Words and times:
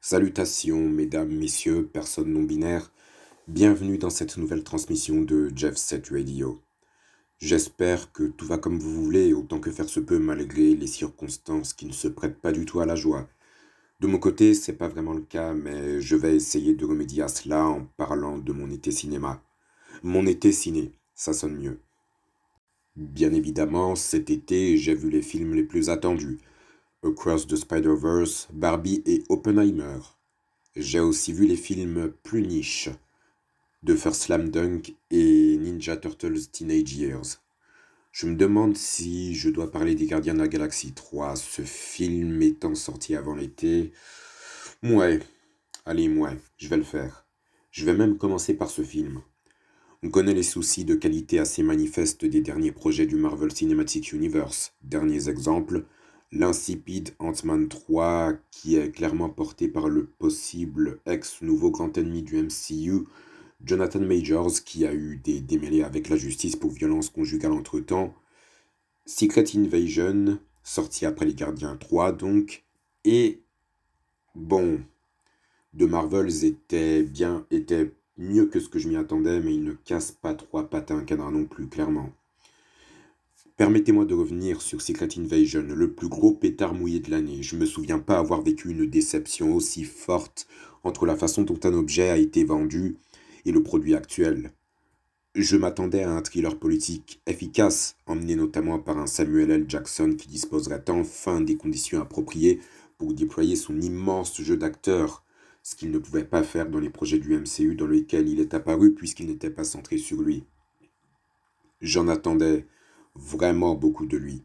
Salutations, 0.00 0.88
mesdames, 0.88 1.32
messieurs, 1.32 1.84
personnes 1.84 2.32
non 2.32 2.44
binaires. 2.44 2.92
Bienvenue 3.48 3.98
dans 3.98 4.10
cette 4.10 4.36
nouvelle 4.36 4.62
transmission 4.62 5.22
de 5.22 5.50
Jeff 5.54 5.76
Set 5.76 6.10
Radio. 6.10 6.62
J'espère 7.38 8.12
que 8.12 8.22
tout 8.22 8.46
va 8.46 8.58
comme 8.58 8.78
vous 8.78 9.04
voulez, 9.04 9.32
autant 9.32 9.58
que 9.58 9.72
faire 9.72 9.88
se 9.88 9.98
peut, 9.98 10.20
malgré 10.20 10.74
les 10.76 10.86
circonstances 10.86 11.74
qui 11.74 11.84
ne 11.84 11.92
se 11.92 12.06
prêtent 12.06 12.40
pas 12.40 12.52
du 12.52 12.64
tout 12.64 12.78
à 12.78 12.86
la 12.86 12.94
joie. 12.94 13.28
De 13.98 14.06
mon 14.06 14.18
côté, 14.18 14.54
c'est 14.54 14.74
pas 14.78 14.86
vraiment 14.88 15.14
le 15.14 15.22
cas, 15.22 15.52
mais 15.52 16.00
je 16.00 16.14
vais 16.14 16.36
essayer 16.36 16.74
de 16.74 16.84
remédier 16.84 17.24
à 17.24 17.28
cela 17.28 17.66
en 17.66 17.84
parlant 17.96 18.38
de 18.38 18.52
mon 18.52 18.70
été 18.70 18.92
cinéma. 18.92 19.42
Mon 20.04 20.26
été 20.26 20.52
ciné, 20.52 20.92
ça 21.16 21.32
sonne 21.32 21.56
mieux. 21.56 21.80
Bien 22.94 23.32
évidemment, 23.32 23.96
cet 23.96 24.30
été, 24.30 24.76
j'ai 24.76 24.94
vu 24.94 25.10
les 25.10 25.22
films 25.22 25.54
les 25.54 25.64
plus 25.64 25.90
attendus. 25.90 26.38
Across 27.04 27.46
the 27.46 27.54
Spider-Verse, 27.54 28.48
Barbie 28.52 29.04
et 29.06 29.22
Oppenheimer. 29.28 30.00
J'ai 30.74 30.98
aussi 30.98 31.32
vu 31.32 31.46
les 31.46 31.56
films 31.56 32.12
plus 32.24 32.42
niches, 32.42 32.88
The 33.86 33.94
First 33.94 34.22
Slam 34.22 34.50
Dunk 34.50 34.96
et 35.12 35.56
Ninja 35.58 35.96
Turtles 35.96 36.48
Teenage 36.50 36.94
Years. 36.94 37.40
Je 38.10 38.26
me 38.26 38.34
demande 38.34 38.76
si 38.76 39.36
je 39.36 39.48
dois 39.48 39.70
parler 39.70 39.94
des 39.94 40.06
Gardiens 40.06 40.34
de 40.34 40.40
la 40.40 40.48
Galaxie 40.48 40.92
3, 40.92 41.36
ce 41.36 41.62
film 41.62 42.42
étant 42.42 42.74
sorti 42.74 43.14
avant 43.14 43.36
l'été. 43.36 43.92
Ouais, 44.82 45.20
allez, 45.86 46.08
ouais, 46.08 46.36
je 46.56 46.66
vais 46.66 46.78
le 46.78 46.82
faire. 46.82 47.26
Je 47.70 47.84
vais 47.84 47.94
même 47.94 48.18
commencer 48.18 48.54
par 48.54 48.70
ce 48.70 48.82
film. 48.82 49.22
On 50.02 50.10
connaît 50.10 50.34
les 50.34 50.42
soucis 50.42 50.84
de 50.84 50.96
qualité 50.96 51.38
assez 51.38 51.62
manifestes 51.62 52.24
des 52.24 52.40
derniers 52.40 52.72
projets 52.72 53.06
du 53.06 53.14
Marvel 53.14 53.52
Cinematic 53.52 54.12
Universe. 54.12 54.72
Derniers 54.82 55.28
exemples, 55.28 55.84
l'insipide 56.32 57.10
Ant-Man 57.18 57.68
3, 57.68 58.34
qui 58.50 58.76
est 58.76 58.90
clairement 58.90 59.28
porté 59.28 59.68
par 59.68 59.88
le 59.88 60.06
possible 60.06 61.00
ex-nouveau 61.06 61.70
grand 61.70 61.96
ennemi 61.96 62.22
du 62.22 62.42
MCU, 62.42 63.06
Jonathan 63.64 64.00
Majors, 64.00 64.62
qui 64.64 64.86
a 64.86 64.92
eu 64.92 65.16
des 65.16 65.40
démêlés 65.40 65.82
avec 65.82 66.08
la 66.08 66.16
justice 66.16 66.56
pour 66.56 66.70
violence 66.70 67.10
conjugale 67.10 67.52
entre-temps, 67.52 68.14
Secret 69.06 69.44
Invasion, 69.56 70.38
sorti 70.62 71.06
après 71.06 71.24
Les 71.24 71.34
Gardiens 71.34 71.76
3 71.76 72.12
donc, 72.12 72.64
et 73.04 73.40
bon, 74.34 74.80
de 75.72 75.86
Marvels 75.86 76.44
était 76.44 77.02
bien, 77.02 77.46
était 77.50 77.92
mieux 78.18 78.46
que 78.46 78.60
ce 78.60 78.68
que 78.68 78.78
je 78.78 78.88
m'y 78.88 78.96
attendais, 78.96 79.40
mais 79.40 79.54
il 79.54 79.64
ne 79.64 79.72
casse 79.72 80.12
pas 80.12 80.34
trois 80.34 80.68
pattes 80.68 80.90
à 80.90 80.94
un 80.94 81.04
canard 81.04 81.30
non 81.30 81.44
plus, 81.44 81.68
clairement. 81.68 82.10
Permettez-moi 83.58 84.04
de 84.04 84.14
revenir 84.14 84.62
sur 84.62 84.80
Secret 84.80 85.08
Invasion, 85.18 85.62
le 85.62 85.92
plus 85.92 86.08
gros 86.08 86.30
pétard 86.30 86.74
mouillé 86.74 87.00
de 87.00 87.10
l'année. 87.10 87.42
Je 87.42 87.56
me 87.56 87.66
souviens 87.66 87.98
pas 87.98 88.16
avoir 88.16 88.40
vécu 88.40 88.70
une 88.70 88.86
déception 88.86 89.52
aussi 89.52 89.82
forte 89.82 90.46
entre 90.84 91.06
la 91.06 91.16
façon 91.16 91.42
dont 91.42 91.58
un 91.64 91.74
objet 91.74 92.08
a 92.08 92.18
été 92.18 92.44
vendu 92.44 92.98
et 93.44 93.50
le 93.50 93.60
produit 93.64 93.96
actuel. 93.96 94.52
Je 95.34 95.56
m'attendais 95.56 96.04
à 96.04 96.12
un 96.12 96.22
thriller 96.22 96.56
politique 96.56 97.20
efficace, 97.26 97.96
emmené 98.06 98.36
notamment 98.36 98.78
par 98.78 98.96
un 98.96 99.08
Samuel 99.08 99.50
L. 99.50 99.64
Jackson 99.66 100.14
qui 100.16 100.28
disposerait 100.28 100.88
enfin 100.88 101.40
des 101.40 101.56
conditions 101.56 102.00
appropriées 102.00 102.60
pour 102.96 103.12
déployer 103.12 103.56
son 103.56 103.80
immense 103.80 104.40
jeu 104.40 104.56
d'acteur, 104.56 105.24
ce 105.64 105.74
qu'il 105.74 105.90
ne 105.90 105.98
pouvait 105.98 106.22
pas 106.22 106.44
faire 106.44 106.70
dans 106.70 106.78
les 106.78 106.90
projets 106.90 107.18
du 107.18 107.36
MCU 107.36 107.74
dans 107.74 107.88
lesquels 107.88 108.28
il 108.28 108.38
est 108.38 108.54
apparu 108.54 108.94
puisqu'il 108.94 109.26
n'était 109.26 109.50
pas 109.50 109.64
centré 109.64 109.98
sur 109.98 110.22
lui. 110.22 110.44
J'en 111.80 112.06
attendais 112.06 112.64
vraiment 113.18 113.74
beaucoup 113.74 114.06
de 114.06 114.16
lui. 114.16 114.44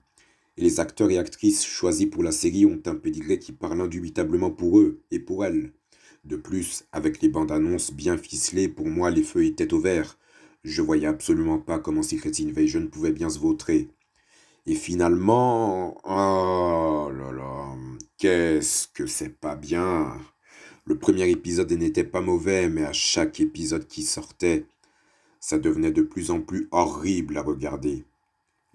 Et 0.57 0.61
les 0.61 0.79
acteurs 0.79 1.09
et 1.09 1.17
actrices 1.17 1.63
choisis 1.65 2.07
pour 2.07 2.23
la 2.23 2.31
série 2.31 2.65
ont 2.65 2.81
un 2.85 2.95
pédigré 2.95 3.39
qui 3.39 3.51
parle 3.51 3.81
indubitablement 3.81 4.51
pour 4.51 4.79
eux 4.79 5.01
et 5.11 5.19
pour 5.19 5.45
elles. 5.45 5.71
De 6.25 6.35
plus, 6.35 6.85
avec 6.91 7.21
les 7.21 7.29
bandes 7.29 7.51
annonces 7.51 7.91
bien 7.91 8.17
ficelées, 8.17 8.67
pour 8.69 8.87
moi 8.87 9.11
les 9.11 9.23
feux 9.23 9.45
étaient 9.45 9.73
au 9.73 9.79
vert. 9.79 10.17
Je 10.63 10.81
voyais 10.81 11.07
absolument 11.07 11.59
pas 11.59 11.79
comment 11.79 12.03
Secret 12.03 12.31
Invasion 12.39 12.87
pouvait 12.87 13.11
bien 13.11 13.29
se 13.29 13.39
vautrer. 13.39 13.89
Et 14.65 14.75
finalement, 14.75 15.97
oh 16.05 17.11
là 17.11 17.31
là, 17.31 17.75
qu'est-ce 18.17 18.87
que 18.87 19.05
c'est 19.07 19.37
pas 19.37 19.55
bien. 19.55 20.17
Le 20.85 20.97
premier 20.97 21.29
épisode 21.29 21.71
n'était 21.73 22.05
pas 22.05 22.21
mauvais, 22.21 22.69
mais 22.69 22.85
à 22.85 22.93
chaque 22.93 23.41
épisode 23.41 23.87
qui 23.87 24.03
sortait, 24.03 24.65
ça 25.41 25.57
devenait 25.59 25.91
de 25.91 26.01
plus 26.01 26.31
en 26.31 26.39
plus 26.39 26.69
horrible 26.71 27.37
à 27.37 27.41
regarder. 27.41 28.05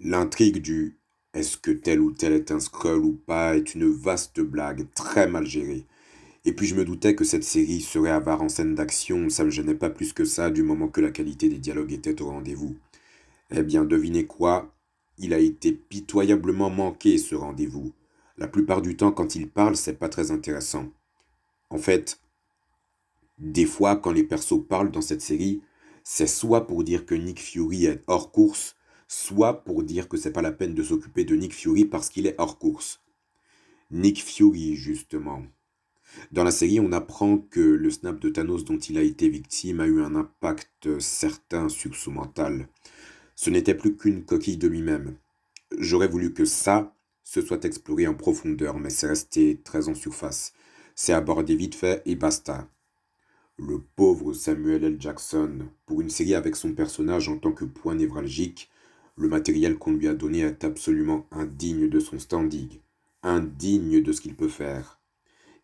L'intrigue 0.00 0.62
du 0.62 0.96
est-ce 1.34 1.56
que 1.56 1.72
tel 1.72 2.00
ou 2.00 2.12
tel 2.12 2.32
est 2.32 2.52
un 2.52 2.60
scroll 2.60 3.04
ou 3.04 3.12
pas 3.12 3.56
est 3.56 3.74
une 3.74 3.90
vaste 3.90 4.40
blague 4.40 4.86
très 4.94 5.26
mal 5.26 5.44
gérée. 5.44 5.86
Et 6.44 6.52
puis 6.52 6.66
je 6.66 6.76
me 6.76 6.84
doutais 6.84 7.14
que 7.14 7.24
cette 7.24 7.44
série 7.44 7.80
serait 7.80 8.10
avare 8.10 8.42
en 8.42 8.48
scène 8.48 8.74
d'action, 8.74 9.28
ça 9.28 9.44
me 9.44 9.50
gênait 9.50 9.74
pas 9.74 9.90
plus 9.90 10.12
que 10.12 10.24
ça 10.24 10.50
du 10.50 10.62
moment 10.62 10.88
que 10.88 11.00
la 11.00 11.10
qualité 11.10 11.48
des 11.48 11.58
dialogues 11.58 11.92
était 11.92 12.22
au 12.22 12.28
rendez-vous. 12.28 12.76
Eh 13.50 13.62
bien, 13.62 13.84
devinez 13.84 14.24
quoi 14.24 14.72
Il 15.18 15.34
a 15.34 15.38
été 15.38 15.72
pitoyablement 15.72 16.70
manqué 16.70 17.18
ce 17.18 17.34
rendez-vous. 17.34 17.92
La 18.36 18.46
plupart 18.46 18.82
du 18.82 18.96
temps, 18.96 19.10
quand 19.10 19.34
il 19.34 19.48
parle, 19.50 19.76
c'est 19.76 19.98
pas 19.98 20.08
très 20.08 20.30
intéressant. 20.30 20.92
En 21.70 21.78
fait, 21.78 22.20
des 23.38 23.66
fois, 23.66 23.96
quand 23.96 24.12
les 24.12 24.24
persos 24.24 24.64
parlent 24.68 24.92
dans 24.92 25.02
cette 25.02 25.22
série, 25.22 25.60
c'est 26.04 26.28
soit 26.28 26.66
pour 26.66 26.84
dire 26.84 27.04
que 27.04 27.14
Nick 27.16 27.40
Fury 27.40 27.86
est 27.86 28.02
hors 28.06 28.30
course, 28.30 28.76
soit 29.08 29.64
pour 29.64 29.82
dire 29.82 30.08
que 30.08 30.16
c'est 30.16 30.32
pas 30.32 30.42
la 30.42 30.52
peine 30.52 30.74
de 30.74 30.82
s'occuper 30.82 31.24
de 31.24 31.34
Nick 31.34 31.54
Fury 31.54 31.86
parce 31.86 32.10
qu'il 32.10 32.26
est 32.26 32.36
hors 32.38 32.58
course. 32.58 33.00
Nick 33.90 34.22
Fury, 34.22 34.76
justement. 34.76 35.42
Dans 36.30 36.44
la 36.44 36.50
série, 36.50 36.78
on 36.78 36.92
apprend 36.92 37.38
que 37.38 37.60
le 37.60 37.90
snap 37.90 38.20
de 38.20 38.28
Thanos 38.28 38.64
dont 38.64 38.78
il 38.78 38.98
a 38.98 39.02
été 39.02 39.28
victime 39.28 39.80
a 39.80 39.86
eu 39.86 40.02
un 40.02 40.14
impact 40.14 40.98
certain 41.00 41.68
sur 41.68 41.96
son 41.96 42.12
mental. 42.12 42.68
Ce 43.34 43.50
n'était 43.50 43.74
plus 43.74 43.96
qu'une 43.96 44.24
coquille 44.24 44.56
de 44.56 44.68
lui-même. 44.68 45.16
J'aurais 45.78 46.08
voulu 46.08 46.32
que 46.32 46.44
ça 46.44 46.94
se 47.24 47.40
soit 47.40 47.64
exploré 47.64 48.06
en 48.06 48.14
profondeur, 48.14 48.78
mais 48.78 48.90
c'est 48.90 49.06
resté 49.06 49.60
très 49.62 49.88
en 49.88 49.94
surface. 49.94 50.52
C'est 50.94 51.12
abordé 51.12 51.54
vite 51.56 51.74
fait 51.74 52.02
et 52.04 52.16
basta. 52.16 52.68
Le 53.58 53.80
pauvre 53.96 54.32
Samuel 54.32 54.84
L. 54.84 54.96
Jackson, 54.98 55.68
pour 55.86 56.00
une 56.00 56.10
série 56.10 56.34
avec 56.34 56.56
son 56.56 56.72
personnage 56.72 57.28
en 57.28 57.36
tant 57.38 57.52
que 57.52 57.64
point 57.64 57.94
névralgique, 57.94 58.70
le 59.18 59.28
matériel 59.28 59.76
qu'on 59.76 59.92
lui 59.92 60.06
a 60.06 60.14
donné 60.14 60.40
est 60.40 60.62
absolument 60.62 61.26
indigne 61.32 61.88
de 61.88 61.98
son 61.98 62.20
standing, 62.20 62.68
indigne 63.24 64.00
de 64.00 64.12
ce 64.12 64.20
qu'il 64.20 64.36
peut 64.36 64.48
faire. 64.48 65.00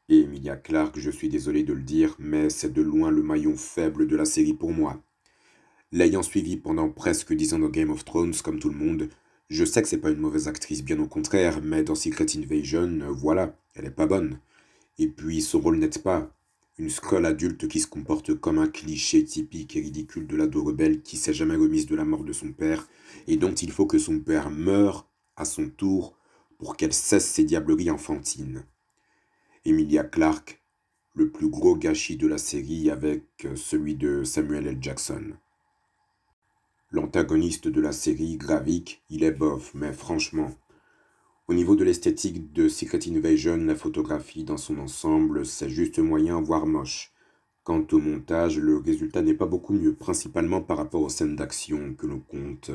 Et 0.09 0.23
Emilia 0.23 0.57
Clarke, 0.57 0.99
je 0.99 1.11
suis 1.11 1.29
désolé 1.29 1.63
de 1.63 1.73
le 1.73 1.83
dire, 1.83 2.17
mais 2.19 2.51
c'est 2.51 2.73
de 2.73 2.83
loin 2.83 3.11
le 3.11 3.23
maillon 3.23 3.57
faible 3.57 4.09
de 4.09 4.17
la 4.17 4.25
série 4.25 4.55
pour 4.55 4.73
moi. 4.73 5.01
L'ayant 5.93 6.23
suivi 6.23 6.57
pendant 6.57 6.89
presque 6.89 7.33
dix 7.33 7.55
ans 7.55 7.61
dans 7.61 7.69
Game 7.69 7.91
of 7.91 8.05
Thrones, 8.05 8.35
comme 8.43 8.59
tout 8.59 8.71
le 8.71 8.77
monde, 8.77 9.09
je 9.49 9.65
sais 9.65 9.83
que 9.83 9.89
c'est 9.89 9.99
pas 9.99 10.11
une 10.11 10.19
mauvaise 10.19 10.49
actrice, 10.49 10.83
bien 10.83 10.99
au 10.99 11.07
contraire, 11.07 11.61
mais 11.63 11.85
dans 11.85 11.95
Secret 11.95 12.27
Invasion, 12.37 12.99
voilà, 13.11 13.57
elle 13.75 13.85
est 13.85 13.91
pas 13.91 14.07
bonne. 14.07 14.41
Et 14.99 15.07
puis 15.07 15.41
son 15.41 15.61
rôle 15.61 15.79
n'aide 15.79 16.03
pas. 16.03 16.35
Une 16.77 16.91
scroll 16.91 17.25
adulte 17.25 17.69
qui 17.69 17.79
se 17.79 17.87
comporte 17.87 18.35
comme 18.35 18.59
un 18.59 18.67
cliché 18.67 19.23
typique 19.25 19.77
et 19.77 19.81
ridicule 19.81 20.27
de 20.27 20.35
l'ado 20.35 20.65
rebelle 20.65 21.03
qui 21.03 21.17
s'est 21.17 21.33
jamais 21.33 21.55
remise 21.55 21.87
de 21.87 21.95
la 21.95 22.05
mort 22.05 22.25
de 22.25 22.33
son 22.33 22.53
père 22.53 22.89
et 23.29 23.37
dont 23.37 23.55
il 23.55 23.71
faut 23.71 23.87
que 23.87 23.99
son 23.99 24.19
père 24.19 24.51
meure 24.51 25.09
à 25.37 25.45
son 25.45 25.71
tour 25.71 26.17
pour 26.59 26.77
qu'elle 26.77 26.93
cesse 26.93 27.27
ses 27.27 27.45
diableries 27.45 27.93
enfantines. 27.93 28.65
Emilia 29.65 30.03
Clarke, 30.03 30.61
le 31.15 31.31
plus 31.31 31.49
gros 31.49 31.77
gâchis 31.77 32.17
de 32.17 32.27
la 32.27 32.39
série 32.39 32.91
avec 32.91 33.47
celui 33.55 33.95
de 33.95 34.25
Samuel 34.25 34.67
L. 34.67 34.79
Jackson. 34.81 35.35
L'antagoniste 36.91 37.69
de 37.69 37.81
la 37.81 37.93
série, 37.93 38.37
Gravik, 38.37 39.05
il 39.11 39.23
est 39.23 39.33
bof, 39.33 39.73
mais 39.75 39.93
franchement, 39.93 40.51
au 41.47 41.55
niveau 41.55 41.77
de 41.77 41.85
l'esthétique 41.85 42.53
de 42.53 42.69
Secret 42.69 43.01
Invasion, 43.09 43.57
la 43.59 43.75
photographie 43.75 44.45
dans 44.45 44.57
son 44.57 44.79
ensemble, 44.79 45.45
c'est 45.45 45.69
juste 45.69 45.99
moyen, 45.99 46.41
voire 46.41 46.67
moche. 46.67 47.13
Quant 47.65 47.87
au 47.93 47.99
montage, 47.99 48.59
le 48.59 48.79
résultat 48.79 49.21
n'est 49.21 49.35
pas 49.35 49.47
beaucoup 49.47 49.75
mieux, 49.75 49.95
principalement 49.95 50.63
par 50.63 50.79
rapport 50.79 51.03
aux 51.03 51.11
scènes 51.11 51.37
d'action 51.37 51.95
que 51.95 52.07
l'on 52.07 52.21
compte 52.21 52.71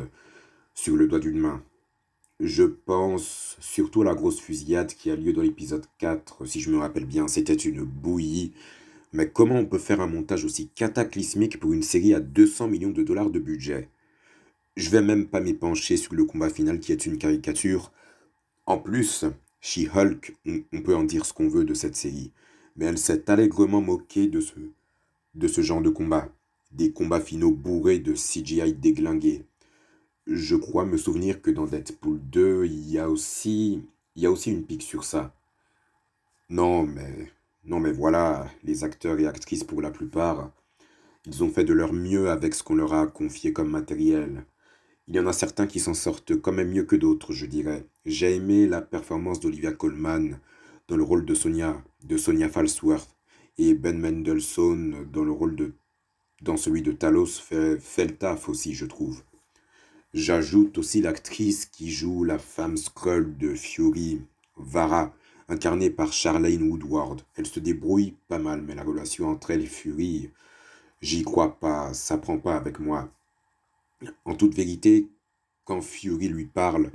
sur 0.76 0.96
le 0.96 1.08
doigt 1.08 1.20
d'une 1.20 1.40
main. 1.40 1.64
Je 2.40 2.64
pense 2.64 3.58
surtout 3.60 4.04
à 4.04 4.06
la 4.06 4.14
grosse 4.14 4.40
fusillade 4.40 4.94
qui 4.94 5.10
a 5.10 5.16
lieu 5.16 5.34
dans 5.34 5.42
l'épisode 5.42 5.86
4, 5.98 6.46
si 6.46 6.62
je 6.62 6.70
me 6.70 6.78
rappelle 6.78 7.06
bien, 7.06 7.28
c'était 7.28 7.54
une 7.54 7.84
bouillie. 7.84 8.54
Mais 9.14 9.30
comment 9.30 9.56
on 9.56 9.66
peut 9.66 9.80
faire 9.80 10.00
un 10.00 10.08
montage 10.08 10.46
aussi 10.46 10.70
cataclysmique 10.70 11.60
pour 11.60 11.74
une 11.74 11.84
série 11.84 12.14
à 12.14 12.20
200 12.20 12.68
millions 12.68 12.92
de 12.92 13.04
dollars 13.04 13.32
de 13.32 13.40
budget? 13.40 13.90
Je 14.78 14.92
vais 14.92 15.02
même 15.02 15.28
pas 15.28 15.42
m'épancher 15.42 15.98
sur 15.98 16.14
le 16.14 16.26
combat 16.26 16.50
final 16.50 16.80
qui 16.80 16.92
est 16.92 17.08
une 17.08 17.18
caricature, 17.18 17.92
en 18.70 18.78
plus, 18.78 19.26
She-Hulk, 19.62 20.38
on, 20.46 20.82
peut 20.84 20.96
en 20.96 21.04
dire 21.04 21.26
ce 21.26 21.34
qu'on 21.34 21.50
veut 21.50 21.66
de 21.66 21.74
cette 21.74 21.96
série, 21.96 22.32
mais 22.76 22.86
elle 22.86 23.00
s'est 23.00 23.30
allègrement 23.30 23.82
moquée 23.82 24.28
de 24.28 24.40
ce, 24.40 24.54
de 25.34 25.48
ce 25.48 25.62
genre 25.62 25.82
de 25.82 25.90
combat. 25.90 26.30
Des 26.72 26.92
combats 26.92 27.20
finaux 27.20 27.50
bourrés 27.52 27.98
de 27.98 28.14
CGI 28.14 28.74
déglingués. 28.74 29.44
Je 30.28 30.56
crois 30.56 30.86
me 30.86 30.98
souvenir 30.98 31.42
que 31.42 31.50
dans 31.50 31.66
Deadpool 31.66 32.20
2, 32.30 32.66
il 32.66 32.92
y 32.92 33.00
a 33.00 33.10
aussi, 33.10 33.84
il 34.16 34.22
y 34.22 34.28
a 34.28 34.32
aussi 34.32 34.52
une 34.52 34.64
pique 34.64 34.84
sur 34.84 35.04
ça. 35.04 35.34
Non, 36.50 36.84
mais 36.84 37.32
Non 37.66 37.80
mais 37.80 37.92
voilà, 37.92 38.48
les 38.64 38.84
acteurs 38.84 39.20
et 39.20 39.26
actrices 39.26 39.64
pour 39.64 39.82
la 39.82 39.90
plupart, 39.90 40.52
ils 41.26 41.44
ont 41.44 41.50
fait 41.50 41.64
de 41.64 41.74
leur 41.74 41.92
mieux 41.92 42.30
avec 42.30 42.54
ce 42.54 42.62
qu'on 42.62 42.76
leur 42.76 42.94
a 42.94 43.08
confié 43.08 43.52
comme 43.52 43.72
matériel. 43.72 44.46
Il 45.10 45.16
y 45.16 45.20
en 45.20 45.26
a 45.26 45.34
certains 45.34 45.66
qui 45.66 45.80
s'en 45.80 45.96
sortent 45.96 46.40
quand 46.40 46.52
même 46.52 46.70
mieux 46.70 46.84
que 46.84 46.96
d'autres, 46.96 47.34
je 47.34 47.48
dirais. 47.48 47.84
J'ai 48.06 48.36
aimé 48.36 48.68
la 48.68 48.80
performance 48.80 49.40
d'Olivia 49.40 49.72
Colman 49.72 50.40
dans 50.88 50.98
le 50.98 51.02
rôle 51.02 51.26
de 51.26 51.34
Sonia, 51.34 51.84
de 52.04 52.16
Sonia 52.16 52.48
Falsworth, 52.48 53.16
et 53.58 53.74
Ben 53.74 53.98
Mendelssohn 53.98 55.10
dans 55.12 55.24
le 55.24 55.32
rôle 55.32 55.56
de 55.56 55.74
dans 56.44 56.58
celui 56.58 56.84
de 56.84 56.92
Talos 56.92 57.40
fait, 57.42 57.80
le 58.06 58.50
aussi, 58.50 58.76
je 58.76 58.86
trouve. 58.86 59.24
J'ajoute 60.14 60.78
aussi 60.78 61.02
l'actrice 61.02 61.66
qui 61.66 61.90
joue 61.90 62.24
la 62.24 62.38
femme 62.38 62.78
Skrull 62.78 63.36
de 63.36 63.56
Fury, 63.56 64.22
Vara, 64.58 65.12
incarnée 65.48 65.90
par 65.90 66.14
Charlene 66.14 66.70
Woodward. 66.70 67.24
Elle 67.36 67.48
se 67.48 67.60
débrouille 67.60 68.16
pas 68.28 68.38
mal, 68.38 68.62
mais 68.62 68.76
la 68.76 68.84
relation 68.84 69.28
entre 69.30 69.50
elle 69.50 69.64
et 69.64 69.66
Fury, 69.66 70.30
j'y 71.02 71.24
crois 71.24 71.60
pas, 71.60 71.96
ça 71.96 72.20
prend 72.20 72.38
pas 72.38 72.56
avec 72.56 72.80
moi. 72.80 73.12
En 74.26 74.36
toute 74.36 74.56
vérité, 74.56 75.08
quand 75.66 75.82
Fury 75.82 76.30
lui 76.30 76.46
parle, 76.46 76.92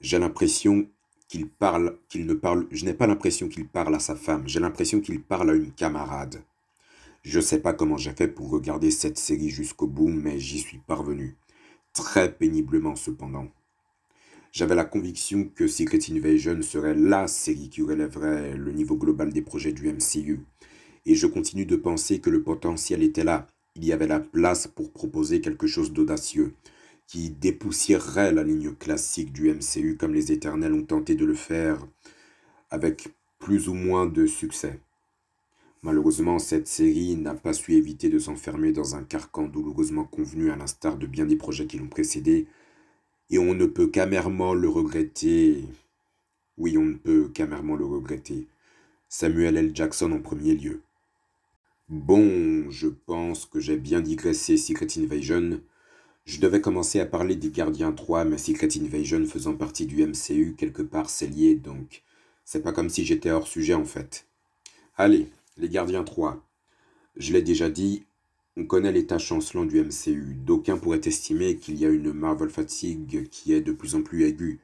j'ai 0.00 0.18
l'impression 0.18 0.88
qu'il 1.28 1.48
parle, 1.48 1.98
qu'il 2.08 2.26
ne 2.26 2.34
parle, 2.34 2.66
je 2.70 2.84
n'ai 2.84 2.94
pas 2.94 3.06
l'impression 3.06 3.48
qu'il 3.48 3.66
parle 3.66 3.94
à 3.94 4.00
sa 4.00 4.16
femme, 4.16 4.42
j'ai 4.46 4.60
l'impression 4.60 5.00
qu'il 5.00 5.22
parle 5.22 5.50
à 5.50 5.54
une 5.54 5.72
camarade. 5.72 6.42
Je 7.22 7.38
sais 7.38 7.60
pas 7.60 7.72
comment 7.72 7.96
j'ai 7.96 8.12
fait 8.12 8.26
pour 8.26 8.50
regarder 8.50 8.90
cette 8.90 9.18
série 9.18 9.50
jusqu'au 9.50 9.86
bout, 9.86 10.08
mais 10.08 10.40
j'y 10.40 10.58
suis 10.58 10.78
parvenu. 10.78 11.36
Très 11.92 12.32
péniblement 12.32 12.96
cependant. 12.96 13.46
J'avais 14.50 14.74
la 14.74 14.84
conviction 14.84 15.48
que 15.54 15.68
Secret 15.68 16.00
Invasion 16.10 16.60
serait 16.60 16.94
la 16.94 17.28
série 17.28 17.70
qui 17.70 17.80
relèverait 17.80 18.56
le 18.56 18.72
niveau 18.72 18.96
global 18.96 19.32
des 19.32 19.40
projets 19.40 19.72
du 19.72 19.90
MCU. 19.90 20.40
Et 21.06 21.14
je 21.14 21.26
continue 21.26 21.64
de 21.64 21.76
penser 21.76 22.20
que 22.20 22.28
le 22.28 22.42
potentiel 22.42 23.02
était 23.02 23.24
là. 23.24 23.46
Il 23.74 23.84
y 23.84 23.92
avait 23.92 24.06
la 24.06 24.20
place 24.20 24.66
pour 24.66 24.92
proposer 24.92 25.40
quelque 25.40 25.66
chose 25.66 25.92
d'audacieux, 25.92 26.54
qui 27.06 27.30
dépoussiérerait 27.30 28.32
la 28.32 28.42
ligne 28.42 28.74
classique 28.74 29.32
du 29.32 29.50
MCU 29.50 29.96
comme 29.96 30.14
les 30.14 30.30
Éternels 30.30 30.74
ont 30.74 30.84
tenté 30.84 31.14
de 31.14 31.24
le 31.24 31.34
faire, 31.34 31.86
avec 32.70 33.08
plus 33.38 33.68
ou 33.68 33.74
moins 33.74 34.06
de 34.06 34.26
succès. 34.26 34.80
Malheureusement, 35.82 36.38
cette 36.38 36.68
série 36.68 37.16
n'a 37.16 37.34
pas 37.34 37.52
su 37.52 37.74
éviter 37.74 38.08
de 38.08 38.18
s'enfermer 38.18 38.72
dans 38.72 38.94
un 38.94 39.02
carcan 39.02 39.48
douloureusement 39.48 40.04
convenu 40.04 40.50
à 40.50 40.56
l'instar 40.56 40.96
de 40.96 41.06
bien 41.06 41.26
des 41.26 41.36
projets 41.36 41.66
qui 41.66 41.78
l'ont 41.78 41.88
précédé, 41.88 42.46
et 43.30 43.38
on 43.38 43.54
ne 43.54 43.66
peut 43.66 43.88
qu'amèrement 43.88 44.54
le 44.54 44.68
regretter. 44.68 45.64
Oui, 46.58 46.76
on 46.76 46.84
ne 46.84 46.94
peut 46.94 47.30
qu'amèrement 47.34 47.74
le 47.74 47.86
regretter. 47.86 48.46
Samuel 49.08 49.56
L. 49.56 49.72
Jackson 49.74 50.12
en 50.12 50.20
premier 50.20 50.54
lieu. 50.54 50.82
Bon, 51.92 52.70
je 52.70 52.88
pense 52.88 53.44
que 53.44 53.60
j'ai 53.60 53.76
bien 53.76 54.00
digressé 54.00 54.56
Secret 54.56 54.86
Invasion. 54.96 55.60
Je 56.24 56.40
devais 56.40 56.62
commencer 56.62 57.00
à 57.00 57.04
parler 57.04 57.36
des 57.36 57.50
Gardiens 57.50 57.92
3, 57.92 58.24
mais 58.24 58.38
Secret 58.38 58.68
Invasion 58.80 59.26
faisant 59.26 59.54
partie 59.54 59.84
du 59.84 60.02
MCU, 60.02 60.54
quelque 60.56 60.80
part 60.80 61.10
c'est 61.10 61.26
lié, 61.26 61.54
donc 61.54 62.02
c'est 62.46 62.62
pas 62.62 62.72
comme 62.72 62.88
si 62.88 63.04
j'étais 63.04 63.30
hors 63.30 63.46
sujet 63.46 63.74
en 63.74 63.84
fait. 63.84 64.26
Allez, 64.96 65.28
les 65.58 65.68
Gardiens 65.68 66.02
3. 66.02 66.42
Je 67.16 67.34
l'ai 67.34 67.42
déjà 67.42 67.68
dit, 67.68 68.06
on 68.56 68.64
connaît 68.64 68.90
l'état 68.90 69.18
chancelant 69.18 69.66
du 69.66 69.78
MCU. 69.78 70.34
D'aucuns 70.34 70.78
pourraient 70.78 71.06
estimer 71.06 71.56
qu'il 71.56 71.78
y 71.78 71.84
a 71.84 71.90
une 71.90 72.14
Marvel 72.14 72.48
fatigue 72.48 73.28
qui 73.28 73.52
est 73.52 73.60
de 73.60 73.72
plus 73.72 73.96
en 73.96 74.02
plus 74.02 74.24
aiguë. 74.24 74.60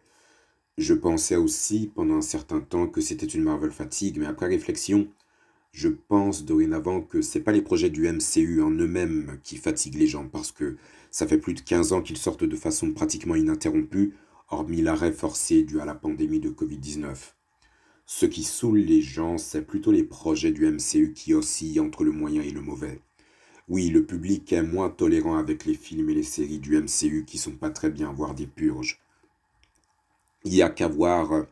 Je 0.79 0.95
pensais 0.95 1.37
aussi 1.37 1.91
pendant 1.95 2.17
un 2.17 2.23
certain 2.23 2.61
temps 2.61 2.87
que 2.87 3.03
c'était 3.03 3.27
une 3.27 3.43
Marvel 3.43 3.71
fatigue, 3.71 4.17
mais 4.19 4.25
après 4.27 4.47
réflexion, 4.47 5.09
je 5.73 5.88
pense 5.88 6.44
dorénavant 6.44 7.03
que 7.03 7.23
c'est 7.23 7.41
pas 7.41 7.53
les 7.53 7.62
projets 7.62 7.91
du 7.91 8.11
MCU 8.11 8.62
en 8.62 8.70
eux-mêmes 8.70 9.38
qui 9.44 9.56
fatiguent 9.56 9.99
les 9.99 10.06
gens, 10.06 10.29
parce 10.29 10.53
que 10.53 10.76
ça 11.11 11.26
fait 11.26 11.38
plus 11.38 11.55
de 11.55 11.61
15 11.61 11.93
ans 11.93 12.03
qu'ils 12.03 12.17
sortent 12.17 12.44
de 12.44 12.56
façon 12.56 12.93
pratiquement 12.93 13.35
ininterrompue, 13.35 14.15
hormis 14.50 14.82
l'arrêt 14.82 15.12
forcé 15.12 15.62
dû 15.62 15.81
à 15.81 15.85
la 15.85 15.94
pandémie 15.94 16.41
de 16.41 16.50
Covid-19. 16.50 17.35
Ce 18.06 18.26
qui 18.26 18.43
saoule 18.43 18.79
les 18.79 19.03
gens, 19.03 19.37
c'est 19.37 19.67
plutôt 19.67 19.93
les 19.93 20.05
projets 20.05 20.53
du 20.53 20.67
MCU 20.67 21.12
qui 21.12 21.35
oscillent 21.35 21.81
entre 21.81 22.05
le 22.05 22.11
moyen 22.11 22.43
et 22.43 22.50
le 22.50 22.62
mauvais. 22.62 23.00
Oui, 23.69 23.91
le 23.91 24.06
public 24.06 24.50
est 24.55 24.62
moins 24.62 24.88
tolérant 24.88 25.37
avec 25.37 25.67
les 25.67 25.75
films 25.75 26.09
et 26.09 26.15
les 26.15 26.23
séries 26.23 26.59
du 26.59 26.81
MCU 26.81 27.26
qui 27.26 27.37
sont 27.37 27.53
pas 27.53 27.69
très 27.69 27.91
bien, 27.91 28.11
voire 28.11 28.35
des 28.35 28.47
purges. 28.47 29.03
Il 30.44 30.55
y 30.55 30.62
a 30.62 30.70
qu'à 30.70 30.88
voir 30.88 31.44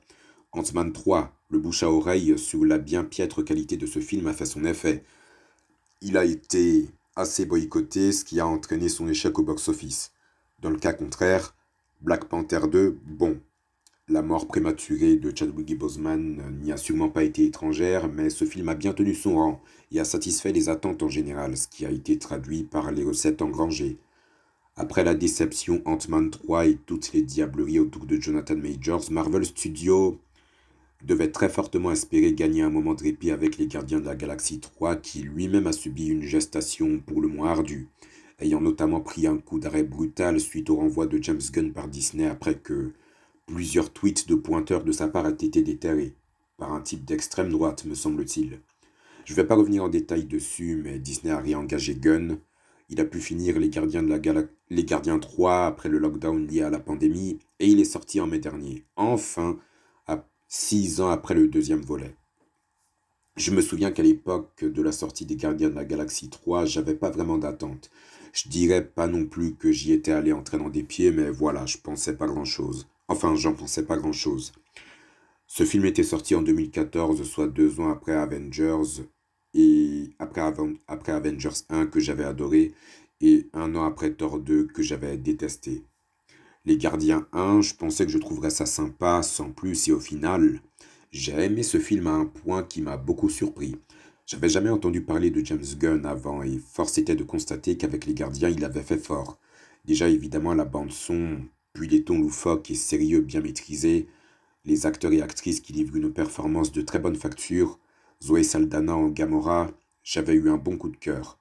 Ant-Man 0.53 0.95
3, 0.95 1.36
le 1.49 1.59
bouche 1.59 1.83
à 1.83 1.91
oreille 1.91 2.39
sur 2.39 2.65
la 2.65 2.79
bien 2.79 3.05
piètre 3.05 3.45
qualité 3.45 3.77
de 3.77 3.87
ce 3.87 4.01
film 4.01 4.27
a 4.27 4.33
fait 4.33 4.47
son 4.47 4.65
effet. 4.65 5.05
Il 6.01 6.17
a 6.17 6.25
été 6.25 6.89
assez 7.15 7.47
boycotté, 7.47 8.13
ce 8.13 8.25
qui 8.25 8.41
a 8.41 8.47
entraîné 8.47 8.89
son 8.89 9.09
échec 9.09 9.39
au 9.39 9.43
box-office. 9.43 10.13
Dans 10.61 10.71
le 10.71 10.77
cas 10.79 10.93
contraire, 10.93 11.55
Black 12.01 12.27
Panther 12.27 12.61
2, 12.71 12.99
bon. 13.07 13.41
La 14.09 14.23
mort 14.23 14.47
prématurée 14.47 15.17
de 15.17 15.37
Chadwick 15.37 15.77
Boseman 15.77 16.61
n'y 16.63 16.71
a 16.71 16.77
sûrement 16.77 17.09
pas 17.09 17.25
été 17.25 17.45
étrangère, 17.45 18.09
mais 18.09 18.31
ce 18.31 18.45
film 18.45 18.69
a 18.69 18.75
bien 18.75 18.93
tenu 18.93 19.15
son 19.15 19.37
rang 19.37 19.63
et 19.91 19.99
a 19.99 20.05
satisfait 20.05 20.53
les 20.53 20.69
attentes 20.69 21.03
en 21.03 21.09
général, 21.09 21.57
ce 21.57 21.67
qui 21.67 21.87
a 21.87 21.91
été 21.91 22.19
traduit 22.19 22.63
par 22.63 22.93
les 22.93 23.03
recettes 23.03 23.43
engrangées. 23.43 23.99
Après 24.77 25.05
la 25.05 25.15
déception 25.15 25.81
Ant-Man 25.87 26.31
3 26.31 26.67
et 26.67 26.79
toutes 26.87 27.13
les 27.15 27.23
diableries 27.23 27.81
autour 27.81 28.05
de 28.05 28.21
Jonathan 28.21 28.57
Majors, 28.57 29.11
Marvel 29.11 29.45
Studios 29.45 30.21
devait 31.05 31.31
très 31.31 31.49
fortement 31.49 31.93
espérer 31.93 32.33
gagner 32.33 32.63
un 32.63 32.71
moment 32.71 32.95
de 32.95 33.03
répit 33.03 33.31
avec 33.31 33.59
les 33.59 33.67
Gardiens 33.67 34.01
de 34.01 34.07
la 34.07 34.17
Galaxie 34.17 34.61
3 34.61 34.97
qui 34.97 35.23
lui-même 35.23 35.67
a 35.67 35.73
subi 35.73 36.09
une 36.09 36.23
gestation 36.23 37.01
pour 37.01 37.21
le 37.21 37.29
moins 37.29 37.51
ardue, 37.51 37.89
ayant 38.41 38.61
notamment 38.61 39.01
pris 39.01 39.27
un 39.27 39.39
coup 39.39 39.59
d'arrêt 39.59 39.85
brutal 39.85 40.41
suite 40.41 40.71
au 40.71 40.77
renvoi 40.77 41.07
de 41.07 41.23
James 41.23 41.41
Gunn 41.53 41.73
par 41.73 41.89
Disney 41.89 42.27
après 42.27 42.57
que 42.57 42.93
plusieurs 43.47 43.93
tweets 43.93 44.29
de 44.29 44.35
pointeurs 44.35 44.85
de 44.85 44.93
sa 44.93 45.09
part 45.09 45.27
aient 45.27 45.33
été 45.33 45.63
déterrés, 45.63 46.15
par 46.57 46.73
un 46.73 46.81
type 46.81 47.05
d'extrême 47.05 47.51
droite 47.51 47.85
me 47.85 47.95
semble-t-il. 47.95 48.61
Je 49.25 49.33
ne 49.33 49.37
vais 49.37 49.45
pas 49.45 49.57
revenir 49.57 49.85
en 49.85 49.89
détail 49.89 50.25
dessus, 50.25 50.81
mais 50.83 50.99
Disney 50.99 51.33
a 51.33 51.41
réengagé 51.41 51.97
Gunn. 51.97 52.39
Il 52.89 53.01
a 53.01 53.05
pu 53.05 53.21
finir 53.21 53.59
les 53.59 53.69
Gardiens, 53.69 54.05
de 54.05 54.09
la 54.09 54.21
Gala 54.21 54.45
les 54.71 54.85
Gardiens 54.85 55.19
3 55.19 55.67
après 55.67 55.89
le 55.89 55.99
lockdown 55.99 56.47
lié 56.47 56.63
à 56.63 56.71
la 56.71 56.79
pandémie, 56.79 57.39
et 57.59 57.67
il 57.67 57.81
est 57.81 57.85
sorti 57.85 58.21
en 58.21 58.29
mai 58.29 58.39
dernier. 58.39 58.85
Enfin, 58.95 59.59
six 60.49 61.01
ans 61.01 61.11
après 61.11 61.35
le 61.35 61.49
deuxième 61.49 61.81
volet. 61.81 62.15
Je 63.37 63.51
me 63.51 63.61
souviens 63.61 63.91
qu'à 63.91 64.03
l'époque 64.03 64.65
de 64.65 64.83
la 64.83 64.93
sortie 64.93 65.27
des 65.27 65.37
Gardiens 65.37 65.69
de 65.69 65.75
la 65.75 65.85
Galaxie 65.85 66.31
3, 66.31 66.65
j'avais 66.65 66.95
pas 66.95 67.11
vraiment 67.11 67.37
d'attente. 67.37 67.91
Je 68.33 68.49
dirais 68.49 68.85
pas 68.85 69.09
non 69.09 69.27
plus 69.27 69.55
que 69.57 69.73
j'y 69.73 69.93
étais 69.93 70.13
allé 70.13 70.33
en 70.33 70.43
traînant 70.43 70.71
des 70.71 70.83
pieds, 70.83 71.11
mais 71.11 71.31
voilà, 71.31 71.67
je 71.67 71.79
pensais 71.79 72.17
pas 72.17 72.27
grand 72.27 72.45
chose. 72.45 72.89
Enfin, 73.09 73.35
j'en 73.35 73.55
pensais 73.55 73.85
pas 73.85 73.97
grand 73.97 74.13
chose. 74.13 74.53
Ce 75.47 75.65
film 75.65 75.85
était 75.85 76.03
sorti 76.03 76.35
en 76.35 76.43
2014, 76.43 77.23
soit 77.25 77.49
deux 77.49 77.81
ans 77.81 77.91
après 77.91 78.15
Avengers, 78.15 79.05
et 79.55 80.11
après, 80.19 80.43
après 80.87 81.13
Avengers 81.13 81.63
1 81.69 81.87
que 81.87 82.01
j'avais 82.01 82.25
adoré, 82.25 82.73
et 83.21 83.49
un 83.53 83.75
an 83.75 83.85
après 83.85 84.13
Thor 84.13 84.39
2 84.39 84.67
que 84.67 84.83
j'avais 84.83 85.17
détesté. 85.17 85.85
Les 86.67 86.79
Gardiens 86.79 87.29
1, 87.33 87.61
je 87.61 87.75
pensais 87.75 88.05
que 88.05 88.11
je 88.11 88.19
trouverais 88.19 88.51
ça 88.51 88.67
sympa 88.67 89.23
sans 89.23 89.53
plus 89.53 89.87
et 89.87 89.93
au 89.93 90.01
final, 90.01 90.61
j'ai 91.13 91.33
aimé 91.33 91.63
ce 91.63 91.79
film 91.79 92.09
à 92.09 92.15
un 92.15 92.27
point 92.27 92.65
qui 92.65 92.83
m'a 92.83 92.97
beaucoup 92.97 93.29
surpris. 93.29 93.77
J'avais 94.27 94.49
jamais 94.49 94.71
entendu 94.71 95.01
parler 95.01 95.31
de 95.31 95.45
James 95.45 95.65
Gunn 95.79 96.05
avant 96.05 96.43
et 96.43 96.59
force 96.59 96.99
était 96.99 97.15
de 97.15 97.23
constater 97.23 97.77
qu'avec 97.77 98.05
Les 98.05 98.15
Gardiens, 98.15 98.49
il 98.49 98.65
avait 98.65 98.83
fait 98.83 98.99
fort. 98.99 99.39
Déjà 99.85 100.09
évidemment 100.09 100.55
la 100.55 100.65
bande 100.65 100.91
son, 100.91 101.39
puis 101.73 101.87
des 101.87 102.03
tons 102.03 102.19
loufoques 102.19 102.69
et 102.73 102.75
sérieux 102.75 103.21
bien 103.21 103.43
maîtrisés, 103.43 104.09
les 104.65 104.87
acteurs 104.87 105.13
et 105.13 105.23
actrices 105.23 105.61
qui 105.61 105.73
livrent 105.73 105.95
une 105.95 106.13
performance 106.13 106.73
de 106.73 106.83
très 106.83 106.99
bonne 106.99 107.15
facture, 107.15 107.79
Zoé 108.21 108.43
Saldana 108.43 108.97
en 108.97 109.07
Gamora, 109.07 109.71
j'avais 110.03 110.35
eu 110.35 110.51
un 110.51 110.57
bon 110.57 110.77
coup 110.77 110.89
de 110.89 110.97
cœur. 110.97 111.39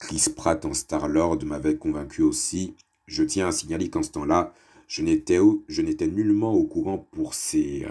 Chris 0.00 0.26
Pratt 0.34 0.64
en 0.64 0.74
Star-Lord 0.74 1.44
m'avait 1.44 1.76
convaincu 1.76 2.22
aussi, 2.22 2.74
je 3.08 3.24
tiens 3.24 3.48
à 3.48 3.52
signaler 3.52 3.88
qu'en 3.90 4.02
ce 4.02 4.10
temps-là, 4.12 4.54
je 4.86 5.02
n'étais, 5.02 6.06
nullement 6.06 6.54
au 6.54 6.64
courant 6.64 6.98
pour 7.10 7.32
euh, 7.54 7.88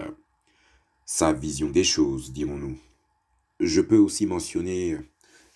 sa 1.04 1.32
vision 1.32 1.68
des 1.68 1.84
choses, 1.84 2.32
dirons-nous. 2.32 2.78
Je 3.60 3.80
peux 3.80 3.98
aussi 3.98 4.26
mentionner 4.26 4.96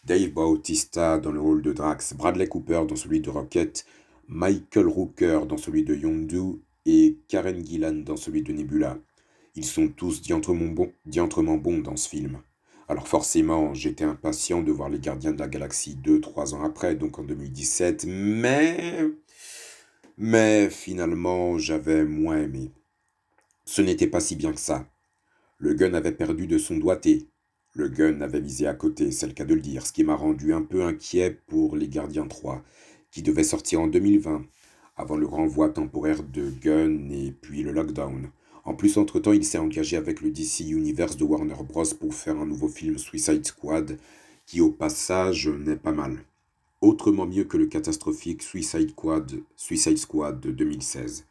Dave 0.04 0.30
Bautista 0.30 1.18
dans 1.18 1.30
le 1.30 1.40
rôle 1.40 1.62
de 1.62 1.72
Drax, 1.72 2.14
Bradley 2.14 2.48
Cooper 2.48 2.82
dans 2.88 2.96
celui 2.96 3.20
de 3.20 3.30
Rocket, 3.30 3.86
Michael 4.28 4.88
Rooker 4.88 5.40
dans 5.48 5.56
celui 5.56 5.84
de 5.84 5.94
Yondu 5.94 6.60
et 6.84 7.18
Karen 7.28 7.64
Gillan 7.64 8.02
dans 8.04 8.16
celui 8.16 8.42
de 8.42 8.52
Nebula. 8.52 8.98
Ils 9.54 9.64
sont 9.64 9.88
tous 9.88 10.22
diantrement 10.22 10.72
bons, 10.72 10.92
diantrement 11.06 11.56
bons 11.56 11.78
dans 11.78 11.96
ce 11.96 12.08
film. 12.08 12.40
Alors 12.88 13.06
forcément, 13.06 13.74
j'étais 13.74 14.04
impatient 14.04 14.62
de 14.62 14.72
voir 14.72 14.88
les 14.88 14.98
Gardiens 14.98 15.32
de 15.32 15.38
la 15.38 15.48
Galaxie 15.48 15.94
2 15.94 16.20
trois 16.20 16.54
ans 16.54 16.64
après, 16.64 16.94
donc 16.94 17.18
en 17.18 17.22
2017, 17.22 18.06
mais 18.06 19.06
mais 20.24 20.70
finalement 20.70 21.58
j'avais 21.58 22.04
moins 22.04 22.40
aimé. 22.40 22.70
Ce 23.64 23.82
n'était 23.82 24.06
pas 24.06 24.20
si 24.20 24.36
bien 24.36 24.52
que 24.52 24.60
ça. 24.60 24.86
Le 25.58 25.74
gun 25.74 25.94
avait 25.94 26.12
perdu 26.12 26.46
de 26.46 26.58
son 26.58 26.76
doigté. 26.76 27.28
Le 27.72 27.88
gun 27.88 28.20
avait 28.20 28.38
visé 28.38 28.68
à 28.68 28.74
côté, 28.74 29.10
c'est 29.10 29.26
le 29.26 29.32
cas 29.32 29.44
de 29.44 29.54
le 29.54 29.60
dire, 29.60 29.84
ce 29.84 29.92
qui 29.92 30.04
m'a 30.04 30.14
rendu 30.14 30.54
un 30.54 30.62
peu 30.62 30.84
inquiet 30.84 31.36
pour 31.48 31.74
Les 31.74 31.88
Gardiens 31.88 32.28
3, 32.28 32.62
qui 33.10 33.22
devait 33.22 33.42
sortir 33.42 33.80
en 33.80 33.88
2020, 33.88 34.46
avant 34.96 35.16
le 35.16 35.26
renvoi 35.26 35.70
temporaire 35.70 36.22
de 36.22 36.50
Gun 36.50 37.10
et 37.10 37.32
puis 37.32 37.64
le 37.64 37.72
lockdown. 37.72 38.30
En 38.64 38.76
plus, 38.76 38.98
entre-temps, 38.98 39.32
il 39.32 39.44
s'est 39.44 39.58
engagé 39.58 39.96
avec 39.96 40.20
le 40.20 40.30
DC 40.30 40.60
Universe 40.60 41.16
de 41.16 41.24
Warner 41.24 41.56
Bros. 41.68 41.82
pour 41.98 42.14
faire 42.14 42.38
un 42.38 42.46
nouveau 42.46 42.68
film 42.68 42.96
Suicide 42.96 43.44
Squad, 43.44 43.98
qui 44.46 44.60
au 44.60 44.70
passage 44.70 45.48
n'est 45.48 45.74
pas 45.74 45.90
mal. 45.90 46.24
Autrement 46.82 47.26
mieux 47.26 47.44
que 47.44 47.56
le 47.56 47.66
catastrophique 47.66 48.42
Suicide 48.42 48.90
Squad, 48.90 50.40
de 50.40 50.50
2016. 50.50 51.26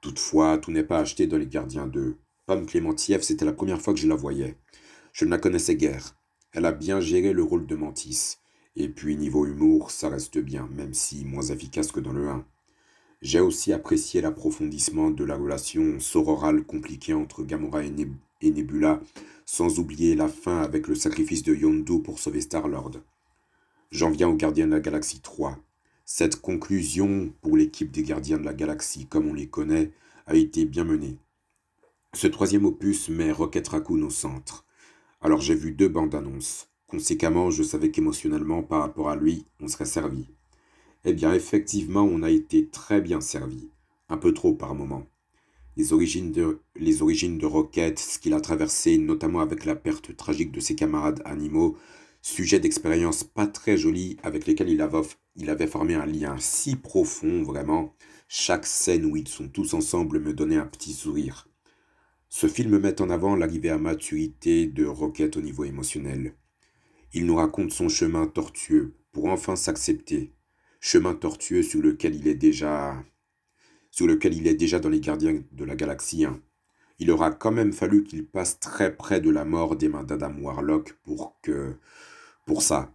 Toutefois, 0.00 0.58
tout 0.58 0.72
n'est 0.72 0.82
pas 0.82 0.98
acheté 0.98 1.28
dans 1.28 1.38
Les 1.38 1.46
Gardiens 1.46 1.86
2. 1.86 2.16
Pam 2.46 2.66
Clémentieff, 2.66 3.22
c'était 3.22 3.44
la 3.44 3.52
première 3.52 3.80
fois 3.80 3.94
que 3.94 4.00
je 4.00 4.08
la 4.08 4.16
voyais. 4.16 4.56
Je 5.12 5.24
ne 5.24 5.30
la 5.30 5.38
connaissais 5.38 5.76
guère. 5.76 6.16
Elle 6.50 6.66
a 6.66 6.72
bien 6.72 7.00
géré 7.00 7.32
le 7.32 7.44
rôle 7.44 7.66
de 7.66 7.76
Mantis. 7.76 8.38
Et 8.74 8.88
puis 8.88 9.16
niveau 9.16 9.46
humour, 9.46 9.92
ça 9.92 10.08
reste 10.08 10.38
bien, 10.38 10.68
même 10.74 10.92
si 10.92 11.24
moins 11.24 11.42
efficace 11.42 11.92
que 11.92 12.00
dans 12.00 12.12
le 12.12 12.28
1. 12.28 12.44
J'ai 13.22 13.38
aussi 13.38 13.72
apprécié 13.72 14.20
l'approfondissement 14.20 15.12
de 15.12 15.22
la 15.22 15.36
relation 15.36 16.00
sororale 16.00 16.64
compliquée 16.64 17.14
entre 17.14 17.44
Gamora 17.44 17.84
et, 17.84 18.50
Nebula, 18.50 19.00
sans 19.46 19.78
oublier 19.78 20.16
la 20.16 20.26
fin 20.26 20.62
avec 20.62 20.88
le 20.88 20.96
sacrifice 20.96 21.44
de 21.44 21.54
Yondu 21.54 22.02
pour 22.02 22.18
sauver 22.18 22.40
Star-Lord. 22.40 23.02
J'en 23.90 24.10
viens 24.10 24.28
aux 24.28 24.36
Gardiens 24.36 24.68
de 24.68 24.72
la 24.72 24.78
Galaxie 24.78 25.20
3. 25.20 25.58
Cette 26.04 26.40
conclusion 26.40 27.32
pour 27.40 27.56
l'équipe 27.56 27.90
des 27.90 28.04
Gardiens 28.04 28.38
de 28.38 28.44
la 28.44 28.54
Galaxie, 28.54 29.06
comme 29.06 29.26
on 29.26 29.34
les 29.34 29.48
connaît, 29.48 29.90
a 30.26 30.36
été 30.36 30.64
bien 30.64 30.84
menée. 30.84 31.18
Ce 32.14 32.28
troisième 32.28 32.66
opus 32.66 33.08
met 33.08 33.32
Rocket 33.32 33.66
Raccoon 33.66 34.02
au 34.02 34.10
centre. 34.10 34.64
Alors 35.20 35.40
j'ai 35.40 35.56
vu 35.56 35.72
deux 35.72 35.88
bandes 35.88 36.14
annonces. 36.14 36.68
Conséquemment, 36.86 37.50
je 37.50 37.64
savais 37.64 37.90
qu'émotionnellement, 37.90 38.62
par 38.62 38.82
rapport 38.82 39.10
à 39.10 39.16
lui, 39.16 39.44
on 39.58 39.66
serait 39.66 39.84
servi. 39.86 40.28
Eh 41.04 41.12
bien, 41.12 41.34
effectivement, 41.34 42.04
on 42.04 42.22
a 42.22 42.30
été 42.30 42.68
très 42.68 43.00
bien 43.00 43.20
servi. 43.20 43.70
Un 44.08 44.18
peu 44.18 44.32
trop 44.32 44.54
par 44.54 44.76
moment. 44.76 45.04
Les 45.76 45.92
origines 45.92 46.30
de, 46.30 46.60
les 46.76 47.02
origines 47.02 47.38
de 47.38 47.46
Rocket, 47.46 47.98
ce 47.98 48.20
qu'il 48.20 48.34
a 48.34 48.40
traversé, 48.40 48.98
notamment 48.98 49.40
avec 49.40 49.64
la 49.64 49.74
perte 49.74 50.16
tragique 50.16 50.52
de 50.52 50.60
ses 50.60 50.76
camarades 50.76 51.22
animaux, 51.24 51.76
sujet 52.22 52.60
d'expérience 52.60 53.24
pas 53.24 53.46
très 53.46 53.76
jolie 53.76 54.16
avec 54.22 54.46
lesquels 54.46 54.68
il 54.68 54.82
avait, 54.82 55.00
il 55.36 55.50
avait 55.50 55.66
formé 55.66 55.94
un 55.94 56.06
lien 56.06 56.36
si 56.38 56.76
profond, 56.76 57.42
vraiment. 57.42 57.94
Chaque 58.28 58.66
scène 58.66 59.06
où 59.06 59.16
ils 59.16 59.28
sont 59.28 59.48
tous 59.48 59.74
ensemble 59.74 60.20
me 60.20 60.32
donnait 60.32 60.56
un 60.56 60.66
petit 60.66 60.92
sourire. 60.92 61.48
Ce 62.28 62.46
film 62.46 62.78
met 62.78 63.00
en 63.00 63.10
avant 63.10 63.34
l'arrivée 63.34 63.70
à 63.70 63.78
maturité 63.78 64.66
de 64.66 64.86
Rocket 64.86 65.36
au 65.36 65.40
niveau 65.40 65.64
émotionnel. 65.64 66.36
Il 67.12 67.26
nous 67.26 67.34
raconte 67.34 67.72
son 67.72 67.88
chemin 67.88 68.28
tortueux 68.28 68.94
pour 69.10 69.26
enfin 69.26 69.56
s'accepter, 69.56 70.32
chemin 70.78 71.14
tortueux 71.14 71.64
sur 71.64 71.82
lequel 71.82 72.14
il 72.14 72.28
est 72.28 72.36
déjà 72.36 73.04
sur 73.90 74.06
lequel 74.06 74.34
il 74.34 74.46
est 74.46 74.54
déjà 74.54 74.78
dans 74.78 74.88
les 74.88 75.00
gardiens 75.00 75.42
de 75.50 75.64
la 75.64 75.74
galaxie 75.74 76.24
1. 76.24 76.40
Il 77.00 77.10
aura 77.10 77.32
quand 77.32 77.50
même 77.50 77.72
fallu 77.72 78.04
qu'il 78.04 78.26
passe 78.26 78.60
très 78.60 78.94
près 78.94 79.20
de 79.20 79.30
la 79.30 79.44
mort 79.44 79.74
des 79.74 79.88
mains 79.88 80.04
d'Adam 80.04 80.32
Warlock 80.40 80.92
pour 81.02 81.40
que 81.42 81.74
pour 82.50 82.62
ça. 82.62 82.92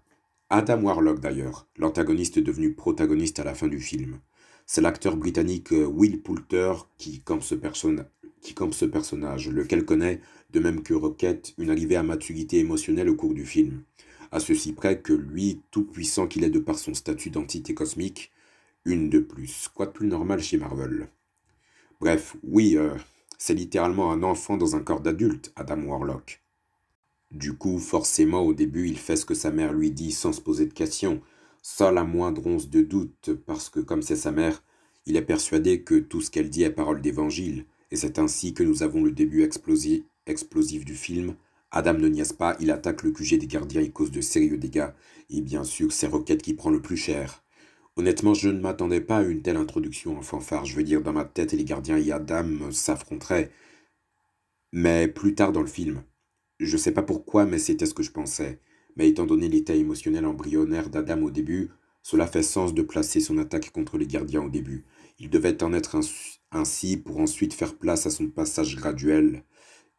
Adam 0.49 0.81
Warlock 0.81 1.21
d'ailleurs, 1.21 1.65
l'antagoniste 1.77 2.39
devenu 2.39 2.73
protagoniste 2.73 3.39
à 3.39 3.45
la 3.45 3.55
fin 3.55 3.69
du 3.69 3.79
film. 3.79 4.19
C'est 4.65 4.81
l'acteur 4.81 5.15
britannique 5.15 5.71
euh, 5.71 5.85
Will 5.85 6.21
Poulter 6.21 6.73
qui 6.97 7.21
campe 7.21 7.41
ce 7.41 7.55
personnage 7.55 9.47
lequel 9.47 9.85
connaît, 9.85 10.19
de 10.51 10.59
même 10.59 10.83
que 10.83 10.93
Rocket, 10.93 11.53
une 11.57 11.69
arrivée 11.69 11.95
à 11.95 12.03
maturité 12.03 12.59
émotionnelle 12.59 13.07
au 13.07 13.15
cours 13.15 13.33
du 13.33 13.45
film. 13.45 13.83
À 14.33 14.41
ceci 14.41 14.73
près 14.73 14.99
que 14.99 15.13
lui, 15.13 15.61
tout 15.71 15.85
puissant 15.85 16.27
qu'il 16.27 16.43
est 16.43 16.49
de 16.49 16.59
par 16.59 16.77
son 16.77 16.93
statut 16.93 17.29
d'entité 17.29 17.73
cosmique, 17.73 18.33
une 18.83 19.09
de 19.09 19.19
plus. 19.19 19.69
Quoi 19.73 19.85
de 19.85 19.91
plus 19.91 20.07
normal 20.07 20.41
chez 20.41 20.57
Marvel? 20.57 21.07
Bref, 22.01 22.35
oui, 22.43 22.75
euh, 22.75 22.93
c'est 23.37 23.53
littéralement 23.53 24.11
un 24.11 24.21
enfant 24.21 24.57
dans 24.57 24.75
un 24.75 24.81
corps 24.81 24.99
d'adulte, 24.99 25.53
Adam 25.55 25.81
Warlock. 25.81 26.44
Du 27.31 27.53
coup, 27.53 27.79
forcément, 27.79 28.41
au 28.41 28.53
début, 28.53 28.87
il 28.87 28.97
fait 28.97 29.15
ce 29.15 29.25
que 29.25 29.33
sa 29.33 29.51
mère 29.51 29.73
lui 29.73 29.91
dit 29.91 30.11
sans 30.11 30.31
se 30.31 30.41
poser 30.41 30.65
de 30.65 30.73
questions, 30.73 31.21
sans 31.61 31.91
la 31.91 32.03
moindre 32.03 32.45
once 32.45 32.69
de 32.69 32.81
doute, 32.81 33.31
parce 33.45 33.69
que 33.69 33.79
comme 33.79 34.01
c'est 34.01 34.15
sa 34.15 34.31
mère, 34.31 34.63
il 35.05 35.15
est 35.17 35.21
persuadé 35.21 35.81
que 35.83 35.95
tout 35.95 36.21
ce 36.21 36.31
qu'elle 36.31 36.49
dit 36.49 36.63
est 36.63 36.71
parole 36.71 37.01
d'évangile, 37.01 37.65
et 37.91 37.95
c'est 37.95 38.19
ainsi 38.19 38.53
que 38.53 38.63
nous 38.63 38.83
avons 38.83 39.03
le 39.03 39.11
début 39.11 39.43
explosif, 39.43 40.85
du 40.85 40.95
film. 40.95 41.35
Adam 41.71 41.93
ne 41.95 42.07
niaise 42.07 42.33
pas, 42.33 42.55
il 42.59 42.71
attaque 42.71 43.03
le 43.03 43.11
QG 43.11 43.37
des 43.37 43.47
gardiens 43.47 43.81
et 43.81 43.91
cause 43.91 44.11
de 44.11 44.21
sérieux 44.21 44.57
dégâts. 44.57 44.89
Et 45.29 45.41
bien 45.41 45.63
sûr, 45.63 45.91
c'est 45.91 46.07
Rocket 46.07 46.41
qui 46.41 46.53
prend 46.53 46.69
le 46.69 46.81
plus 46.81 46.97
cher. 46.97 47.43
Honnêtement, 47.97 48.33
je 48.33 48.49
ne 48.49 48.59
m'attendais 48.59 49.01
pas 49.01 49.17
à 49.17 49.23
une 49.23 49.41
telle 49.41 49.57
introduction 49.57 50.17
en 50.17 50.21
fanfare. 50.21 50.65
Je 50.65 50.75
veux 50.75 50.83
dire, 50.83 51.01
dans 51.01 51.13
ma 51.13 51.25
tête, 51.25 51.53
les 51.53 51.63
gardiens 51.63 51.97
et 51.97 52.11
Adam 52.11 52.71
s'affronteraient. 52.71 53.51
Mais 54.71 55.07
plus 55.07 55.35
tard 55.35 55.51
dans 55.51 55.61
le 55.61 55.67
film. 55.67 56.03
Je 56.59 56.77
sais 56.77 56.91
pas 56.91 57.03
pourquoi, 57.03 57.45
mais 57.45 57.59
c'était 57.59 57.85
ce 57.85 57.93
que 57.93 58.03
je 58.03 58.11
pensais. 58.11 58.59
Mais 58.95 59.09
étant 59.09 59.25
donné 59.25 59.49
l'état 59.49 59.75
émotionnel 59.75 60.25
embryonnaire 60.25 60.89
d'Adam 60.89 61.21
au 61.23 61.29
début, 61.29 61.69
cela 62.01 62.27
fait 62.27 62.43
sens 62.43 62.73
de 62.73 62.81
placer 62.81 63.19
son 63.19 63.37
attaque 63.37 63.71
contre 63.71 63.97
les 63.97 64.07
gardiens 64.07 64.43
au 64.43 64.49
début. 64.49 64.85
Il 65.19 65.29
devait 65.29 65.63
en 65.63 65.73
être 65.73 65.99
ainsi 66.51 66.97
pour 66.97 67.19
ensuite 67.19 67.53
faire 67.53 67.75
place 67.75 68.05
à 68.05 68.09
son 68.09 68.27
passage 68.27 68.75
graduel 68.75 69.43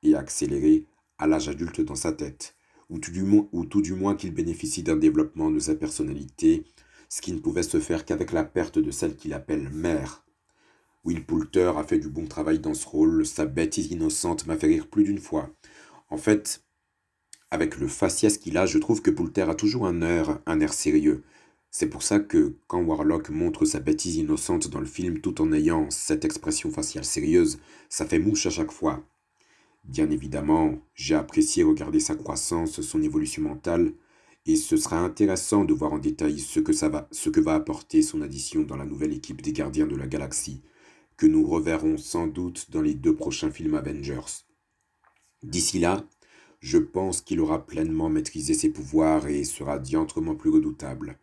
et 0.02 0.14
accéléré 0.14 0.86
à 1.18 1.26
l'âge 1.26 1.48
adulte 1.48 1.80
dans 1.82 1.94
sa 1.94 2.12
tête, 2.12 2.54
ou 2.88 2.98
tout 2.98 3.10
du 3.10 3.22
moins, 3.22 3.48
ou 3.52 3.66
tout 3.66 3.82
du 3.82 3.94
moins 3.94 4.14
qu'il 4.14 4.32
bénéficie 4.32 4.82
d'un 4.82 4.96
développement 4.96 5.50
de 5.50 5.58
sa 5.58 5.74
personnalité, 5.74 6.64
ce 7.08 7.20
qui 7.20 7.32
ne 7.32 7.38
pouvait 7.38 7.62
se 7.62 7.80
faire 7.80 8.04
qu'avec 8.04 8.32
la 8.32 8.44
perte 8.44 8.78
de 8.78 8.90
celle 8.90 9.16
qu'il 9.16 9.34
appelle 9.34 9.68
mère. 9.70 10.24
Will 11.04 11.24
Poulter 11.24 11.72
a 11.76 11.84
fait 11.84 11.98
du 11.98 12.08
bon 12.08 12.26
travail 12.26 12.58
dans 12.58 12.74
ce 12.74 12.86
rôle, 12.86 13.24
sa 13.26 13.46
bêtise 13.46 13.90
innocente 13.92 14.46
m'a 14.46 14.56
fait 14.56 14.66
rire 14.66 14.88
plus 14.88 15.04
d'une 15.04 15.20
fois. 15.20 15.50
En 16.08 16.16
fait, 16.18 16.64
avec 17.50 17.78
le 17.78 17.88
faciès 17.88 18.38
qu'il 18.38 18.58
a, 18.58 18.66
je 18.66 18.78
trouve 18.78 19.02
que 19.02 19.10
Poulter 19.10 19.42
a 19.48 19.54
toujours 19.54 19.86
un 19.86 20.02
air, 20.02 20.40
un 20.46 20.60
air 20.60 20.72
sérieux, 20.72 21.24
c'est 21.70 21.88
pour 21.88 22.02
ça 22.02 22.20
que 22.20 22.56
quand 22.68 22.82
Warlock 22.82 23.28
montre 23.28 23.66
sa 23.66 23.80
bêtise 23.80 24.16
innocente 24.16 24.68
dans 24.68 24.80
le 24.80 24.86
film 24.86 25.20
tout 25.20 25.42
en 25.42 25.52
ayant 25.52 25.90
cette 25.90 26.24
expression 26.24 26.70
faciale 26.70 27.04
sérieuse, 27.04 27.58
ça 27.90 28.06
fait 28.06 28.18
mouche 28.18 28.46
à 28.46 28.50
chaque 28.50 28.72
fois. 28.72 29.04
Bien 29.84 30.10
évidemment, 30.10 30.78
j'ai 30.94 31.14
apprécié 31.14 31.62
regarder 31.64 32.00
sa 32.00 32.14
croissance, 32.14 32.80
son 32.80 33.02
évolution 33.02 33.42
mentale, 33.42 33.92
et 34.46 34.56
ce 34.56 34.76
sera 34.76 35.00
intéressant 35.00 35.64
de 35.64 35.74
voir 35.74 35.92
en 35.92 35.98
détail 35.98 36.38
ce 36.38 36.60
ce 37.10 37.28
que 37.30 37.40
va 37.40 37.54
apporter 37.54 38.00
son 38.00 38.22
addition 38.22 38.62
dans 38.62 38.76
la 38.76 38.86
nouvelle 38.86 39.12
équipe 39.12 39.42
des 39.42 39.52
gardiens 39.52 39.86
de 39.86 39.96
la 39.96 40.06
galaxie, 40.06 40.62
que 41.16 41.26
nous 41.26 41.46
reverrons 41.46 41.98
sans 41.98 42.26
doute 42.26 42.70
dans 42.70 42.80
les 42.80 42.94
deux 42.94 43.14
prochains 43.14 43.50
films 43.50 43.74
Avengers. 43.74 44.45
D'ici 45.46 45.78
là, 45.78 46.04
je 46.60 46.78
pense 46.78 47.22
qu'il 47.22 47.40
aura 47.40 47.66
pleinement 47.66 48.10
maîtrisé 48.10 48.54
ses 48.54 48.70
pouvoirs 48.70 49.26
et 49.26 49.44
sera 49.44 49.78
diantrement 49.78 50.34
plus 50.34 50.50
redoutable 50.50 51.18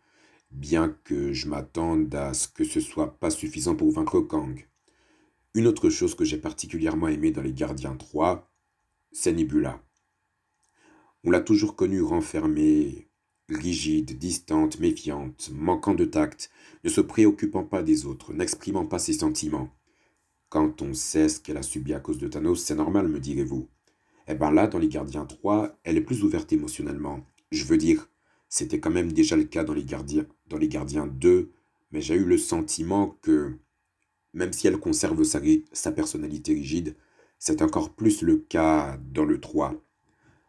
bien 0.54 0.96
que 1.04 1.32
je 1.32 1.48
m'attende 1.48 2.14
à 2.14 2.32
ce 2.32 2.48
que 2.48 2.64
ce 2.64 2.80
soit 2.80 3.18
pas 3.18 3.30
suffisant 3.30 3.74
pour 3.74 3.90
vaincre 3.90 4.20
Kang. 4.20 4.66
Une 5.54 5.66
autre 5.66 5.90
chose 5.90 6.14
que 6.14 6.24
j'ai 6.24 6.38
particulièrement 6.38 7.08
aimé 7.08 7.30
dans 7.30 7.42
Les 7.42 7.52
Gardiens 7.52 7.96
3, 7.96 8.50
c'est 9.12 9.32
Nebula. 9.32 9.80
On 11.24 11.30
l'a 11.30 11.40
toujours 11.40 11.76
connue 11.76 12.02
renfermée, 12.02 13.08
rigide, 13.48 14.18
distante, 14.18 14.80
méfiante, 14.80 15.50
manquant 15.52 15.94
de 15.94 16.04
tact, 16.04 16.50
ne 16.82 16.88
se 16.88 17.00
préoccupant 17.00 17.64
pas 17.64 17.82
des 17.82 18.06
autres, 18.06 18.32
n'exprimant 18.32 18.86
pas 18.86 18.98
ses 18.98 19.12
sentiments. 19.12 19.70
Quand 20.48 20.82
on 20.82 20.94
sait 20.94 21.28
ce 21.28 21.40
qu'elle 21.40 21.56
a 21.56 21.62
subi 21.62 21.94
à 21.94 22.00
cause 22.00 22.18
de 22.18 22.28
Thanos, 22.28 22.62
c'est 22.62 22.74
normal, 22.74 23.08
me 23.08 23.20
direz-vous. 23.20 23.68
Eh 24.26 24.34
ben 24.34 24.50
là, 24.50 24.66
dans 24.66 24.78
Les 24.78 24.88
Gardiens 24.88 25.26
3, 25.26 25.78
elle 25.84 25.96
est 25.98 26.00
plus 26.00 26.22
ouverte 26.22 26.52
émotionnellement. 26.52 27.20
Je 27.52 27.64
veux 27.64 27.76
dire, 27.76 28.08
c'était 28.48 28.80
quand 28.80 28.90
même 28.90 29.12
déjà 29.12 29.36
le 29.36 29.44
cas 29.44 29.64
dans 29.64 29.74
les 29.74 29.84
gardiens, 29.84 30.26
dans 30.48 30.58
les 30.58 30.68
gardiens 30.68 31.06
2, 31.06 31.52
mais 31.92 32.00
j'ai 32.00 32.14
eu 32.14 32.24
le 32.24 32.38
sentiment 32.38 33.18
que, 33.20 33.58
même 34.32 34.52
si 34.52 34.66
elle 34.66 34.78
conserve 34.78 35.22
sa, 35.24 35.40
sa 35.72 35.92
personnalité 35.92 36.54
rigide, 36.54 36.96
c'est 37.38 37.62
encore 37.62 37.94
plus 37.94 38.22
le 38.22 38.38
cas 38.38 38.98
dans 39.12 39.24
le 39.24 39.40
3. 39.40 39.74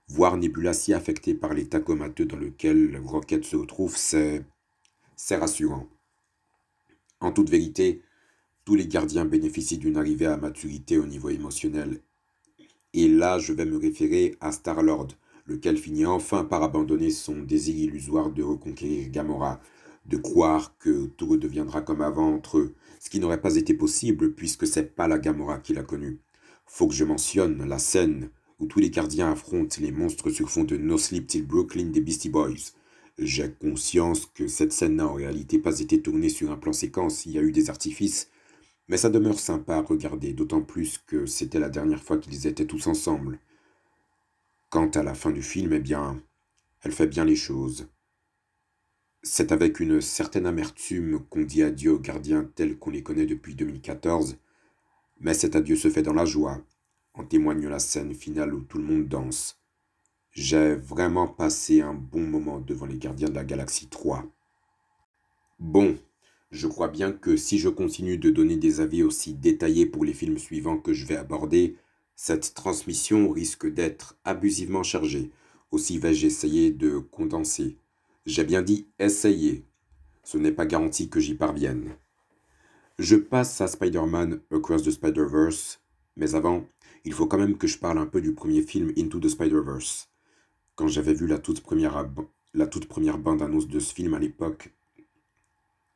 Voir 0.08 0.38
Nebula 0.38 0.74
si 0.74 0.94
affectée 0.94 1.34
par 1.34 1.54
l'état 1.54 1.80
comateux 1.80 2.26
dans 2.26 2.38
lequel 2.38 2.98
Rocket 3.04 3.44
se 3.44 3.56
retrouve, 3.56 3.98
c'est 3.98 4.46
rassurant. 5.32 5.90
En 7.20 7.32
toute 7.32 7.50
vérité, 7.50 8.02
tous 8.66 8.76
les 8.76 8.88
gardiens 8.88 9.26
bénéficient 9.26 9.78
d'une 9.78 9.98
arrivée 9.98 10.28
à 10.28 10.38
maturité 10.38 10.98
au 10.98 11.06
niveau 11.06 11.30
émotionnel. 11.30 12.02
Et 12.98 13.10
là, 13.10 13.40
je 13.40 13.52
vais 13.52 13.66
me 13.66 13.78
référer 13.78 14.38
à 14.40 14.54
Star-Lord, 14.54 15.10
lequel 15.48 15.78
finit 15.78 16.06
enfin 16.06 16.46
par 16.46 16.64
abandonner 16.64 17.10
son 17.10 17.42
désir 17.42 17.76
illusoire 17.76 18.32
de 18.32 18.42
reconquérir 18.42 19.10
Gamora, 19.10 19.60
de 20.06 20.16
croire 20.16 20.78
que 20.80 21.08
tout 21.08 21.28
redeviendra 21.28 21.82
comme 21.82 22.00
avant 22.00 22.34
entre 22.34 22.58
eux, 22.58 22.74
ce 23.02 23.10
qui 23.10 23.20
n'aurait 23.20 23.42
pas 23.42 23.58
été 23.58 23.74
possible 23.74 24.34
puisque 24.34 24.66
c'est 24.66 24.96
pas 24.96 25.10
la 25.10 25.20
Gamora 25.20 25.58
qu'il 25.58 25.78
a 25.78 25.84
connue. 25.84 26.22
Faut 26.66 26.88
que 26.88 26.94
je 26.94 27.04
mentionne 27.04 27.68
la 27.68 27.80
scène 27.80 28.30
où 28.62 28.66
tous 28.66 28.80
les 28.80 28.92
gardiens 28.92 29.34
affrontent 29.34 29.76
les 29.82 29.92
monstres 29.92 30.30
sur 30.30 30.50
fond 30.50 30.64
de 30.64 30.78
No 30.78 30.98
Sleep 30.98 31.28
Till 31.28 31.46
Brooklyn 31.46 31.88
des 31.88 32.00
Beastie 32.00 32.30
Boys. 32.30 32.72
J'ai 33.20 33.52
conscience 33.52 34.26
que 34.26 34.48
cette 34.48 34.72
scène 34.72 34.96
n'a 34.96 35.08
en 35.08 35.16
réalité 35.16 35.60
pas 35.60 35.82
été 35.82 36.02
tournée 36.02 36.30
sur 36.30 36.50
un 36.50 36.56
plan 36.56 36.72
séquence, 36.72 37.26
il 37.26 37.34
y 37.34 37.40
a 37.40 37.42
eu 37.42 37.52
des 37.52 37.70
artifices, 37.70 38.30
mais 38.88 38.98
ça 38.98 39.10
demeure 39.10 39.40
sympa 39.40 39.78
à 39.78 39.82
regarder, 39.82 40.34
d'autant 40.34 40.62
plus 40.62 40.98
que 41.00 41.26
c'était 41.26 41.60
la 41.60 41.70
dernière 41.70 42.04
fois 42.04 42.18
qu'ils 42.18 42.48
étaient 42.48 42.68
tous 42.68 42.88
ensemble. 42.88 43.40
Quant 44.70 44.90
à 44.90 45.04
la 45.04 45.14
fin 45.14 45.32
du 45.32 45.42
film, 45.42 45.74
eh 45.74 45.80
bien, 45.80 46.22
elle 46.82 46.92
fait 46.92 47.08
bien 47.08 47.26
les 47.26 47.36
choses. 47.36 47.88
C'est 49.24 49.52
avec 49.52 49.80
une 49.80 50.02
certaine 50.02 50.46
amertume 50.46 51.20
qu'on 51.30 51.42
dit 51.42 51.64
adieu 51.64 51.94
aux 51.94 52.00
gardiens 52.00 52.44
tels 52.56 52.78
qu'on 52.78 52.92
les 52.92 53.02
connaît 53.02 53.26
depuis 53.26 53.56
2014, 53.56 54.38
mais 55.20 55.34
cet 55.34 55.56
adieu 55.56 55.76
se 55.76 55.90
fait 55.90 56.04
dans 56.04 56.14
la 56.14 56.26
joie, 56.26 56.62
en 57.16 57.24
témoigne 57.24 57.68
la 57.68 57.80
scène 57.80 58.14
finale 58.14 58.54
où 58.54 58.62
tout 58.62 58.78
le 58.78 58.84
monde 58.84 59.08
danse. 59.08 59.60
J'ai 60.32 60.76
vraiment 60.76 61.28
passé 61.28 61.82
un 61.82 61.94
bon 61.94 62.28
moment 62.28 62.60
devant 62.60 62.86
les 62.86 62.98
gardiens 62.98 63.30
de 63.30 63.36
la 63.36 63.46
galaxie 63.46 63.88
3. 63.88 64.26
Bon, 65.60 65.98
je 66.56 66.68
crois 66.68 66.88
bien 66.88 67.12
que 67.12 67.36
si 67.36 67.60
je 67.60 67.68
continue 67.68 68.18
de 68.18 68.30
donner 68.30 68.56
des 68.56 68.80
avis 68.80 69.04
aussi 69.04 69.34
détaillés 69.34 69.86
pour 69.86 70.06
les 70.06 70.14
films 70.14 70.38
suivants 70.38 70.78
que 70.78 70.94
je 70.94 71.06
vais 71.06 71.18
aborder, 71.18 71.76
cette 72.16 72.54
transmission 72.54 73.30
risque 73.30 73.68
d'être 73.68 74.18
abusivement 74.24 74.82
chargée. 74.82 75.32
Aussi 75.72 75.98
vais-je 75.98 76.28
essayer 76.28 76.72
de 76.72 76.98
condenser. 76.98 77.78
J'ai 78.26 78.46
bien 78.46 78.62
dit 78.62 78.88
essayer. 79.00 79.66
Ce 80.24 80.38
n'est 80.38 80.54
pas 80.54 80.66
garanti 80.66 81.10
que 81.10 81.20
j'y 81.20 81.36
parvienne. 81.36 81.98
Je 83.00 83.18
passe 83.18 83.60
à 83.60 83.68
Spider-Man 83.68 84.40
Across 84.50 84.84
the 84.84 84.92
Spider-Verse, 84.92 85.82
mais 86.16 86.36
avant, 86.36 86.66
il 87.04 87.12
faut 87.12 87.28
quand 87.28 87.38
même 87.38 87.58
que 87.58 87.68
je 87.68 87.78
parle 87.78 87.98
un 87.98 88.06
peu 88.06 88.22
du 88.22 88.34
premier 88.34 88.62
film 88.62 88.94
Into 88.98 89.20
the 89.20 89.28
Spider-Verse. 89.28 90.08
Quand 90.76 90.88
j'avais 90.88 91.14
vu 91.14 91.28
la 91.28 91.38
toute 91.38 91.60
première, 91.60 92.10
la 92.54 92.68
toute 92.68 92.88
première 92.88 93.18
bande-annonce 93.18 93.68
de 93.68 93.80
ce 93.82 93.94
film 93.94 94.14
à 94.14 94.20
l'époque, 94.20 94.74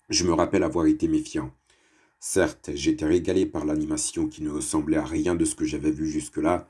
je 0.09 0.23
me 0.25 0.33
rappelle 0.33 0.63
avoir 0.63 0.85
été 0.87 1.07
méfiant. 1.07 1.51
Certes, 2.19 2.71
j'étais 2.73 3.05
régalé 3.05 3.45
par 3.45 3.65
l'animation 3.65 4.27
qui 4.27 4.43
ne 4.43 4.49
ressemblait 4.49 4.97
à 4.97 5.05
rien 5.05 5.35
de 5.35 5.45
ce 5.45 5.55
que 5.55 5.65
j'avais 5.65 5.91
vu 5.91 6.07
jusque-là, 6.07 6.67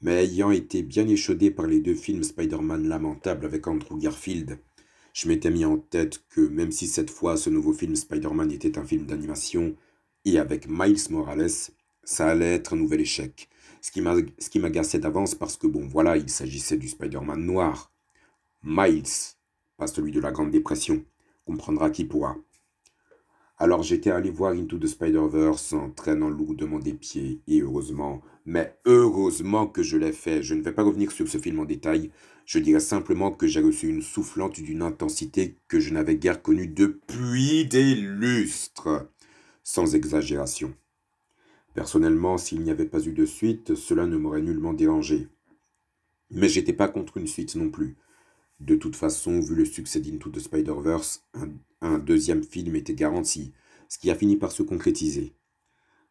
mais 0.00 0.24
ayant 0.24 0.50
été 0.50 0.82
bien 0.82 1.06
échaudé 1.08 1.50
par 1.50 1.66
les 1.66 1.80
deux 1.80 1.94
films 1.94 2.22
Spider-Man 2.22 2.88
lamentables 2.88 3.46
avec 3.46 3.66
Andrew 3.66 3.98
Garfield, 3.98 4.58
je 5.12 5.28
m'étais 5.28 5.50
mis 5.50 5.64
en 5.64 5.76
tête 5.76 6.22
que 6.30 6.40
même 6.40 6.72
si 6.72 6.86
cette 6.86 7.10
fois 7.10 7.36
ce 7.36 7.50
nouveau 7.50 7.72
film 7.72 7.94
Spider-Man 7.94 8.50
était 8.50 8.78
un 8.78 8.84
film 8.84 9.04
d'animation, 9.06 9.76
et 10.24 10.38
avec 10.38 10.68
Miles 10.68 11.10
Morales, 11.10 11.50
ça 12.04 12.28
allait 12.28 12.54
être 12.54 12.74
un 12.74 12.76
nouvel 12.76 13.00
échec. 13.00 13.48
Ce 13.80 13.90
qui 13.90 14.58
m'agaçait 14.60 15.00
d'avance 15.00 15.34
parce 15.34 15.56
que 15.56 15.66
bon 15.66 15.86
voilà, 15.86 16.16
il 16.16 16.30
s'agissait 16.30 16.76
du 16.76 16.88
Spider-Man 16.88 17.44
noir. 17.44 17.92
Miles, 18.62 19.02
pas 19.76 19.88
celui 19.88 20.12
de 20.12 20.20
la 20.20 20.30
Grande 20.30 20.52
Dépression, 20.52 21.04
comprendra 21.44 21.90
qui 21.90 22.04
pourra. 22.04 22.36
Alors 23.62 23.84
j'étais 23.84 24.10
allé 24.10 24.28
voir 24.28 24.54
Into 24.54 24.76
the 24.76 24.88
Spider-Verse 24.88 25.74
en 25.74 25.88
traînant 25.90 26.28
lourdement 26.28 26.80
des 26.80 26.94
pieds, 26.94 27.42
et 27.46 27.60
heureusement, 27.60 28.20
mais 28.44 28.76
heureusement 28.86 29.68
que 29.68 29.84
je 29.84 29.96
l'ai 29.96 30.10
fait. 30.10 30.42
Je 30.42 30.54
ne 30.54 30.62
vais 30.62 30.72
pas 30.72 30.82
revenir 30.82 31.12
sur 31.12 31.28
ce 31.28 31.38
film 31.38 31.60
en 31.60 31.64
détail, 31.64 32.10
je 32.44 32.58
dirais 32.58 32.80
simplement 32.80 33.30
que 33.30 33.46
j'ai 33.46 33.60
reçu 33.60 33.86
une 33.86 34.02
soufflante 34.02 34.58
d'une 34.60 34.82
intensité 34.82 35.58
que 35.68 35.78
je 35.78 35.94
n'avais 35.94 36.16
guère 36.16 36.42
connue 36.42 36.66
depuis 36.66 37.64
des 37.64 37.94
lustres, 37.94 39.06
sans 39.62 39.94
exagération. 39.94 40.74
Personnellement, 41.72 42.38
s'il 42.38 42.62
n'y 42.62 42.70
avait 42.72 42.86
pas 42.86 43.06
eu 43.06 43.12
de 43.12 43.26
suite, 43.26 43.76
cela 43.76 44.06
ne 44.06 44.16
m'aurait 44.16 44.42
nullement 44.42 44.72
dérangé. 44.72 45.28
Mais 46.32 46.48
j'étais 46.48 46.72
pas 46.72 46.88
contre 46.88 47.16
une 47.16 47.28
suite 47.28 47.54
non 47.54 47.70
plus. 47.70 47.94
De 48.58 48.74
toute 48.74 48.96
façon, 48.96 49.38
vu 49.38 49.54
le 49.54 49.64
succès 49.64 50.00
d'Into 50.00 50.30
the 50.30 50.40
Spider-Verse, 50.40 51.24
un, 51.82 51.98
deuxième 51.98 52.42
film 52.42 52.74
était 52.76 52.94
garanti, 52.94 53.52
ce 53.88 53.98
qui 53.98 54.10
a 54.10 54.14
fini 54.14 54.36
par 54.36 54.52
se 54.52 54.62
concrétiser. 54.62 55.34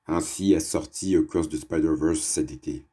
Ainsi 0.08 0.54
est 0.54 0.60
sorti 0.60 1.16
Across 1.16 1.50
the 1.50 1.58
Spider-Verse 1.58 2.22
cet 2.22 2.52
été. 2.52 2.86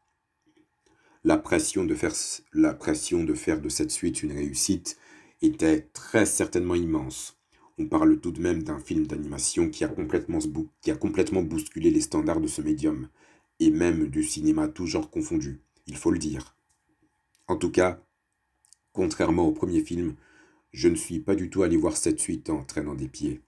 La 1.24 1.36
pression, 1.36 1.84
de 1.84 1.94
faire, 1.94 2.14
la 2.52 2.72
pression 2.72 3.24
de 3.24 3.34
faire 3.34 3.60
de 3.60 3.68
cette 3.68 3.90
suite 3.90 4.22
une 4.22 4.32
réussite 4.32 4.96
était 5.42 5.88
très 5.92 6.24
certainement 6.24 6.74
immense. 6.74 7.36
On 7.76 7.86
parle 7.86 8.18
tout 8.18 8.32
de 8.32 8.40
même 8.40 8.62
d'un 8.62 8.78
film 8.78 9.06
d'animation 9.06 9.68
qui, 9.68 9.84
a 9.84 9.88
complètement, 9.88 10.38
qui 10.80 10.90
a 10.90 10.96
complètement 10.96 11.42
bousculé 11.42 11.90
les 11.90 12.00
standards 12.00 12.40
de 12.40 12.46
ce 12.46 12.62
médium, 12.62 13.08
et 13.60 13.70
même 13.70 14.08
du 14.08 14.22
cinéma 14.22 14.68
tout 14.68 14.86
genre 14.86 15.10
confondu, 15.10 15.60
il 15.86 15.96
faut 15.96 16.10
le 16.10 16.18
dire. 16.18 16.56
En 17.48 17.56
tout 17.56 17.70
cas, 17.70 18.00
Contrairement 18.98 19.46
au 19.46 19.52
premier 19.52 19.80
film, 19.80 20.16
je 20.72 20.88
ne 20.88 20.94
suis 20.94 21.20
pas 21.20 21.34
du 21.34 21.50
tout 21.50 21.62
allé 21.62 21.76
voir 21.76 21.96
cette 21.96 22.20
suite 22.20 22.50
en 22.50 22.64
traînant 22.64 22.94
des 22.94 23.08
pieds. 23.08 23.40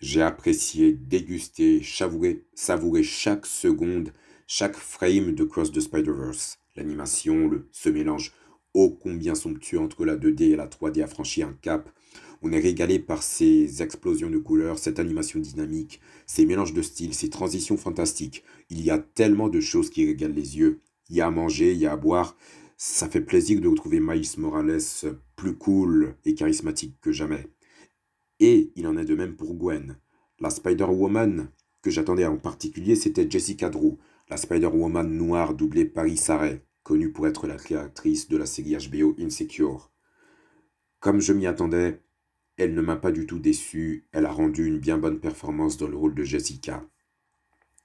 J'ai 0.00 0.22
apprécié, 0.22 0.92
dégusté, 0.92 1.82
savouré, 1.82 2.44
savouré 2.54 3.02
chaque 3.02 3.46
seconde, 3.46 4.12
chaque 4.46 4.76
frame 4.76 5.32
de 5.32 5.44
Cross 5.44 5.70
the 5.72 5.80
Spider-Verse. 5.80 6.58
L'animation, 6.74 7.62
ce 7.70 7.88
mélange 7.88 8.32
ô 8.74 8.90
combien 8.90 9.34
somptueux 9.34 9.78
entre 9.78 10.04
la 10.04 10.16
2D 10.16 10.52
et 10.52 10.56
la 10.56 10.66
3D 10.66 11.02
a 11.02 11.06
franchi 11.06 11.42
un 11.42 11.52
cap. 11.52 11.90
On 12.40 12.50
est 12.52 12.58
régalé 12.58 12.98
par 12.98 13.22
ces 13.22 13.82
explosions 13.82 14.30
de 14.30 14.38
couleurs, 14.38 14.78
cette 14.78 14.98
animation 14.98 15.38
dynamique, 15.38 16.00
ces 16.26 16.44
mélanges 16.44 16.74
de 16.74 16.82
styles, 16.82 17.14
ces 17.14 17.30
transitions 17.30 17.76
fantastiques. 17.76 18.42
Il 18.70 18.80
y 18.80 18.90
a 18.90 18.98
tellement 18.98 19.48
de 19.48 19.60
choses 19.60 19.90
qui 19.90 20.04
régalent 20.06 20.34
les 20.34 20.58
yeux. 20.58 20.80
Il 21.10 21.16
y 21.16 21.20
a 21.20 21.28
à 21.28 21.30
manger, 21.30 21.72
il 21.72 21.78
y 21.78 21.86
a 21.86 21.92
à 21.92 21.96
boire. 21.96 22.36
Ça 22.84 23.08
fait 23.08 23.20
plaisir 23.20 23.60
de 23.60 23.68
retrouver 23.68 24.00
Miles 24.00 24.26
Morales 24.38 24.80
plus 25.36 25.54
cool 25.54 26.16
et 26.24 26.34
charismatique 26.34 27.00
que 27.00 27.12
jamais. 27.12 27.46
Et 28.40 28.72
il 28.74 28.88
en 28.88 28.96
est 28.96 29.04
de 29.04 29.14
même 29.14 29.36
pour 29.36 29.54
Gwen. 29.54 29.96
La 30.40 30.50
Spider-Woman 30.50 31.48
que 31.80 31.92
j'attendais 31.92 32.26
en 32.26 32.38
particulier, 32.38 32.96
c'était 32.96 33.30
Jessica 33.30 33.70
Drew, 33.70 33.98
la 34.28 34.36
Spider-Woman 34.36 35.08
noire 35.16 35.54
doublée 35.54 35.84
Paris 35.84 36.16
Sarray, 36.16 36.64
connue 36.82 37.12
pour 37.12 37.28
être 37.28 37.46
la 37.46 37.54
créatrice 37.54 38.28
de 38.28 38.36
la 38.36 38.46
série 38.46 38.74
HBO 38.74 39.14
Insecure. 39.20 39.92
Comme 40.98 41.20
je 41.20 41.32
m'y 41.32 41.46
attendais, 41.46 42.00
elle 42.56 42.74
ne 42.74 42.82
m'a 42.82 42.96
pas 42.96 43.12
du 43.12 43.26
tout 43.26 43.38
déçu, 43.38 44.08
elle 44.10 44.26
a 44.26 44.32
rendu 44.32 44.66
une 44.66 44.80
bien 44.80 44.98
bonne 44.98 45.20
performance 45.20 45.76
dans 45.76 45.86
le 45.86 45.96
rôle 45.96 46.16
de 46.16 46.24
Jessica. 46.24 46.84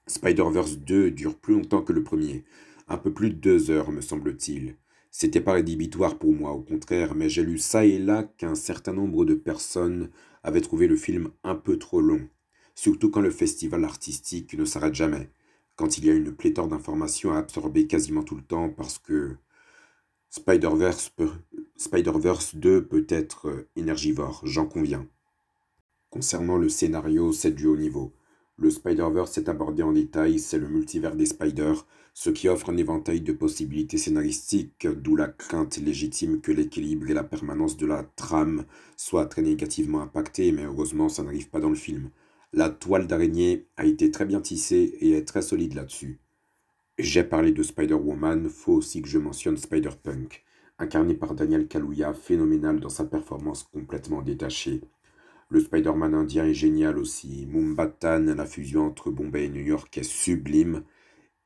Spider-Verse 0.08 0.78
2 0.78 1.12
dure 1.12 1.38
plus 1.38 1.54
longtemps 1.54 1.82
que 1.82 1.92
le 1.92 2.02
premier, 2.02 2.44
un 2.88 2.98
peu 2.98 3.14
plus 3.14 3.30
de 3.30 3.36
deux 3.36 3.70
heures 3.70 3.92
me 3.92 4.00
semble-t-il. 4.00 4.74
C'était 5.10 5.40
pas 5.40 5.54
rédhibitoire 5.54 6.18
pour 6.18 6.32
moi, 6.32 6.52
au 6.52 6.60
contraire, 6.60 7.14
mais 7.14 7.28
j'ai 7.28 7.42
lu 7.42 7.58
ça 7.58 7.84
et 7.84 7.98
là 7.98 8.22
qu'un 8.22 8.54
certain 8.54 8.92
nombre 8.92 9.24
de 9.24 9.34
personnes 9.34 10.10
avaient 10.42 10.60
trouvé 10.60 10.86
le 10.86 10.96
film 10.96 11.30
un 11.44 11.54
peu 11.54 11.78
trop 11.78 12.00
long, 12.00 12.28
surtout 12.74 13.10
quand 13.10 13.20
le 13.20 13.30
festival 13.30 13.84
artistique 13.84 14.54
ne 14.54 14.64
s'arrête 14.64 14.94
jamais, 14.94 15.30
quand 15.76 15.98
il 15.98 16.06
y 16.06 16.10
a 16.10 16.14
une 16.14 16.32
pléthore 16.32 16.68
d'informations 16.68 17.32
à 17.32 17.38
absorber 17.38 17.86
quasiment 17.86 18.22
tout 18.22 18.36
le 18.36 18.42
temps 18.42 18.68
parce 18.68 18.98
que 18.98 19.36
Spider-Verse 20.30 21.12
Spider 21.76 22.12
2 22.54 22.86
peut 22.86 23.06
être 23.08 23.66
énergivore, 23.76 24.40
j'en 24.44 24.66
conviens. 24.66 25.06
Concernant 26.10 26.56
le 26.58 26.68
scénario, 26.68 27.32
c'est 27.32 27.52
du 27.52 27.66
haut 27.66 27.76
niveau. 27.76 28.12
Le 28.56 28.70
Spider-Verse 28.70 29.38
est 29.38 29.48
abordé 29.48 29.82
en 29.82 29.92
détail, 29.92 30.38
c'est 30.38 30.58
le 30.58 30.68
multivers 30.68 31.14
des 31.14 31.26
Spiders, 31.26 31.86
ce 32.20 32.30
qui 32.30 32.48
offre 32.48 32.70
un 32.70 32.76
éventail 32.76 33.20
de 33.20 33.32
possibilités 33.32 33.96
scénaristiques, 33.96 34.88
d'où 34.88 35.14
la 35.14 35.28
crainte 35.28 35.78
légitime 35.78 36.40
que 36.40 36.50
l'équilibre 36.50 37.08
et 37.08 37.14
la 37.14 37.22
permanence 37.22 37.76
de 37.76 37.86
la 37.86 38.02
trame 38.16 38.64
soient 38.96 39.26
très 39.26 39.42
négativement 39.42 40.00
impactés, 40.00 40.50
mais 40.50 40.64
heureusement 40.64 41.08
ça 41.08 41.22
n'arrive 41.22 41.48
pas 41.48 41.60
dans 41.60 41.68
le 41.68 41.76
film. 41.76 42.10
La 42.52 42.70
toile 42.70 43.06
d'araignée 43.06 43.68
a 43.76 43.84
été 43.84 44.10
très 44.10 44.24
bien 44.24 44.40
tissée 44.40 44.96
et 44.98 45.12
est 45.12 45.28
très 45.28 45.42
solide 45.42 45.74
là-dessus. 45.74 46.18
J'ai 46.98 47.22
parlé 47.22 47.52
de 47.52 47.62
Spider-Woman, 47.62 48.48
faut 48.48 48.72
aussi 48.72 49.00
que 49.00 49.08
je 49.08 49.18
mentionne 49.18 49.56
Spider-Punk, 49.56 50.42
incarné 50.80 51.14
par 51.14 51.36
Daniel 51.36 51.68
Kaluuya, 51.68 52.14
phénoménal 52.14 52.80
dans 52.80 52.88
sa 52.88 53.04
performance 53.04 53.62
complètement 53.62 54.22
détachée. 54.22 54.80
Le 55.50 55.60
Spider-Man 55.60 56.14
indien 56.14 56.46
est 56.46 56.54
génial 56.54 56.98
aussi. 56.98 57.46
Mumbatan, 57.48 58.34
la 58.34 58.44
fusion 58.44 58.86
entre 58.86 59.12
Bombay 59.12 59.44
et 59.44 59.50
New 59.50 59.62
York 59.62 59.96
est 59.96 60.02
sublime. 60.02 60.82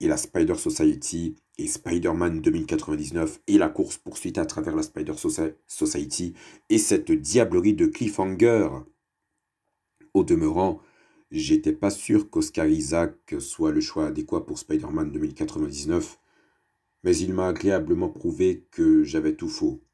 Et 0.03 0.09
la 0.09 0.17
Spider 0.17 0.57
Society 0.57 1.37
et 1.59 1.69
Spider-Man 1.69 2.41
2099 2.41 3.41
et 3.47 3.57
la 3.57 3.69
course-poursuite 3.69 4.37
à 4.37 4.47
travers 4.47 4.75
la 4.75 4.83
Spider 4.83 5.13
Society 5.69 6.35
et 6.69 6.79
cette 6.79 7.13
diablerie 7.13 7.75
de 7.75 7.87
cliffhanger. 7.87 8.69
Au 10.13 10.25
demeurant, 10.25 10.81
j'étais 11.31 11.73
pas 11.73 11.91
sûr 11.91 12.31
qu'Oscar 12.31 12.67
Isaac 12.67 13.37
soit 13.39 13.71
le 13.71 13.81
choix 13.81 14.09
adéquat 14.09 14.45
pour 14.45 14.59
Spider-Man 14.59 15.13
2099, 15.13 16.19
mais 17.05 17.17
il 17.17 17.33
m'a 17.33 17.47
agréablement 17.47 18.09
prouvé 18.09 18.67
que 18.73 19.05
j'avais 19.05 19.37
tout 19.37 19.49
faux. 19.49 19.85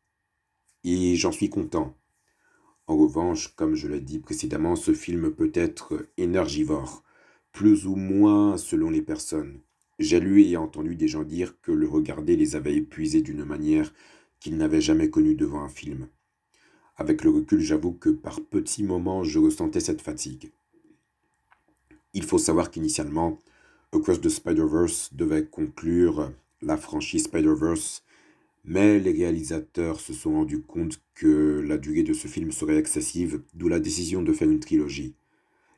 Et 0.84 1.16
j'en 1.16 1.32
suis 1.32 1.50
content. 1.50 1.94
En 2.86 2.96
revanche, 2.96 3.54
comme 3.56 3.74
je 3.74 3.88
l'ai 3.88 4.00
dit 4.00 4.20
précédemment, 4.20 4.74
ce 4.74 4.94
film 4.94 5.34
peut 5.34 5.52
être 5.52 6.08
énergivore, 6.16 7.04
plus 7.52 7.86
ou 7.86 7.94
moins 7.94 8.56
selon 8.56 8.88
les 8.88 9.02
personnes. 9.02 9.60
J'ai 9.98 10.20
lu 10.20 10.42
et 10.44 10.56
entendu 10.56 10.94
des 10.94 11.08
gens 11.08 11.24
dire 11.24 11.60
que 11.60 11.72
le 11.72 11.88
regarder 11.88 12.36
les 12.36 12.54
avait 12.54 12.76
épuisés 12.76 13.20
d'une 13.20 13.44
manière 13.44 13.92
qu'ils 14.38 14.56
n'avaient 14.56 14.80
jamais 14.80 15.10
connue 15.10 15.34
devant 15.34 15.60
un 15.60 15.68
film. 15.68 16.08
Avec 16.96 17.24
le 17.24 17.30
recul, 17.30 17.60
j'avoue 17.60 17.92
que 17.92 18.10
par 18.10 18.40
petits 18.40 18.84
moments, 18.84 19.24
je 19.24 19.38
ressentais 19.38 19.80
cette 19.80 20.00
fatigue. 20.00 20.50
Il 22.14 22.22
faut 22.22 22.38
savoir 22.38 22.70
qu'initialement, 22.70 23.38
Across 23.92 24.20
the 24.20 24.28
Spider-Verse 24.28 25.14
devait 25.14 25.46
conclure 25.46 26.32
la 26.62 26.76
franchise 26.76 27.24
Spider-Verse, 27.24 28.04
mais 28.64 28.98
les 28.98 29.12
réalisateurs 29.12 30.00
se 30.00 30.12
sont 30.12 30.32
rendus 30.32 30.62
compte 30.62 31.00
que 31.14 31.64
la 31.66 31.78
durée 31.78 32.02
de 32.02 32.12
ce 32.12 32.28
film 32.28 32.52
serait 32.52 32.76
excessive, 32.76 33.42
d'où 33.54 33.68
la 33.68 33.80
décision 33.80 34.22
de 34.22 34.32
faire 34.32 34.50
une 34.50 34.60
trilogie. 34.60 35.14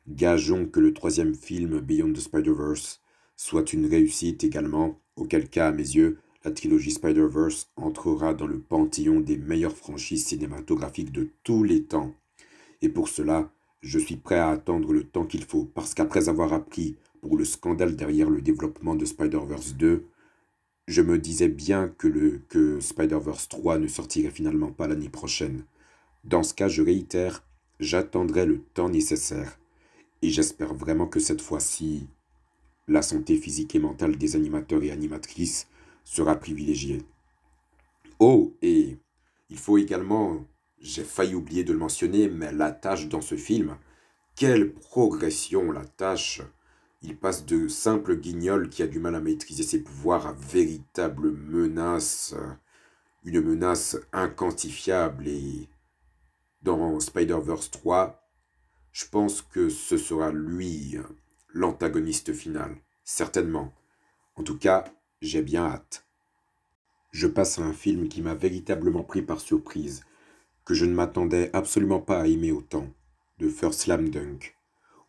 Gageons 0.07 0.65
que 0.65 0.79
le 0.79 0.93
troisième 0.93 1.35
film, 1.35 1.79
Beyond 1.79 2.13
the 2.13 2.19
Spider-Verse, 2.19 3.00
soit 3.41 3.73
une 3.73 3.87
réussite 3.87 4.43
également, 4.43 4.99
auquel 5.15 5.49
cas, 5.49 5.69
à 5.69 5.71
mes 5.71 5.81
yeux, 5.81 6.19
la 6.45 6.51
trilogie 6.51 6.91
Spider-Verse 6.91 7.71
entrera 7.75 8.35
dans 8.35 8.45
le 8.45 8.59
panthéon 8.59 9.19
des 9.19 9.35
meilleures 9.35 9.75
franchises 9.75 10.27
cinématographiques 10.27 11.11
de 11.11 11.27
tous 11.43 11.63
les 11.63 11.81
temps. 11.81 12.13
Et 12.83 12.89
pour 12.89 13.09
cela, 13.09 13.51
je 13.81 13.97
suis 13.97 14.17
prêt 14.17 14.37
à 14.37 14.49
attendre 14.49 14.93
le 14.93 15.03
temps 15.03 15.25
qu'il 15.25 15.43
faut, 15.43 15.65
parce 15.65 15.95
qu'après 15.95 16.29
avoir 16.29 16.53
appris 16.53 16.97
pour 17.19 17.35
le 17.35 17.43
scandale 17.43 17.95
derrière 17.95 18.29
le 18.29 18.43
développement 18.43 18.93
de 18.93 19.05
Spider-Verse 19.05 19.73
2, 19.73 20.05
je 20.87 21.01
me 21.01 21.17
disais 21.17 21.49
bien 21.49 21.87
que, 21.87 22.07
le, 22.07 22.41
que 22.47 22.79
Spider-Verse 22.79 23.49
3 23.49 23.79
ne 23.79 23.87
sortirait 23.87 24.29
finalement 24.29 24.71
pas 24.71 24.87
l'année 24.87 25.09
prochaine. 25.09 25.63
Dans 26.23 26.43
ce 26.43 26.53
cas, 26.53 26.67
je 26.67 26.83
réitère, 26.83 27.43
j'attendrai 27.79 28.45
le 28.45 28.59
temps 28.59 28.89
nécessaire. 28.89 29.57
Et 30.21 30.29
j'espère 30.29 30.75
vraiment 30.75 31.07
que 31.07 31.19
cette 31.19 31.41
fois-ci, 31.41 32.05
la 32.87 33.01
santé 33.01 33.37
physique 33.37 33.75
et 33.75 33.79
mentale 33.79 34.17
des 34.17 34.35
animateurs 34.35 34.83
et 34.83 34.91
animatrices 34.91 35.67
sera 36.03 36.35
privilégiée. 36.35 37.03
Oh, 38.19 38.53
et 38.61 38.97
il 39.49 39.57
faut 39.57 39.77
également, 39.77 40.45
j'ai 40.79 41.03
failli 41.03 41.35
oublier 41.35 41.63
de 41.63 41.73
le 41.73 41.79
mentionner, 41.79 42.29
mais 42.29 42.51
la 42.51 42.71
tâche 42.71 43.07
dans 43.07 43.21
ce 43.21 43.35
film, 43.35 43.77
quelle 44.35 44.73
progression 44.73 45.71
la 45.71 45.85
tâche 45.85 46.41
il 47.03 47.17
passe 47.17 47.45
de 47.45 47.67
simple 47.67 48.15
guignol 48.15 48.69
qui 48.69 48.83
a 48.83 48.87
du 48.87 48.99
mal 48.99 49.15
à 49.15 49.21
maîtriser 49.21 49.63
ses 49.63 49.79
pouvoirs 49.81 50.27
à 50.27 50.33
véritable 50.33 51.31
menace, 51.31 52.35
une 53.23 53.41
menace 53.41 53.97
inquantifiable. 54.13 55.27
Et 55.27 55.67
dans 56.61 56.99
Spider-Verse 56.99 57.71
3, 57.71 58.21
je 58.91 59.05
pense 59.07 59.41
que 59.41 59.69
ce 59.69 59.97
sera 59.97 60.31
lui 60.31 60.97
l'antagoniste 61.53 62.33
final. 62.33 62.75
Certainement. 63.03 63.73
En 64.35 64.43
tout 64.43 64.57
cas, 64.57 64.85
j'ai 65.21 65.41
bien 65.41 65.65
hâte. 65.65 66.05
Je 67.11 67.27
passe 67.27 67.59
à 67.59 67.63
un 67.63 67.73
film 67.73 68.07
qui 68.07 68.21
m'a 68.21 68.35
véritablement 68.35 69.03
pris 69.03 69.21
par 69.21 69.41
surprise, 69.41 70.03
que 70.63 70.73
je 70.73 70.85
ne 70.85 70.93
m'attendais 70.93 71.49
absolument 71.53 71.99
pas 71.99 72.21
à 72.21 72.27
aimer 72.27 72.51
autant, 72.51 72.87
de 73.39 73.49
First 73.49 73.81
Slam 73.81 74.09
Dunk. 74.09 74.55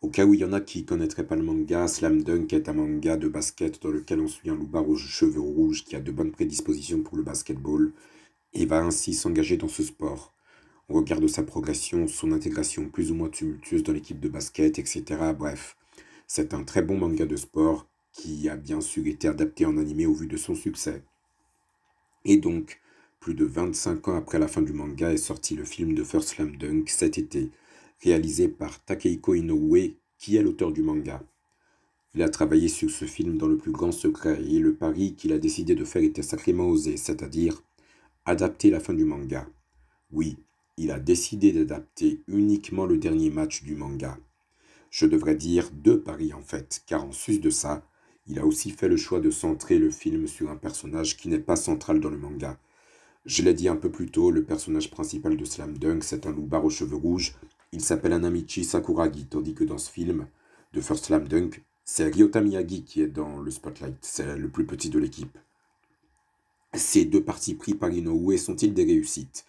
Au 0.01 0.09
cas 0.09 0.25
où 0.25 0.35
il 0.35 0.41
y 0.41 0.45
en 0.45 0.53
a 0.53 0.61
qui 0.61 0.85
connaîtraient 0.85 1.27
pas 1.27 1.37
le 1.37 1.45
manga, 1.45 1.87
Slam 1.87 2.25
Dunk 2.25 2.53
est 2.53 2.69
un 2.69 2.73
manga 2.73 3.17
de 3.17 3.29
basket 3.29 3.81
dans 3.81 3.91
lequel 3.91 4.21
on 4.21 4.27
suit 4.27 4.51
un 4.51 4.57
loupard 4.57 4.89
aux 4.89 4.97
cheveux 4.97 5.41
rouges 5.41 5.85
qui 5.85 5.95
a 5.95 6.01
de 6.01 6.11
bonnes 6.11 6.33
prédispositions 6.33 7.03
pour 7.03 7.17
le 7.17 7.23
basketball 7.23 7.93
et 8.53 8.67
va 8.67 8.83
ainsi 8.83 9.15
s'engager 9.15 9.57
dans 9.57 9.69
ce 9.69 9.85
sport. 9.85 10.35
On 10.89 10.95
regarde 10.95 11.29
sa 11.29 11.45
progression, 11.45 12.09
son 12.09 12.33
intégration 12.33 12.89
plus 12.89 13.13
ou 13.13 13.15
moins 13.15 13.29
tumultueuse 13.29 13.85
dans 13.85 13.93
l'équipe 13.93 14.19
de 14.19 14.29
basket, 14.29 14.81
etc. 14.81 15.05
Bref, 15.39 15.77
c'est 16.35 16.55
un 16.55 16.65
très 16.65 16.81
bon 16.81 16.97
manga 16.97 17.27
de 17.27 17.37
sport 17.37 17.87
qui 18.11 18.49
a 18.49 18.57
bien 18.57 18.81
sûr 18.81 19.07
été 19.07 19.29
adapté 19.29 19.67
en 19.67 19.77
animé 19.77 20.07
au 20.07 20.15
vu 20.15 20.27
de 20.27 20.39
son 20.39 20.55
succès. 20.55 21.03
Et 22.25 22.39
donc, 22.39 22.81
plus 23.21 23.35
de 23.35 23.45
25 23.45 24.09
ans 24.09 24.17
après 24.17 24.39
la 24.39 24.49
fin 24.49 24.63
du 24.63 24.73
manga 24.73 25.13
est 25.13 25.19
sorti 25.19 25.55
le 25.55 25.67
film 25.67 25.95
de 25.95 26.03
First 26.03 26.31
Slam 26.31 26.57
Dunk 26.57 26.89
cet 26.89 27.19
été, 27.19 27.51
réalisé 28.03 28.49
par 28.49 28.83
Takehiko 28.83 29.35
Inoue, 29.35 29.93
qui 30.17 30.37
est 30.37 30.43
l'auteur 30.43 30.73
du 30.73 30.83
manga. 30.83 31.23
Il 32.15 32.23
a 32.23 32.31
travaillé 32.31 32.69
sur 32.69 32.89
ce 32.89 33.05
film 33.05 33.37
dans 33.37 33.47
le 33.47 33.59
plus 33.59 33.73
grand 33.73 33.93
secret 33.93 34.43
et 34.43 34.59
le 34.59 34.75
pari 34.75 35.15
qu'il 35.15 35.35
a 35.35 35.39
décidé 35.39 35.75
de 35.75 35.85
faire 35.85 36.03
était 36.03 36.23
sacrément 36.23 36.65
osé, 36.65 36.97
c'est-à-dire 36.97 37.63
adapter 38.25 38.71
la 38.71 38.81
fin 38.81 38.95
du 38.95 39.05
manga. 39.05 39.47
Oui, 40.11 40.39
il 40.79 40.93
a 40.93 40.99
décidé 40.99 41.53
d'adapter 41.53 42.23
uniquement 42.27 42.87
le 42.87 42.97
dernier 42.97 43.29
match 43.29 43.65
du 43.65 43.75
manga. 43.75 44.17
Je 44.93 45.07
devrais 45.07 45.35
dire 45.35 45.71
deux 45.73 46.01
paris 46.01 46.33
en 46.33 46.43
fait, 46.43 46.85
car 46.87 47.05
en 47.05 47.11
sus 47.11 47.41
de 47.41 47.51
ça, 47.51 47.83
il 48.29 48.39
a 48.39 48.47
aussi 48.47 48.71
fait 48.71 48.87
le 48.87 48.97
choix 48.97 49.19
de 49.19 49.31
centrer 49.31 49.81
le 49.81 49.91
film 49.91 50.29
sur 50.29 50.53
un 50.53 50.57
personnage 50.57 51.17
qui 51.17 51.29
n'est 51.29 51.41
pas 51.41 51.57
central 51.57 51.99
dans 51.99 52.11
le 52.11 52.17
manga. 52.19 52.61
Je 53.27 53.43
l'ai 53.43 53.55
dit 53.55 53.69
un 53.69 53.77
peu 53.77 53.91
plus 53.91 54.09
tôt, 54.09 54.31
le 54.31 54.45
personnage 54.45 54.93
principal 54.93 55.37
de 55.37 55.45
Slam 55.45 55.77
Dunk, 55.77 56.05
c'est 56.05 56.27
un 56.27 56.31
loup-bar 56.31 56.65
aux 56.65 56.71
cheveux 56.71 56.95
rouges 56.95 57.35
il 57.75 57.81
s'appelle 57.81 58.13
Anamichi 58.13 58.65
Sakuragi, 58.65 59.25
tandis 59.25 59.55
que 59.55 59.65
dans 59.65 59.79
ce 59.79 59.91
film 59.91 60.27
de 60.75 60.81
First 60.83 61.07
Slam 61.07 61.27
Dunk, 61.27 61.63
c'est 61.85 62.05
Ryota 62.05 62.43
Miyagi 62.43 62.85
qui 62.85 63.01
est 63.01 63.09
dans 63.09 63.41
le 63.41 63.51
spotlight, 63.51 63.97
c'est 64.03 64.37
le 64.37 64.49
plus 64.51 64.67
petit 64.67 64.91
de 64.91 64.99
l'équipe. 64.99 65.39
Ces 66.75 67.07
deux 67.07 67.25
parties 67.25 67.55
pris 67.55 67.75
par 67.75 67.91
Inoue 67.91 68.37
sont-ils 68.37 68.75
des 68.75 68.85
réussites? 68.85 69.47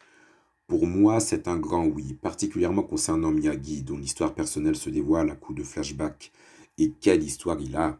Pour 0.73 0.87
moi, 0.87 1.19
c'est 1.19 1.47
un 1.47 1.59
grand 1.59 1.85
oui, 1.85 2.15
particulièrement 2.19 2.81
concernant 2.81 3.29
Miyagi, 3.29 3.83
dont 3.83 3.95
l'histoire 3.95 4.33
personnelle 4.33 4.75
se 4.75 4.89
dévoile 4.89 5.29
à 5.29 5.35
coups 5.35 5.59
de 5.59 5.63
flashback. 5.63 6.31
Et 6.79 6.93
quelle 6.99 7.21
histoire 7.21 7.61
il 7.61 7.75
a, 7.75 7.99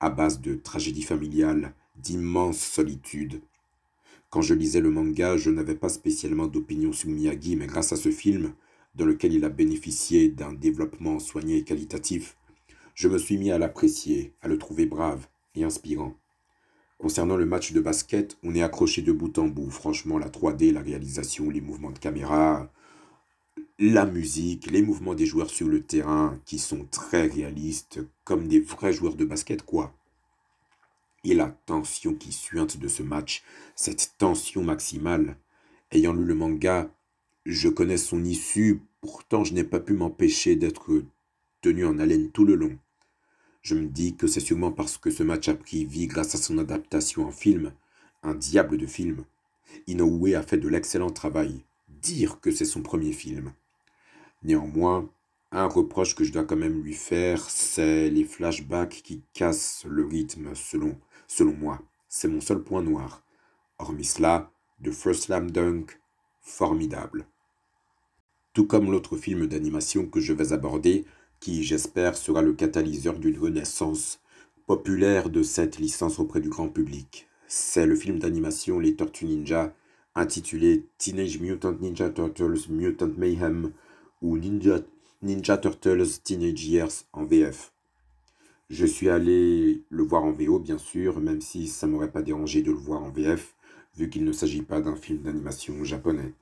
à 0.00 0.08
base 0.08 0.40
de 0.40 0.54
tragédie 0.54 1.02
familiale, 1.02 1.74
d'immense 1.96 2.56
solitude. 2.56 3.42
Quand 4.30 4.40
je 4.40 4.54
lisais 4.54 4.80
le 4.80 4.88
manga, 4.88 5.36
je 5.36 5.50
n'avais 5.50 5.74
pas 5.74 5.90
spécialement 5.90 6.46
d'opinion 6.46 6.94
sur 6.94 7.10
Miyagi, 7.10 7.56
mais 7.56 7.66
grâce 7.66 7.92
à 7.92 7.96
ce 7.96 8.10
film, 8.10 8.54
dans 8.94 9.04
lequel 9.04 9.34
il 9.34 9.44
a 9.44 9.50
bénéficié 9.50 10.30
d'un 10.30 10.54
développement 10.54 11.18
soigné 11.18 11.58
et 11.58 11.64
qualitatif, 11.64 12.38
je 12.94 13.08
me 13.08 13.18
suis 13.18 13.36
mis 13.36 13.50
à 13.50 13.58
l'apprécier, 13.58 14.32
à 14.40 14.48
le 14.48 14.56
trouver 14.56 14.86
brave 14.86 15.26
et 15.54 15.62
inspirant. 15.62 16.14
Concernant 17.04 17.36
le 17.36 17.44
match 17.44 17.72
de 17.72 17.80
basket, 17.80 18.38
on 18.42 18.54
est 18.54 18.62
accroché 18.62 19.02
de 19.02 19.12
bout 19.12 19.38
en 19.38 19.46
bout. 19.46 19.70
Franchement, 19.70 20.16
la 20.16 20.30
3D, 20.30 20.72
la 20.72 20.80
réalisation, 20.80 21.50
les 21.50 21.60
mouvements 21.60 21.90
de 21.90 21.98
caméra, 21.98 22.72
la 23.78 24.06
musique, 24.06 24.70
les 24.70 24.80
mouvements 24.80 25.14
des 25.14 25.26
joueurs 25.26 25.50
sur 25.50 25.68
le 25.68 25.82
terrain 25.82 26.40
qui 26.46 26.58
sont 26.58 26.86
très 26.90 27.26
réalistes, 27.26 28.00
comme 28.24 28.48
des 28.48 28.60
vrais 28.60 28.94
joueurs 28.94 29.16
de 29.16 29.26
basket, 29.26 29.60
quoi. 29.64 29.92
Et 31.24 31.34
la 31.34 31.50
tension 31.66 32.14
qui 32.14 32.32
suinte 32.32 32.78
de 32.78 32.88
ce 32.88 33.02
match, 33.02 33.44
cette 33.76 34.14
tension 34.16 34.64
maximale. 34.64 35.36
Ayant 35.90 36.14
lu 36.14 36.24
le 36.24 36.34
manga, 36.34 36.90
je 37.44 37.68
connais 37.68 37.98
son 37.98 38.24
issue, 38.24 38.80
pourtant 39.02 39.44
je 39.44 39.52
n'ai 39.52 39.64
pas 39.64 39.80
pu 39.80 39.92
m'empêcher 39.92 40.56
d'être 40.56 41.02
tenu 41.60 41.84
en 41.84 41.98
haleine 41.98 42.30
tout 42.30 42.46
le 42.46 42.54
long. 42.54 42.78
Je 43.64 43.74
me 43.74 43.86
dis 43.86 44.14
que 44.14 44.26
c'est 44.26 44.40
sûrement 44.40 44.72
parce 44.72 44.98
que 44.98 45.10
ce 45.10 45.22
match 45.22 45.48
a 45.48 45.54
pris 45.54 45.86
vie 45.86 46.06
grâce 46.06 46.34
à 46.34 46.38
son 46.38 46.58
adaptation 46.58 47.26
en 47.26 47.30
film, 47.30 47.72
un 48.22 48.34
diable 48.34 48.76
de 48.76 48.86
film. 48.86 49.24
Inoue 49.86 50.34
a 50.36 50.42
fait 50.42 50.58
de 50.58 50.68
l'excellent 50.68 51.08
travail. 51.08 51.64
Dire 51.88 52.40
que 52.40 52.50
c'est 52.50 52.66
son 52.66 52.82
premier 52.82 53.12
film. 53.12 53.54
Néanmoins, 54.42 55.08
un 55.50 55.64
reproche 55.64 56.14
que 56.14 56.24
je 56.24 56.32
dois 56.32 56.44
quand 56.44 56.56
même 56.56 56.82
lui 56.82 56.92
faire, 56.92 57.48
c'est 57.48 58.10
les 58.10 58.24
flashbacks 58.24 59.00
qui 59.02 59.22
cassent 59.32 59.86
le 59.88 60.04
rythme 60.04 60.54
selon, 60.54 60.98
selon 61.26 61.54
moi. 61.54 61.80
C'est 62.06 62.28
mon 62.28 62.42
seul 62.42 62.62
point 62.62 62.82
noir. 62.82 63.24
Hormis 63.78 64.04
cela, 64.04 64.52
The 64.84 64.90
First 64.90 65.24
Slam 65.24 65.50
Dunk, 65.50 65.98
formidable 66.42 67.26
tout 68.54 68.66
comme 68.66 68.90
l'autre 68.90 69.16
film 69.16 69.46
d'animation 69.46 70.06
que 70.06 70.20
je 70.20 70.32
vais 70.32 70.52
aborder, 70.52 71.04
qui 71.44 71.62
j'espère 71.62 72.16
sera 72.16 72.40
le 72.40 72.54
catalyseur 72.54 73.18
d'une 73.18 73.38
renaissance 73.38 74.18
populaire 74.66 75.28
de 75.28 75.42
cette 75.42 75.76
licence 75.76 76.18
auprès 76.18 76.40
du 76.40 76.48
grand 76.48 76.70
public. 76.70 77.28
C'est 77.48 77.84
le 77.84 77.96
film 77.96 78.18
d'animation 78.18 78.78
Les 78.78 78.94
Tortues 78.94 79.26
Ninja, 79.26 79.74
intitulé 80.14 80.86
Teenage 80.96 81.38
Mutant 81.40 81.76
Ninja 81.78 82.08
Turtles 82.08 82.70
Mutant 82.70 83.10
Mayhem 83.18 83.72
ou 84.22 84.38
Ninja, 84.38 84.80
Ninja 85.20 85.58
Turtles 85.58 86.22
Teenage 86.24 86.64
Years 86.64 87.04
en 87.12 87.26
VF. 87.26 87.74
Je 88.70 88.86
suis 88.86 89.10
allé 89.10 89.82
le 89.90 90.02
voir 90.02 90.24
en 90.24 90.32
VO, 90.32 90.58
bien 90.58 90.78
sûr, 90.78 91.20
même 91.20 91.42
si 91.42 91.68
ça 91.68 91.86
m'aurait 91.86 92.10
pas 92.10 92.22
dérangé 92.22 92.62
de 92.62 92.70
le 92.70 92.78
voir 92.78 93.02
en 93.02 93.10
VF, 93.10 93.54
vu 93.98 94.08
qu'il 94.08 94.24
ne 94.24 94.32
s'agit 94.32 94.62
pas 94.62 94.80
d'un 94.80 94.96
film 94.96 95.18
d'animation 95.18 95.84
japonais. 95.84 96.32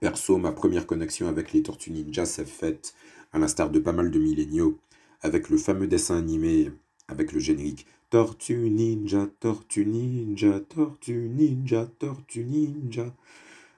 Perso, 0.00 0.38
ma 0.38 0.50
première 0.50 0.86
connexion 0.86 1.28
avec 1.28 1.52
les 1.52 1.62
Tortues 1.62 1.90
Ninja 1.90 2.24
s'est 2.24 2.44
faite, 2.44 2.94
à 3.32 3.38
l'instar 3.38 3.70
de 3.70 3.78
pas 3.78 3.92
mal 3.92 4.10
de 4.10 4.18
milléniaux, 4.18 4.78
avec 5.22 5.50
le 5.50 5.58
fameux 5.58 5.86
dessin 5.86 6.16
animé 6.16 6.70
avec 7.10 7.32
le 7.32 7.40
générique 7.40 7.86
Tortue 8.08 8.70
Ninja, 8.70 9.26
Tortue 9.40 9.86
Ninja, 9.86 10.60
Tortue 10.60 11.28
Ninja, 11.28 11.86
Tortue 11.98 12.44
Ninja. 12.44 13.14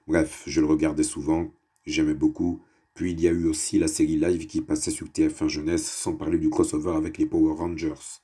Bref, 0.06 0.44
je 0.46 0.60
le 0.60 0.66
regardais 0.66 1.02
souvent, 1.02 1.50
j'aimais 1.86 2.14
beaucoup. 2.14 2.60
Puis 2.94 3.12
il 3.12 3.20
y 3.20 3.28
a 3.28 3.32
eu 3.32 3.46
aussi 3.46 3.78
la 3.78 3.88
série 3.88 4.16
live 4.16 4.46
qui 4.46 4.60
passait 4.60 4.90
sur 4.90 5.06
TF1 5.06 5.48
Jeunesse, 5.48 5.90
sans 5.90 6.14
parler 6.14 6.38
du 6.38 6.50
crossover 6.50 6.94
avec 6.94 7.18
les 7.18 7.26
Power 7.26 7.54
Rangers. 7.56 8.20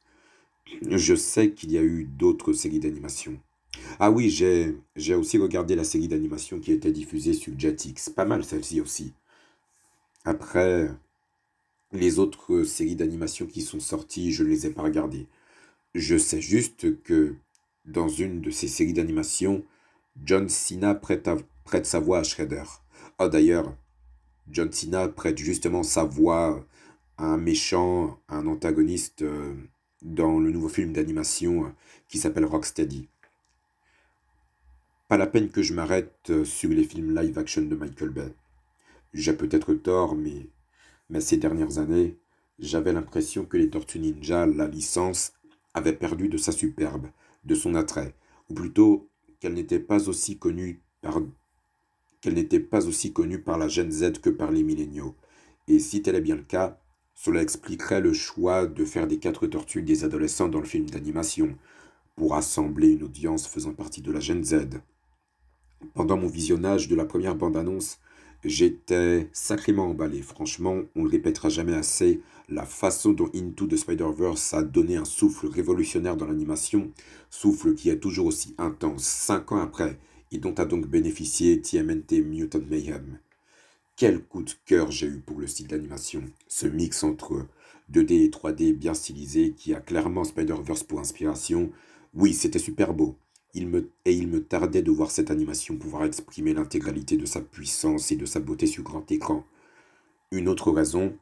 Je 0.83 1.15
sais 1.15 1.53
qu'il 1.53 1.73
y 1.73 1.79
a 1.79 1.83
eu 1.83 2.05
d'autres 2.05 2.53
séries 2.53 2.81
d'animation. 2.81 3.41
Ah 3.99 4.11
oui, 4.11 4.29
j'ai 4.29 4.77
j'ai 4.97 5.15
aussi 5.15 5.39
regardé 5.39 5.75
la 5.75 5.85
série 5.85 6.09
d'animation 6.09 6.61
qui 6.61 6.73
était 6.73 6.93
diffusée 6.93 7.33
sur 7.33 7.59
Jetix. 7.59 8.11
Pas 8.11 8.27
mal 8.27 8.45
celle-ci 8.45 8.81
aussi. 8.81 9.15
Après, 10.25 10.91
les 11.93 12.19
autres 12.19 12.65
séries 12.65 12.97
d'animation 12.97 13.47
qui 13.47 13.63
sont 13.63 13.81
sorties, 13.81 14.33
je 14.33 14.43
ne 14.45 14.49
les 14.49 14.67
ai 14.67 14.71
pas 14.71 14.83
regardées. 14.83 15.27
Je 15.95 16.19
sais 16.19 16.41
juste 16.41 17.03
que 17.03 17.35
dans 17.85 18.09
une 18.09 18.41
de 18.41 18.51
ces 18.51 18.69
séries 18.69 18.93
d'animation, 18.93 19.65
John 20.23 20.49
Cena 20.49 20.95
prête, 20.95 21.29
prête 21.65 21.87
sa 21.87 22.01
voix 22.01 22.19
à 22.19 22.23
Shredder. 22.23 22.65
Oh 23.19 23.29
d'ailleurs, 23.29 23.75
John 24.51 24.73
Cena 24.73 25.09
prête 25.09 25.39
justement 25.39 25.83
sa 25.83 26.05
voix 26.05 26.65
à 27.17 27.27
un 27.27 27.37
méchant, 27.37 28.21
à 28.29 28.37
un 28.37 28.47
antagoniste 28.47 29.23
euh, 29.23 29.55
dans 30.03 30.39
le 30.39 30.51
nouveau 30.51 30.69
film 30.69 30.93
d'animation 30.93 31.65
euh, 31.65 31.69
qui 32.09 32.19
s'appelle 32.19 32.45
Rocksteady. 32.45 33.09
Pas 35.09 35.17
la 35.17 35.27
peine 35.27 35.51
que 35.51 35.63
je 35.63 35.75
m'arrête 35.75 36.31
euh, 36.31 36.45
sur 36.45 36.71
les 36.71 36.85
films 36.85 37.15
live 37.19 37.39
action 37.39 37.63
de 37.63 37.75
Michael 37.75 38.11
Bay. 38.11 38.33
J'ai 39.15 39.33
peut-être 39.33 39.75
tort, 39.75 40.15
mais, 40.15 40.47
mais 41.09 41.21
ces 41.21 41.37
dernières 41.37 41.79
années, 41.79 42.19
j'avais 42.59 42.93
l'impression 42.93 43.45
que 43.45 43.57
les 43.57 43.71
Tortues 43.71 44.01
Ninja, 44.01 44.47
la 44.47 44.67
licence, 44.67 45.33
avait 45.75 45.93
perdu 45.93 46.29
de 46.29 46.37
sa 46.37 46.53
superbe, 46.53 47.07
de 47.45 47.55
son 47.55 47.75
attrait, 47.75 48.15
ou 48.49 48.55
plutôt 48.55 49.09
qu'elle 49.41 49.55
n'était 49.55 49.79
pas 49.79 50.09
aussi 50.09 50.39
connue 50.39 50.83
par 51.01 51.21
qu'elle 52.21 52.35
n'était 52.35 52.61
pas 52.61 52.89
aussi 52.89 53.13
connue 53.13 53.41
par 53.41 53.59
la 53.59 53.69
Gen 53.69 53.93
Z 53.93 54.21
que 54.21 54.31
par 54.31 54.51
les 54.51 54.65
milléniaux. 54.65 55.15
Et 55.69 55.79
si 55.79 56.03
tel 56.03 56.17
est 56.17 56.21
bien 56.21 56.35
le 56.35 56.43
cas, 56.43 56.81
cela 57.15 57.43
expliquerait 57.43 58.01
le 58.01 58.13
choix 58.13 58.67
de 58.67 58.85
faire 58.85 59.07
des 59.07 59.19
quatre 59.19 59.47
tortues 59.47 59.83
des 59.83 60.05
adolescents 60.05 60.49
dans 60.49 60.59
le 60.59 60.67
film 60.67 60.91
d'animation, 60.91 61.57
pour 62.17 62.35
assembler 62.35 62.95
une 62.95 63.05
audience 63.05 63.47
faisant 63.47 63.73
partie 63.73 64.03
de 64.03 64.11
la 64.11 64.19
Gen 64.19 64.43
Z. 64.43 64.81
Pendant 65.95 66.17
mon 66.17 66.27
visionnage 66.27 66.89
de 66.89 66.97
la 66.97 67.05
première 67.05 67.37
bande-annonce, 67.37 68.01
j'étais 68.45 69.29
sacrément 69.33 69.91
emballé. 69.91 70.23
Franchement, 70.23 70.83
on 70.95 71.05
ne 71.05 71.09
répétera 71.09 71.49
jamais 71.49 71.75
assez 71.75 72.21
la 72.49 72.65
façon 72.65 73.13
dont 73.13 73.31
Into 73.35 73.67
the 73.67 73.77
Spider-Verse 73.77 74.55
a 74.55 74.63
donné 74.63 74.97
un 74.97 75.05
souffle 75.05 75.49
révolutionnaire 75.49 76.17
dans 76.17 76.27
l'animation, 76.27 76.91
souffle 77.31 77.75
qui 77.75 77.91
est 77.91 77.99
toujours 77.99 78.27
aussi 78.27 78.55
intense 78.59 79.05
cinq 79.05 79.53
ans 79.53 79.61
après, 79.61 79.99
et 80.33 80.39
dont 80.39 80.55
a 80.55 80.65
donc 80.65 80.87
bénéficié 80.87 81.61
TMNT 81.61 82.23
Mutant 82.25 82.61
Mayhem. 82.71 83.19
Quel 83.97 84.23
coup 84.23 84.43
de 84.43 84.53
cœur 84.65 84.91
j'ai 84.91 85.09
eu 85.09 85.21
pour 85.21 85.41
le 85.41 85.47
style 85.47 85.67
d'animation, 85.67 86.23
ce 86.47 86.67
mix 86.67 87.03
entre 87.03 87.47
2D 87.93 88.25
et 88.25 88.29
3D 88.29 88.73
bien 88.73 88.95
stylisé 88.95 89.53
qui 89.53 89.75
a 89.75 89.81
clairement 89.81 90.25
Spider-Verse 90.25 90.85
pour 90.85 91.01
inspiration. 91.01 91.71
Oui, 92.15 92.33
c'était 92.33 92.59
super 92.59 92.95
beau 92.95 93.17
me, 93.55 93.91
et 94.05 94.13
il 94.13 94.29
me 94.29 94.43
tardait 94.43 94.83
de 94.83 94.91
voir 94.91 95.11
cette 95.11 95.31
animation 95.31 95.77
pouvoir 95.77 96.05
exprimer 96.05 96.55
l'intégralité 96.55 97.17
de 97.17 97.27
sa 97.27 97.41
puissance 97.41 98.13
et 98.13 98.17
de 98.17 98.27
sa 98.27 98.41
beauté 98.41 98.67
sur 98.67 98.83
grand 98.83 99.11
écran. 99.11 99.45
Une 100.31 100.49
autre 100.49 100.71
raison, 100.71 101.17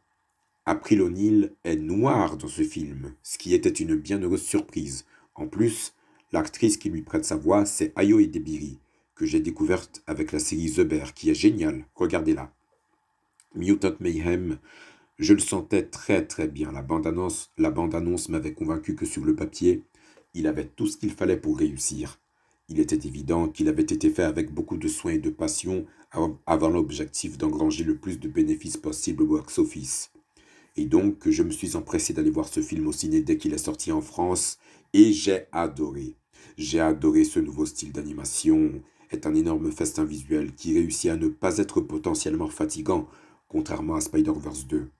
April 0.67 1.03
O'Neil 1.03 1.53
est 1.65 1.77
noire 1.77 2.37
dans 2.37 2.49
ce 2.49 2.62
film, 2.62 3.15
ce 3.23 3.39
qui 3.39 3.55
était 3.55 3.69
une 3.69 3.95
bienheureuse 3.95 4.43
surprise. 4.43 5.07
En 5.35 5.47
plus, 5.47 5.95
l'actrice 6.33 6.77
qui 6.77 6.91
lui 6.91 7.03
prête 7.03 7.25
sa 7.25 7.37
voix, 7.37 7.65
c'est 7.65 7.93
Ayo 7.97 8.19
Edebiri, 8.19 8.79
que 9.15 9.27
j'ai 9.27 9.41
découverte 9.41 10.03
avec 10.07 10.33
la 10.33 10.41
série 10.41 10.73
The 10.73 10.81
Bear, 10.81 11.15
qui 11.15 11.31
est 11.31 11.35
géniale, 11.35 11.85
regardez-la. 11.95 12.53
Mutant 13.55 13.95
Mayhem, 14.01 14.59
je 15.19 15.33
le 15.33 15.39
sentais 15.41 15.85
très 15.85 16.27
très 16.27 16.49
bien. 16.49 16.73
La 16.73 16.83
bande-annonce 16.83 17.51
bande 17.57 18.29
m'avait 18.29 18.53
convaincu 18.53 18.95
que 18.97 19.07
sur 19.07 19.25
le 19.25 19.35
papier, 19.35 19.83
il 20.37 20.46
avait 20.46 20.66
tout 20.66 20.87
ce 20.87 20.99
qu'il 20.99 21.11
fallait 21.11 21.38
pour 21.38 21.59
réussir. 21.59 22.20
Il 22.68 22.79
était 22.79 23.09
évident 23.09 23.49
qu'il 23.49 23.68
avait 23.68 23.83
été 23.83 24.11
fait 24.11 24.22
avec 24.22 24.53
beaucoup 24.53 24.77
de 24.77 24.87
soin 24.87 25.12
et 25.12 25.18
de 25.18 25.31
passion 25.31 25.87
avant 26.46 26.68
l'objectif 26.68 27.38
d'engranger 27.38 27.85
le 27.85 27.96
plus 27.96 28.20
de 28.20 28.29
bénéfices 28.29 28.77
possible 28.77 29.22
au 29.22 29.27
box-office. 29.27 30.11
Et 30.77 30.85
donc, 30.85 31.29
je 31.31 31.42
me 31.42 31.51
suis 31.51 31.75
empressé 31.75 32.12
d'aller 32.12 32.31
voir 32.31 32.49
ce 32.49 32.61
film 32.61 32.87
au 32.87 32.92
ciné 32.92 33.22
dès 33.22 33.38
qu'il 33.38 33.55
est 33.55 33.59
sorti 33.59 33.92
en 33.92 34.03
France, 34.03 34.59
et 34.92 35.12
j'ai 35.12 35.46
adoré. 35.53 36.16
J'ai 36.59 36.81
adoré 36.81 37.25
ce 37.25 37.40
nouveau 37.40 37.64
style 37.64 37.92
d'animation, 37.92 38.83
est 39.11 39.27
un 39.27 39.35
énorme 39.35 39.72
festin 39.72 40.05
visuel 40.05 40.55
qui 40.55 40.75
réussit 40.75 41.11
à 41.11 41.16
ne 41.16 41.29
pas 41.29 41.59
être 41.59 41.81
potentiellement 41.81 42.49
fatigant, 42.49 43.09
contrairement 43.49 43.94
à 43.94 44.03
Spider-Verse 44.03 44.66
2. 44.66 44.90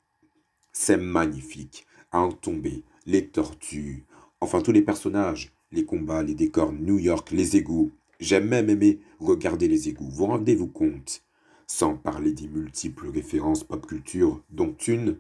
C'est 0.73 0.97
magnifique, 0.97 1.87
à 2.11 2.21
en 2.21 2.33
tomber, 2.33 2.85
les 3.05 3.29
tortues, 3.29 4.07
enfin 4.41 4.61
tous 4.61 4.73
les 4.73 4.83
personnages, 4.83 5.53
les 5.73 5.85
combats, 5.85 6.23
les 6.23 6.35
décors, 6.35 6.73
New 6.73 6.99
York, 6.99 7.31
les 7.31 7.57
égouts. 7.57 7.93
J'ai 8.21 8.41
même 8.41 8.71
aimé 8.71 9.01
regarder 9.21 9.69
les 9.69 9.89
égouts. 9.89 10.09
Vous 10.09 10.27
rendez-vous 10.27 10.69
compte? 10.69 11.23
Sans 11.67 11.97
parler 11.97 12.33
des 12.33 12.49
multiples 12.49 13.09
références 13.09 13.65
pop 13.65 13.87
culture, 13.87 14.43
dont 14.51 14.75
une 14.87 15.19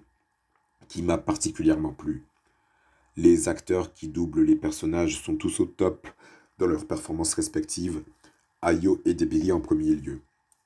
qui 0.88 1.02
m'a 1.02 1.18
particulièrement 1.18 1.92
plu. 1.92 2.24
Les 3.16 3.48
acteurs 3.48 3.92
qui 3.92 4.08
doublent 4.08 4.44
les 4.44 4.56
personnages 4.56 5.20
sont 5.20 5.36
tous 5.36 5.60
au 5.60 5.66
top 5.66 6.06
dans 6.58 6.66
leurs 6.66 6.86
performances 6.86 7.34
respectives, 7.34 8.02
Ayo 8.62 9.00
et 9.04 9.14
Debiri 9.14 9.52
en 9.52 9.60
premier 9.60 9.94
lieu. 9.94 10.20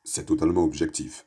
C'est 0.04 0.26
totalement 0.26 0.64
objectif. 0.64 1.26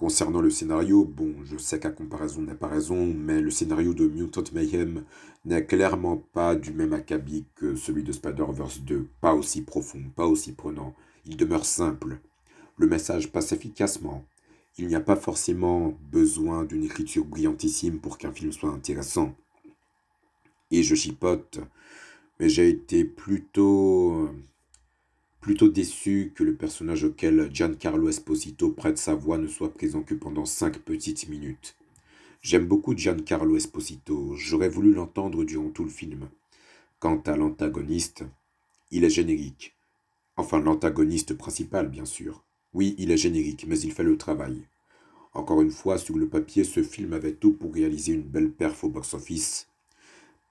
Concernant 0.00 0.40
le 0.40 0.48
scénario, 0.48 1.04
bon, 1.04 1.34
je 1.44 1.58
sais 1.58 1.78
qu'à 1.78 1.90
comparaison 1.90 2.40
n'est 2.40 2.54
pas 2.54 2.68
raison, 2.68 3.12
mais 3.14 3.42
le 3.42 3.50
scénario 3.50 3.92
de 3.92 4.08
Mutant 4.08 4.42
Mayhem 4.54 5.04
n'est 5.44 5.66
clairement 5.66 6.16
pas 6.16 6.54
du 6.54 6.72
même 6.72 6.94
acabit 6.94 7.44
que 7.54 7.76
celui 7.76 8.02
de 8.02 8.10
Spider-Verse 8.10 8.80
2, 8.80 9.06
pas 9.20 9.34
aussi 9.34 9.60
profond, 9.60 10.02
pas 10.16 10.24
aussi 10.24 10.52
prenant. 10.52 10.94
Il 11.26 11.36
demeure 11.36 11.66
simple. 11.66 12.18
Le 12.78 12.86
message 12.86 13.30
passe 13.30 13.52
efficacement. 13.52 14.24
Il 14.78 14.86
n'y 14.86 14.94
a 14.94 15.00
pas 15.00 15.16
forcément 15.16 15.94
besoin 16.10 16.64
d'une 16.64 16.84
écriture 16.84 17.26
brillantissime 17.26 18.00
pour 18.00 18.16
qu'un 18.16 18.32
film 18.32 18.52
soit 18.52 18.70
intéressant. 18.70 19.34
Et 20.70 20.82
je 20.82 20.94
chipote, 20.94 21.60
mais 22.38 22.48
j'ai 22.48 22.70
été 22.70 23.04
plutôt 23.04 24.30
plutôt 25.40 25.68
déçu 25.68 26.32
que 26.34 26.44
le 26.44 26.54
personnage 26.54 27.04
auquel 27.04 27.50
Giancarlo 27.52 28.08
Esposito 28.08 28.70
prête 28.70 28.98
sa 28.98 29.14
voix 29.14 29.38
ne 29.38 29.48
soit 29.48 29.72
présent 29.72 30.02
que 30.02 30.14
pendant 30.14 30.44
cinq 30.44 30.78
petites 30.80 31.28
minutes. 31.28 31.76
J'aime 32.42 32.66
beaucoup 32.66 32.96
Giancarlo 32.96 33.56
Esposito, 33.56 34.34
j'aurais 34.36 34.68
voulu 34.68 34.92
l'entendre 34.92 35.44
durant 35.44 35.70
tout 35.70 35.84
le 35.84 35.90
film. 35.90 36.28
Quant 36.98 37.20
à 37.26 37.36
l'antagoniste, 37.36 38.24
il 38.90 39.04
est 39.04 39.10
générique. 39.10 39.74
Enfin, 40.36 40.60
l'antagoniste 40.60 41.34
principal, 41.34 41.88
bien 41.88 42.04
sûr. 42.04 42.42
Oui, 42.72 42.94
il 42.98 43.10
est 43.10 43.16
générique, 43.16 43.66
mais 43.66 43.78
il 43.80 43.92
fait 43.92 44.02
le 44.02 44.16
travail. 44.16 44.62
Encore 45.32 45.62
une 45.62 45.70
fois, 45.70 45.98
sur 45.98 46.18
le 46.18 46.28
papier, 46.28 46.64
ce 46.64 46.82
film 46.82 47.12
avait 47.12 47.34
tout 47.34 47.52
pour 47.52 47.72
réaliser 47.72 48.12
une 48.12 48.22
belle 48.22 48.50
perf 48.50 48.84
au 48.84 48.88
box-office. 48.88 49.68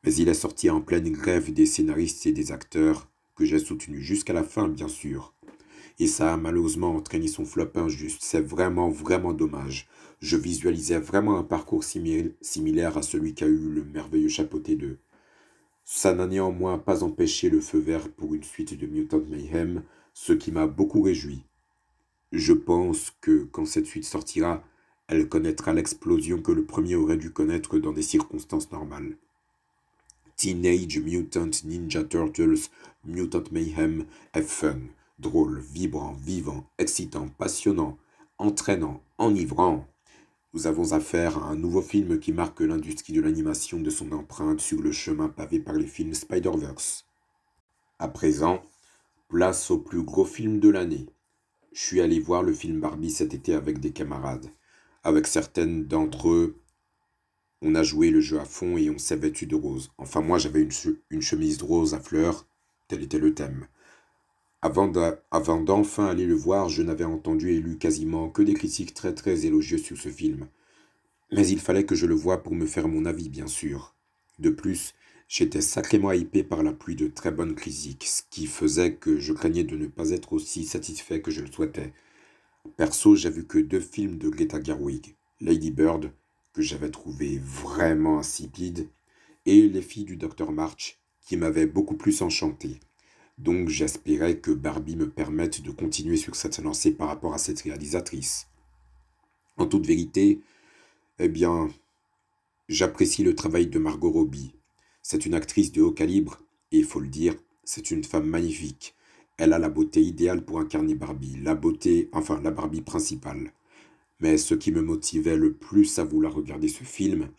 Mais 0.03 0.13
il 0.13 0.29
est 0.29 0.33
sorti 0.33 0.69
en 0.69 0.79
pleine 0.79 1.11
grève 1.11 1.51
des 1.51 1.65
scénaristes 1.65 2.25
et 2.25 2.31
des 2.31 2.51
acteurs, 2.51 3.08
que 3.39 3.45
j'ai 3.45 3.59
soutenu 3.59 4.01
jusqu'à 4.01 4.33
la 4.33 4.43
fin, 4.43 4.67
bien 4.67 4.89
sûr. 4.89 5.33
Et 5.97 6.07
ça 6.07 6.33
a 6.33 6.37
malheureusement 6.37 6.93
entraîné 6.93 7.29
son 7.29 7.45
flop 7.45 7.71
injuste. 7.75 8.19
C'est 8.21 8.41
vraiment, 8.41 8.89
vraiment 8.89 9.31
dommage. 9.31 9.87
Je 10.19 10.35
visualisais 10.35 10.99
vraiment 10.99 11.39
un 11.39 11.43
parcours 11.43 11.85
similaire 11.85 12.97
à 12.97 13.01
celui 13.01 13.33
qu'a 13.33 13.47
eu 13.47 13.69
le 13.69 13.85
merveilleux 13.85 14.27
chapeauté 14.27 14.75
2. 14.75 14.97
Ça 15.85 16.13
n'a 16.13 16.27
néanmoins 16.27 16.77
pas 16.77 17.01
empêché 17.01 17.49
le 17.49 17.61
feu 17.61 17.79
vert 17.79 18.09
pour 18.11 18.35
une 18.35 18.43
suite 18.43 18.77
de 18.77 18.85
Mutant 18.85 19.21
Mayhem, 19.29 19.83
ce 20.13 20.33
qui 20.33 20.51
m'a 20.51 20.67
beaucoup 20.67 21.01
réjoui. 21.01 21.41
Je 22.33 22.51
pense 22.51 23.13
que 23.21 23.47
quand 23.51 23.65
cette 23.65 23.85
suite 23.85 24.03
sortira, 24.03 24.63
elle 25.07 25.29
connaîtra 25.29 25.71
l'explosion 25.71 26.41
que 26.41 26.51
le 26.51 26.65
premier 26.65 26.95
aurait 26.95 27.17
dû 27.17 27.31
connaître 27.31 27.79
dans 27.79 27.93
des 27.93 28.01
circonstances 28.01 28.69
normales. 28.71 29.15
Teenage 30.39 30.99
Mutant 30.99 31.51
Ninja 31.65 32.01
Turtles 32.05 32.69
Mutant 33.03 33.43
Mayhem 33.51 34.05
est 34.33 34.41
fun, 34.41 34.79
drôle, 35.19 35.59
vibrant, 35.59 36.13
vivant, 36.13 36.65
excitant, 36.77 37.27
passionnant, 37.37 37.97
entraînant, 38.37 39.03
enivrant. 39.17 39.85
Nous 40.53 40.65
avons 40.65 40.93
affaire 40.93 41.37
à 41.39 41.49
un 41.49 41.57
nouveau 41.57 41.81
film 41.81 42.21
qui 42.21 42.31
marque 42.31 42.61
l'industrie 42.61 43.11
de 43.11 43.19
l'animation 43.19 43.81
de 43.81 43.89
son 43.89 44.13
empreinte 44.13 44.61
sur 44.61 44.81
le 44.81 44.93
chemin 44.93 45.27
pavé 45.27 45.59
par 45.59 45.75
les 45.75 45.87
films 45.87 46.13
Spider-Verse. 46.13 47.05
À 47.99 48.07
présent, 48.07 48.61
place 49.27 49.69
au 49.71 49.79
plus 49.79 50.03
gros 50.03 50.23
film 50.23 50.61
de 50.61 50.69
l'année. 50.69 51.07
Je 51.73 51.81
suis 51.81 51.99
allé 51.99 52.17
voir 52.21 52.43
le 52.43 52.53
film 52.53 52.79
Barbie 52.79 53.11
cet 53.11 53.33
été 53.33 53.55
avec 53.55 53.81
des 53.81 53.91
camarades. 53.91 54.47
Avec 55.03 55.27
certaines 55.27 55.83
d'entre 55.83 56.29
eux, 56.29 56.58
on 57.61 57.75
a 57.75 57.83
joué 57.83 58.09
le 58.09 58.21
jeu 58.21 58.39
à 58.39 58.45
fond 58.45 58.77
et 58.77 58.89
on 58.89 58.97
s'est 58.97 59.15
vêtu 59.15 59.45
de 59.45 59.55
rose. 59.55 59.91
Enfin, 59.97 60.21
moi, 60.21 60.37
j'avais 60.37 60.61
une, 60.61 61.21
chemise 61.21 61.57
de 61.57 61.63
rose 61.63 61.93
à 61.93 61.99
fleurs, 61.99 62.47
tel 62.87 63.03
était 63.03 63.19
le 63.19 63.33
thème. 63.33 63.67
Avant 64.61 64.87
d'enfin 64.87 66.05
aller 66.05 66.25
le 66.25 66.35
voir, 66.35 66.69
je 66.69 66.81
n'avais 66.83 67.05
entendu 67.05 67.51
et 67.51 67.59
lu 67.59 67.77
quasiment 67.77 68.29
que 68.29 68.41
des 68.41 68.53
critiques 68.53 68.93
très 68.93 69.13
très 69.13 69.45
élogieuses 69.45 69.83
sur 69.83 69.97
ce 69.97 70.09
film. 70.09 70.47
Mais 71.31 71.47
il 71.47 71.59
fallait 71.59 71.85
que 71.85 71.95
je 71.95 72.05
le 72.07 72.15
voie 72.15 72.43
pour 72.43 72.55
me 72.55 72.65
faire 72.65 72.87
mon 72.87 73.05
avis, 73.05 73.29
bien 73.29 73.47
sûr. 73.47 73.95
De 74.39 74.49
plus, 74.49 74.93
J'étais 75.29 75.61
sacrément 75.61 76.11
hypé 76.11 76.43
par 76.43 76.63
la 76.63 76.73
pluie 76.73 76.95
de 76.95 77.07
très 77.07 77.29
bonnes 77.29 77.53
critiques, 77.53 78.05
ce 78.07 78.23
qui 78.31 78.47
faisait 78.47 78.95
que 78.95 79.19
je 79.19 79.31
craignais 79.31 79.63
de 79.63 79.77
ne 79.77 79.85
pas 79.85 80.09
être 80.09 80.33
aussi 80.33 80.65
satisfait 80.65 81.21
que 81.21 81.29
je 81.29 81.41
le 81.41 81.51
souhaitais. 81.51 81.93
Perso, 82.77 83.15
j'ai 83.15 83.29
vu 83.29 83.45
que 83.45 83.59
deux 83.59 83.79
films 83.79 84.17
de 84.17 84.27
Greta 84.27 84.59
Gerwig, 84.59 85.15
Lady 85.39 85.69
Bird, 85.69 86.11
que 86.53 86.61
j'avais 86.61 86.89
trouvé 86.89 87.39
vraiment 87.39 88.19
insipide, 88.19 88.89
et 89.45 89.67
Les 89.67 89.81
filles 89.81 90.05
du 90.05 90.17
Dr 90.17 90.51
March, 90.51 90.99
qui 91.21 91.37
m'avaient 91.37 91.65
beaucoup 91.65 91.95
plus 91.95 92.21
enchanté. 92.21 92.79
Donc 93.37 93.69
j'espérais 93.69 94.37
que 94.37 94.51
Barbie 94.51 94.97
me 94.97 95.09
permette 95.09 95.61
de 95.61 95.71
continuer 95.71 96.17
sur 96.17 96.35
cette 96.35 96.59
lancée 96.59 96.91
par 96.91 97.07
rapport 97.07 97.33
à 97.33 97.37
cette 97.37 97.61
réalisatrice. 97.61 98.47
En 99.57 99.65
toute 99.65 99.87
vérité, 99.87 100.41
eh 101.19 101.29
bien, 101.29 101.69
j'apprécie 102.67 103.23
le 103.23 103.35
travail 103.35 103.67
de 103.67 103.79
Margot 103.79 104.11
Robbie. 104.11 104.53
C'est 105.01 105.25
une 105.25 105.33
actrice 105.33 105.71
de 105.71 105.81
haut 105.81 105.91
calibre, 105.91 106.41
et 106.71 106.79
il 106.79 106.85
faut 106.85 106.99
le 106.99 107.07
dire, 107.07 107.35
c'est 107.63 107.91
une 107.91 108.03
femme 108.03 108.27
magnifique. 108.27 108.95
Elle 109.37 109.53
a 109.53 109.59
la 109.59 109.69
beauté 109.69 110.01
idéale 110.01 110.43
pour 110.43 110.59
incarner 110.59 110.95
Barbie, 110.95 111.37
la 111.41 111.55
beauté, 111.55 112.09
enfin 112.11 112.41
la 112.41 112.51
Barbie 112.51 112.81
principale. 112.81 113.53
Mais 114.19 114.37
ce 114.37 114.53
qui 114.53 114.71
me 114.71 114.81
motivait 114.81 115.37
le 115.37 115.53
plus 115.53 115.97
à 115.97 116.03
vouloir 116.03 116.33
regarder 116.33 116.67
ce 116.67 116.83
film, 116.83 117.29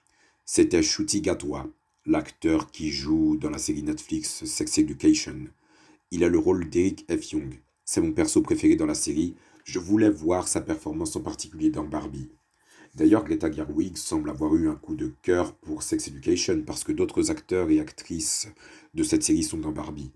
c'était 0.46 0.82
Shooty 0.82 1.20
Gatois, 1.20 1.68
l'acteur 2.06 2.70
qui 2.70 2.90
joue 2.90 3.36
dans 3.36 3.50
la 3.50 3.58
série 3.58 3.82
Netflix 3.82 4.44
Sex 4.46 4.78
Education. 4.78 5.48
Il 6.10 6.24
a 6.24 6.28
le 6.28 6.38
rôle 6.38 6.70
d'Eric 6.70 7.06
F. 7.10 7.32
Young. 7.32 7.60
C'est 7.84 8.00
mon 8.00 8.12
perso 8.12 8.40
préféré 8.40 8.76
dans 8.76 8.86
la 8.86 8.94
série. 8.94 9.36
Je 9.64 9.78
voulais 9.78 10.10
voir 10.10 10.48
sa 10.48 10.60
performance 10.60 11.14
en 11.16 11.20
particulier 11.20 11.70
dans 11.70 11.84
Barbie. 11.84 12.30
D'ailleurs, 12.94 13.24
Greta 13.24 13.50
Gerwig 13.50 13.96
semble 13.96 14.30
avoir 14.30 14.56
eu 14.56 14.68
un 14.68 14.74
coup 14.74 14.96
de 14.96 15.12
cœur 15.22 15.54
pour 15.54 15.82
Sex 15.82 16.08
Education 16.08 16.62
parce 16.66 16.82
que 16.82 16.92
d'autres 16.92 17.30
acteurs 17.30 17.70
et 17.70 17.78
actrices 17.78 18.48
de 18.94 19.02
cette 19.02 19.22
série 19.22 19.44
sont 19.44 19.58
dans 19.58 19.70
Barbie. 19.70 20.10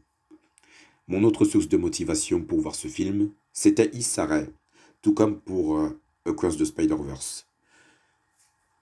Mon 1.07 1.22
autre 1.22 1.44
source 1.44 1.68
de 1.68 1.77
motivation 1.77 2.40
pour 2.42 2.61
voir 2.61 2.74
ce 2.74 2.88
film, 2.88 3.31
c'était 3.53 3.90
Issa 3.92 4.24
Rae, 4.27 4.48
tout 5.03 5.12
comme 5.14 5.38
pour 5.38 5.79
euh, 5.79 6.00
Across 6.27 6.57
the 6.57 6.65
Spider-Verse. 6.65 7.47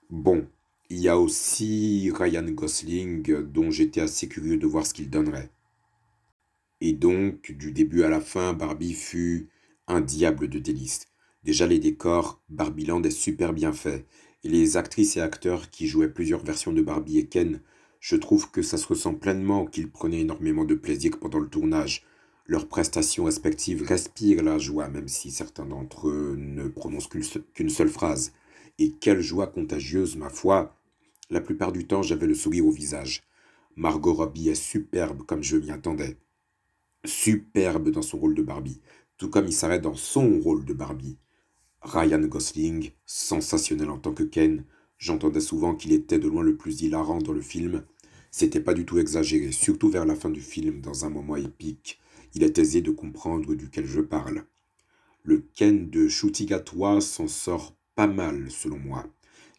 Bon, 0.09 0.47
il 0.89 0.99
y 0.99 1.09
a 1.09 1.17
aussi 1.17 2.09
Ryan 2.13 2.43
Gosling, 2.43 3.23
dont 3.43 3.69
j'étais 3.69 3.99
assez 3.99 4.29
curieux 4.29 4.57
de 4.57 4.65
voir 4.65 4.85
ce 4.85 4.93
qu'il 4.93 5.09
donnerait. 5.09 5.49
Et 6.79 6.93
donc, 6.93 7.51
du 7.51 7.71
début 7.71 8.03
à 8.03 8.09
la 8.09 8.21
fin, 8.21 8.53
Barbie 8.53 8.93
fut 8.93 9.49
un 9.87 9.99
diable 9.99 10.47
de 10.47 10.59
délices. 10.59 11.07
Déjà 11.43 11.67
les 11.67 11.79
décors, 11.79 12.41
Barbieland 12.47 13.03
est 13.03 13.11
super 13.11 13.51
bien 13.51 13.73
fait. 13.73 14.05
Et 14.45 14.49
les 14.49 14.77
actrices 14.77 15.17
et 15.17 15.21
acteurs 15.21 15.69
qui 15.69 15.87
jouaient 15.87 16.13
plusieurs 16.13 16.43
versions 16.43 16.71
de 16.71 16.81
Barbie 16.81 17.19
et 17.19 17.27
Ken, 17.27 17.59
je 17.99 18.15
trouve 18.15 18.51
que 18.51 18.61
ça 18.61 18.77
se 18.77 18.87
ressent 18.87 19.15
pleinement 19.15 19.65
qu'ils 19.65 19.89
prenaient 19.89 20.21
énormément 20.21 20.63
de 20.63 20.75
plaisir 20.75 21.19
pendant 21.19 21.39
le 21.39 21.49
tournage. 21.49 22.05
Leurs 22.45 22.67
prestations 22.67 23.25
respectives 23.25 23.83
respirent 23.83 24.43
la 24.43 24.57
joie, 24.57 24.89
même 24.89 25.07
si 25.07 25.31
certains 25.31 25.65
d'entre 25.65 26.09
eux 26.09 26.35
ne 26.37 26.67
prononcent 26.67 27.09
qu'une 27.53 27.69
seule 27.69 27.89
phrase. 27.89 28.33
Et 28.79 28.91
quelle 28.91 29.21
joie 29.21 29.47
contagieuse, 29.47 30.15
ma 30.17 30.29
foi 30.29 30.75
La 31.29 31.41
plupart 31.41 31.71
du 31.71 31.87
temps, 31.87 32.01
j'avais 32.01 32.27
le 32.27 32.35
sourire 32.35 32.65
au 32.65 32.71
visage. 32.71 33.23
Margot 33.75 34.13
Robbie 34.13 34.49
est 34.49 34.55
superbe 34.55 35.23
comme 35.23 35.43
je 35.43 35.57
m'y 35.57 35.71
attendais 35.71 36.17
superbe 37.05 37.89
dans 37.89 38.01
son 38.01 38.17
rôle 38.17 38.35
de 38.35 38.41
Barbie, 38.41 38.79
tout 39.17 39.29
comme 39.29 39.47
il 39.47 39.53
s'arrête 39.53 39.81
dans 39.81 39.95
son 39.95 40.39
rôle 40.39 40.65
de 40.65 40.73
Barbie. 40.73 41.17
Ryan 41.81 42.21
Gosling, 42.21 42.91
sensationnel 43.05 43.89
en 43.89 43.97
tant 43.97 44.13
que 44.13 44.23
Ken, 44.23 44.63
j'entendais 44.97 45.41
souvent 45.41 45.75
qu'il 45.75 45.91
était 45.91 46.19
de 46.19 46.29
loin 46.29 46.43
le 46.43 46.55
plus 46.55 46.81
hilarant 46.81 47.19
dans 47.19 47.33
le 47.33 47.41
film. 47.41 47.83
C'était 48.31 48.61
pas 48.61 48.73
du 48.73 48.85
tout 48.85 48.99
exagéré, 48.99 49.51
surtout 49.51 49.89
vers 49.89 50.05
la 50.05 50.15
fin 50.15 50.29
du 50.29 50.41
film, 50.41 50.79
dans 50.81 51.05
un 51.05 51.09
moment 51.09 51.35
épique. 51.35 51.99
Il 52.35 52.43
est 52.43 52.57
aisé 52.57 52.81
de 52.81 52.91
comprendre 52.91 53.53
duquel 53.53 53.85
je 53.85 54.01
parle. 54.01 54.45
Le 55.23 55.45
Ken 55.53 55.89
de 55.89 56.07
Gatois 56.45 56.99
s'en 56.99 57.27
sort 57.27 57.75
pas 57.95 58.07
mal, 58.07 58.49
selon 58.49 58.79
moi. 58.79 59.05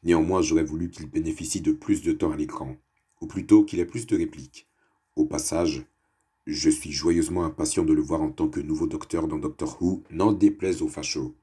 Néanmoins, 0.03 0.43
j'aurais 0.43 0.65
voulu 0.65 0.91
qu'il 0.91 1.09
bénéficie 1.09 1.61
de 1.61 1.73
plus 1.73 2.03
de 2.03 2.13
temps 2.13 2.33
à 2.33 2.37
l'écran, 2.37 2.77
ou 3.21 3.27
plutôt 3.27 3.65
qu'il 3.65 3.79
ait 3.81 3.87
plus 3.87 4.07
de 4.07 4.17
répliques. 4.17 4.67
Au 5.17 5.25
passage, 5.25 5.87
je 6.47 6.69
suis 6.69 6.93
joyeusement 6.93 7.45
impatient 7.45 7.85
de 7.85 7.93
le 7.93 8.03
voir 8.03 8.21
en 8.21 8.31
tant 8.31 8.49
que 8.49 8.61
nouveau 8.61 8.87
docteur 8.87 9.29
dans 9.29 9.39
Doctor 9.39 9.81
Who, 9.81 10.03
n'en 10.11 10.33
déplaise 10.33 10.83
aux 10.83 10.89
fachos. 10.89 11.35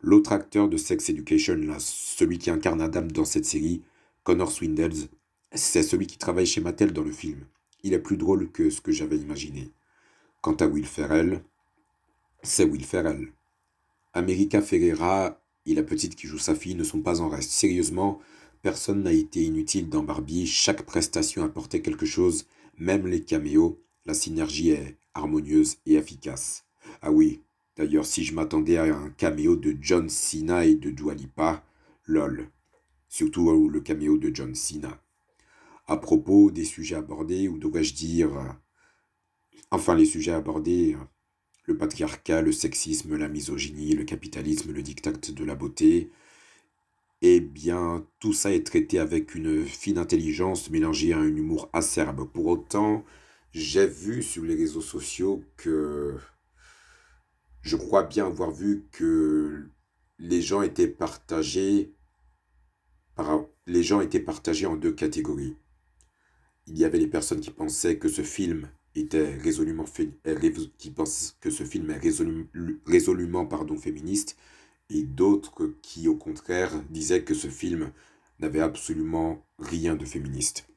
L'autre 0.00 0.32
acteur 0.32 0.68
de 0.68 0.76
Sex 0.76 1.08
Education, 1.10 1.58
celui 1.78 2.38
qui 2.38 2.50
incarne 2.50 2.80
Adam 2.80 3.02
dans 3.02 3.24
cette 3.24 3.44
série, 3.44 3.82
Connor 4.24 4.50
Swindles, 4.50 5.08
c'est 5.52 5.82
celui 5.82 6.06
qui 6.06 6.18
travaille 6.18 6.46
chez 6.46 6.60
Mattel 6.60 6.92
dans 6.92 7.04
le 7.04 7.12
film. 7.12 7.44
Il 7.82 7.92
est 7.92 8.00
plus 8.00 8.16
drôle 8.16 8.50
que 8.50 8.70
ce 8.70 8.80
que 8.80 8.90
j'avais 8.90 9.18
imaginé. 9.18 9.70
Quant 10.44 10.56
à 10.56 10.66
Will 10.66 10.84
Ferrell, 10.84 11.42
c'est 12.42 12.64
Will 12.64 12.84
Ferrell. 12.84 13.32
America 14.12 14.60
Ferreira 14.60 15.40
et 15.64 15.72
la 15.72 15.82
petite 15.82 16.16
qui 16.16 16.26
joue 16.26 16.36
sa 16.36 16.54
fille 16.54 16.74
ne 16.74 16.84
sont 16.84 17.00
pas 17.00 17.22
en 17.22 17.30
reste. 17.30 17.50
Sérieusement, 17.50 18.20
personne 18.60 19.04
n'a 19.04 19.14
été 19.14 19.42
inutile 19.42 19.88
dans 19.88 20.02
Barbie, 20.02 20.46
chaque 20.46 20.82
prestation 20.82 21.44
apportait 21.44 21.80
quelque 21.80 22.04
chose, 22.04 22.46
même 22.76 23.06
les 23.06 23.22
caméos, 23.22 23.80
la 24.04 24.12
synergie 24.12 24.72
est 24.72 24.98
harmonieuse 25.14 25.78
et 25.86 25.94
efficace. 25.94 26.66
Ah 27.00 27.10
oui, 27.10 27.40
d'ailleurs, 27.78 28.04
si 28.04 28.22
je 28.22 28.34
m'attendais 28.34 28.76
à 28.76 28.84
un 28.94 29.08
caméo 29.16 29.56
de 29.56 29.74
John 29.80 30.10
Cena 30.10 30.66
et 30.66 30.74
de 30.74 30.90
Dua 30.90 31.14
Lipa, 31.14 31.64
lol. 32.04 32.50
Surtout 33.08 33.66
le 33.66 33.80
caméo 33.80 34.18
de 34.18 34.30
John 34.34 34.54
Cena. 34.54 35.00
À 35.86 35.96
propos 35.96 36.50
des 36.50 36.66
sujets 36.66 36.96
abordés, 36.96 37.48
ou 37.48 37.56
devrais-je 37.56 37.94
dire... 37.94 38.58
Enfin, 39.70 39.94
les 39.94 40.04
sujets 40.04 40.32
abordés, 40.32 40.96
le 41.66 41.76
patriarcat, 41.76 42.42
le 42.42 42.52
sexisme, 42.52 43.16
la 43.16 43.28
misogynie, 43.28 43.94
le 43.94 44.04
capitalisme, 44.04 44.72
le 44.72 44.82
diktat 44.82 45.12
de 45.12 45.44
la 45.44 45.54
beauté, 45.54 46.10
eh 47.22 47.40
bien, 47.40 48.06
tout 48.20 48.32
ça 48.32 48.52
est 48.52 48.66
traité 48.66 48.98
avec 48.98 49.34
une 49.34 49.64
fine 49.64 49.98
intelligence 49.98 50.70
mélangée 50.70 51.12
à 51.12 51.18
un 51.18 51.36
humour 51.36 51.70
acerbe. 51.72 52.30
Pour 52.30 52.46
autant, 52.46 53.04
j'ai 53.52 53.86
vu 53.86 54.22
sur 54.22 54.44
les 54.44 54.54
réseaux 54.54 54.82
sociaux 54.82 55.42
que 55.56 56.18
je 57.62 57.76
crois 57.76 58.02
bien 58.02 58.26
avoir 58.26 58.50
vu 58.50 58.86
que 58.92 59.70
les 60.18 60.42
gens 60.42 60.60
étaient 60.62 60.88
partagés 60.88 61.94
par, 63.14 63.46
les 63.66 63.82
gens 63.82 64.00
étaient 64.00 64.20
partagés 64.20 64.66
en 64.66 64.76
deux 64.76 64.92
catégories. 64.92 65.56
Il 66.66 66.76
y 66.78 66.84
avait 66.84 66.98
les 66.98 67.06
personnes 67.06 67.40
qui 67.40 67.50
pensaient 67.50 67.98
que 67.98 68.08
ce 68.08 68.22
film 68.22 68.68
résolument 69.42 69.84
qui 70.78 70.90
pensent 70.90 71.36
que 71.40 71.50
ce 71.50 71.64
film 71.64 71.90
est 71.90 72.00
résolument 72.86 73.46
pardon, 73.46 73.76
féministe 73.76 74.36
et 74.90 75.02
d'autres 75.02 75.74
qui 75.82 76.08
au 76.08 76.16
contraire 76.16 76.82
disaient 76.90 77.24
que 77.24 77.34
ce 77.34 77.48
film 77.48 77.90
n'avait 78.38 78.60
absolument 78.60 79.44
rien 79.58 79.96
de 79.96 80.04
féministe. 80.04 80.68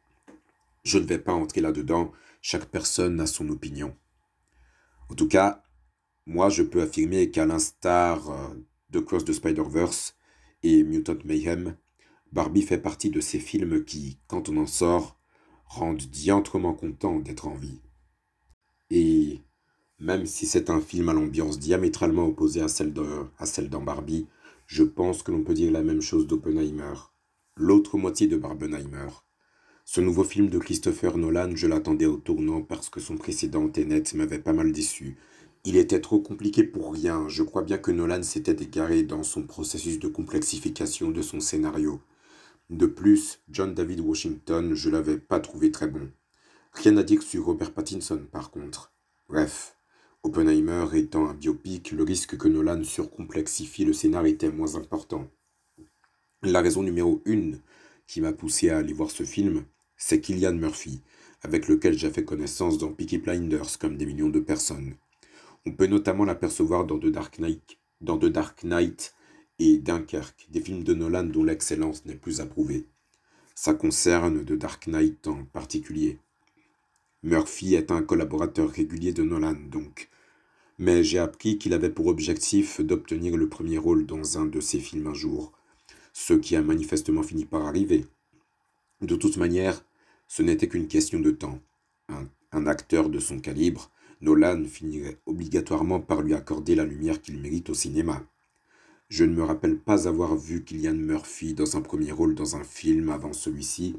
Je 0.84 0.98
ne 0.98 1.06
vais 1.06 1.20
pas 1.20 1.34
entrer 1.34 1.62
là-dedans, 1.62 2.12
chaque 2.42 2.66
personne 2.66 3.20
a 3.20 3.28
son 3.28 3.50
opinion. 3.50 3.96
En 5.10 5.16
tout 5.16 5.28
cas, 5.28 5.64
moi 6.26 6.50
je 6.50 6.64
peux 6.64 6.82
affirmer 6.82 7.30
qu'à 7.30 7.46
l'instar 7.46 8.30
euh, 8.30 8.54
de 8.90 9.00
Cross 9.00 9.26
the 9.26 9.34
Spider-Verse 9.34 10.16
et 10.64 10.84
Mutant 10.84 11.18
Mayhem, 11.26 11.76
Barbie 12.32 12.62
fait 12.62 12.78
partie 12.78 13.10
de 13.10 13.22
ces 13.22 13.40
films 13.40 13.84
qui, 13.86 14.20
quand 14.28 14.50
on 14.50 14.58
en 14.58 14.66
sort, 14.66 15.20
rendent 15.66 15.98
diantrement 15.98 16.74
content 16.74 17.20
d'être 17.20 17.48
en 17.48 17.56
vie. 17.56 17.80
Et 18.90 19.42
même 20.00 20.26
si 20.26 20.46
c'est 20.46 20.70
un 20.70 20.80
film 20.80 21.10
à 21.10 21.14
l'ambiance 21.14 21.60
diamétralement 21.60 22.28
opposée 22.28 22.62
à 22.62 22.68
celle, 22.68 22.94
dans 22.94 23.82
Barbie, 23.82 24.28
je 24.66 24.84
pense 24.84 25.24
que 25.24 25.32
l'on 25.32 25.44
peut 25.44 25.54
dire 25.54 25.72
la 25.72 25.84
même 25.84 26.02
chose 26.02 26.28
d'Oppenheimer, 26.28 26.94
l'autre 27.56 27.98
moitié 27.98 28.28
de 28.28 28.38
Barbenheimer. 28.38 29.10
Ce 29.86 30.02
nouveau 30.02 30.24
film 30.24 30.50
de 30.50 30.60
Christopher 30.60 31.18
Nolan, 31.18 31.56
je 31.56 31.68
l'attendais 31.68 32.06
au 32.06 32.18
tournant 32.18 32.62
parce 32.62 32.90
que 32.90 33.00
son 33.00 33.18
précédent 33.18 33.70
Tenet 33.70 34.04
m'avait 34.16 34.40
pas 34.40 34.54
mal 34.54 34.72
déçu. 34.72 35.18
Il 35.64 35.78
était 35.78 36.02
trop 36.02 36.20
compliqué 36.20 36.64
pour 36.64 36.94
rien. 36.94 37.28
Je 37.30 37.44
crois 37.44 37.64
bien 37.64 37.78
que 37.78 37.92
Nolan 37.92 38.24
s'était 38.24 38.64
égaré 38.64 39.04
dans 39.04 39.24
son 39.24 39.44
processus 39.44 40.00
de 40.00 40.08
complexification 40.08 41.12
de 41.12 41.22
son 41.22 41.40
scénario. 41.40 42.02
De 42.70 42.86
plus, 42.86 43.40
John 43.50 43.74
David 43.74 44.02
Washington, 44.02 44.74
je 44.76 44.90
l'avais 44.90 45.18
pas 45.18 45.40
trouvé 45.40 45.72
très 45.72 45.88
bon. 45.88 46.12
Rien 46.74 46.98
à 46.98 47.04
dire 47.04 47.22
sur 47.22 47.46
Robert 47.46 47.72
Pattinson 47.72 48.26
par 48.32 48.52
contre. 48.52 48.94
Bref, 49.30 49.78
Oppenheimer 50.24 50.86
étant 50.94 51.30
un 51.30 51.34
biopic, 51.34 51.92
le 51.92 52.04
risque 52.04 52.38
que 52.38 52.48
Nolan 52.48 52.84
surcomplexifie 52.84 53.86
le 53.86 53.94
scénario 53.94 54.34
était 54.34 54.52
moins 54.52 54.76
important. 54.76 55.30
La 56.44 56.62
raison 56.62 56.84
numéro 56.84 57.22
une 57.26 57.62
qui 58.08 58.22
m'a 58.22 58.34
poussé 58.34 58.70
à 58.70 58.78
aller 58.78 58.94
voir 58.94 59.12
ce 59.12 59.24
film, 59.24 59.66
c'est 59.96 60.22
Killian 60.22 60.54
Murphy, 60.54 61.02
avec 61.42 61.68
lequel 61.68 61.98
j'ai 61.98 62.10
fait 62.10 62.24
connaissance 62.24 62.78
dans 62.78 62.92
Peaky 62.92 63.20
Blinders 63.20 63.80
comme 63.80 63.98
des 63.98 64.06
millions 64.06 64.30
de 64.30 64.40
personnes. 64.40 64.96
On 65.66 65.72
peut 65.72 65.88
notamment 65.88 66.26
l'apercevoir 66.26 66.86
dans 66.86 67.00
The 67.00 67.08
Dark 67.08 67.40
Knight, 67.40 67.78
dans 68.02 68.18
The 68.18 68.26
Dark 68.26 68.64
Knight 68.64 69.14
et 69.60 69.78
Dunkerque, 69.78 70.48
des 70.50 70.62
films 70.62 70.84
de 70.84 70.94
Nolan 70.94 71.24
dont 71.24 71.44
l'excellence 71.44 72.06
n'est 72.06 72.16
plus 72.16 72.42
approuvée. 72.42 72.86
Ça 73.56 73.74
concerne 73.74 74.46
The 74.46 74.54
Dark 74.54 74.88
Knight 74.88 75.28
en 75.28 75.44
particulier. 75.46 76.20
Murphy 77.24 77.74
est 77.74 77.92
un 77.92 78.04
collaborateur 78.04 78.70
régulier 78.70 79.12
de 79.12 79.24
Nolan, 79.24 79.56
donc. 79.72 80.10
Mais 80.78 81.04
j'ai 81.04 81.18
appris 81.18 81.58
qu'il 81.58 81.74
avait 81.74 81.90
pour 81.90 82.08
objectif 82.08 82.80
d'obtenir 82.80 83.36
le 83.38 83.50
premier 83.50 83.80
rôle 83.80 84.06
dans 84.06 84.38
un 84.38 84.46
de 84.46 84.60
ses 84.60 84.80
films 84.80 85.08
un 85.08 85.16
jour, 85.16 85.52
ce 86.14 86.34
qui 86.34 86.56
a 86.56 86.62
manifestement 86.62 87.24
fini 87.24 87.46
par 87.46 87.66
arriver. 87.66 88.06
De 89.02 89.16
toute 89.16 89.38
manière, 89.38 89.84
ce 90.28 90.44
n'était 90.44 90.68
qu'une 90.68 90.88
question 90.88 91.20
de 91.20 91.32
temps. 91.32 91.60
Un, 92.52 92.68
acteur 92.68 93.10
de 93.10 93.20
son 93.20 93.40
calibre, 93.40 93.92
Nolan 94.22 94.64
finirait 94.66 95.18
obligatoirement 95.26 96.00
par 96.00 96.22
lui 96.22 96.34
accorder 96.34 96.76
la 96.76 96.86
lumière 96.86 97.22
qu'il 97.22 97.40
mérite 97.40 97.70
au 97.72 97.74
cinéma. 97.74 98.24
Je 99.10 99.24
ne 99.24 99.34
me 99.34 99.44
rappelle 99.44 99.78
pas 99.78 100.08
avoir 100.08 100.36
vu 100.36 100.64
Killian 100.64 100.94
Murphy 100.94 101.54
dans 101.54 101.78
un 101.78 101.82
premier 101.82 102.12
rôle 102.12 102.36
dans 102.36 102.56
un 102.56 102.64
film 102.64 103.10
avant 103.10 103.34
celui-ci. 103.34 103.96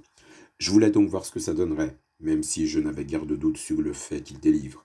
Je 0.59 0.71
voulais 0.71 0.91
donc 0.91 1.09
voir 1.09 1.25
ce 1.25 1.33
que 1.33 1.41
ça 1.41 1.55
donnerait, 1.55 1.97
même 2.21 2.43
si 2.43 2.67
je 2.67 2.81
n'avais 2.81 3.05
guère 3.05 3.27
de 3.27 3.37
doute 3.37 3.57
sur 3.57 3.81
le 3.81 3.93
fait 3.93 4.23
qu'il 4.23 4.41
délivre. 4.41 4.85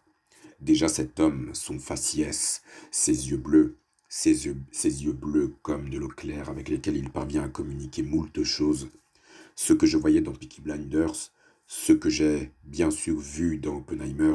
Déjà 0.60 0.88
cet 0.88 1.20
homme, 1.20 1.50
son 1.54 1.80
faciès, 1.80 2.62
ses 2.92 3.30
yeux 3.30 3.38
bleus, 3.38 3.78
ses 4.10 4.46
yeux, 4.46 4.58
ses 4.72 5.04
yeux 5.04 5.14
bleus 5.14 5.56
comme 5.62 5.90
de 5.90 5.98
l'eau 5.98 6.08
claire 6.08 6.50
avec 6.50 6.70
lesquels 6.70 6.98
il 6.98 7.10
parvient 7.10 7.44
à 7.44 7.50
communiquer 7.50 8.04
moult 8.04 8.44
choses, 8.44 8.90
ce 9.56 9.74
que 9.74 9.86
je 9.86 9.98
voyais 9.98 10.22
dans 10.22 10.34
Peaky 10.34 10.62
Blinders, 10.62 11.32
ce 11.68 11.94
que 11.94 12.10
j'ai 12.10 12.52
bien 12.64 12.92
sûr 12.92 13.20
vu 13.20 13.58
dans 13.58 13.78
Oppenheimer, 13.78 14.34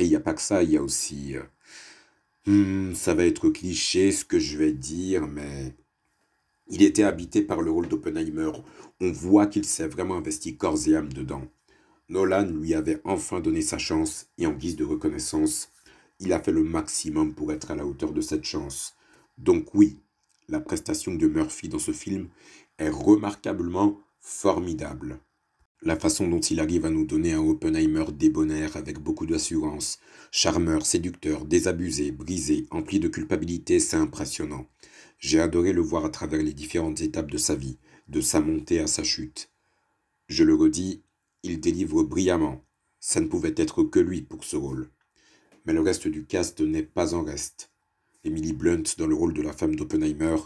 et 0.00 0.04
il 0.04 0.08
n'y 0.08 0.16
a 0.16 0.20
pas 0.20 0.32
que 0.32 0.40
ça, 0.40 0.62
il 0.62 0.70
y 0.70 0.78
a 0.78 0.82
aussi... 0.82 1.36
Euh, 1.36 1.42
hmm, 2.46 2.94
ça 2.94 3.12
va 3.14 3.26
être 3.26 3.50
cliché 3.50 4.12
ce 4.12 4.24
que 4.24 4.38
je 4.38 4.56
vais 4.56 4.72
dire, 4.72 5.26
mais... 5.26 5.74
Il 6.68 6.82
était 6.82 7.02
habité 7.02 7.42
par 7.42 7.60
le 7.60 7.70
rôle 7.70 7.88
d'Oppenheimer. 7.88 8.52
On 9.00 9.12
voit 9.12 9.46
qu'il 9.46 9.64
s'est 9.66 9.88
vraiment 9.88 10.16
investi 10.16 10.56
corps 10.56 10.78
et 10.86 10.94
âme 10.94 11.12
dedans. 11.12 11.42
Nolan 12.10 12.46
lui 12.46 12.74
avait 12.74 13.00
enfin 13.04 13.38
donné 13.38 13.62
sa 13.62 13.78
chance, 13.78 14.26
et 14.36 14.46
en 14.46 14.52
guise 14.52 14.74
de 14.74 14.84
reconnaissance, 14.84 15.70
il 16.18 16.32
a 16.32 16.40
fait 16.42 16.50
le 16.50 16.64
maximum 16.64 17.34
pour 17.34 17.52
être 17.52 17.70
à 17.70 17.76
la 17.76 17.86
hauteur 17.86 18.12
de 18.12 18.20
cette 18.20 18.42
chance. 18.42 18.94
Donc 19.38 19.74
oui, 19.74 20.00
la 20.48 20.58
prestation 20.58 21.14
de 21.14 21.28
Murphy 21.28 21.68
dans 21.68 21.78
ce 21.78 21.92
film 21.92 22.28
est 22.78 22.90
remarquablement 22.90 24.00
formidable. 24.20 25.20
La 25.82 25.96
façon 25.96 26.26
dont 26.26 26.40
il 26.40 26.58
arrive 26.58 26.84
à 26.84 26.90
nous 26.90 27.06
donner 27.06 27.32
un 27.32 27.46
Oppenheimer 27.46 28.06
débonnaire 28.12 28.76
avec 28.76 28.98
beaucoup 28.98 29.24
d'assurance, 29.24 30.00
charmeur, 30.32 30.84
séducteur, 30.84 31.44
désabusé, 31.44 32.10
brisé, 32.10 32.66
empli 32.72 32.98
de 32.98 33.08
culpabilité, 33.08 33.78
c'est 33.78 33.96
impressionnant. 33.96 34.66
J'ai 35.20 35.40
adoré 35.40 35.72
le 35.72 35.80
voir 35.80 36.04
à 36.04 36.10
travers 36.10 36.42
les 36.42 36.54
différentes 36.54 37.00
étapes 37.02 37.30
de 37.30 37.38
sa 37.38 37.54
vie, 37.54 37.78
de 38.08 38.20
sa 38.20 38.40
montée 38.40 38.80
à 38.80 38.88
sa 38.88 39.04
chute. 39.04 39.50
Je 40.28 40.42
le 40.44 40.54
redis, 40.54 41.02
il 41.42 41.60
délivre 41.60 42.02
brillamment. 42.02 42.64
Ça 42.98 43.20
ne 43.20 43.26
pouvait 43.26 43.54
être 43.56 43.82
que 43.82 43.98
lui 43.98 44.22
pour 44.22 44.44
ce 44.44 44.56
rôle. 44.56 44.90
Mais 45.64 45.72
le 45.72 45.80
reste 45.80 46.08
du 46.08 46.26
cast 46.26 46.60
n'est 46.60 46.82
pas 46.82 47.14
en 47.14 47.22
reste. 47.22 47.70
Emily 48.24 48.52
Blunt 48.52 48.82
dans 48.98 49.06
le 49.06 49.14
rôle 49.14 49.32
de 49.32 49.42
la 49.42 49.52
femme 49.52 49.76
d'Oppenheimer, 49.76 50.36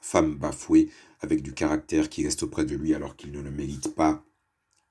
femme 0.00 0.36
bafouée, 0.36 0.90
avec 1.20 1.42
du 1.42 1.52
caractère 1.52 2.08
qui 2.08 2.24
reste 2.24 2.44
auprès 2.44 2.64
de 2.64 2.76
lui 2.76 2.94
alors 2.94 3.16
qu'il 3.16 3.32
ne 3.32 3.40
le 3.40 3.50
mérite 3.50 3.94
pas, 3.94 4.24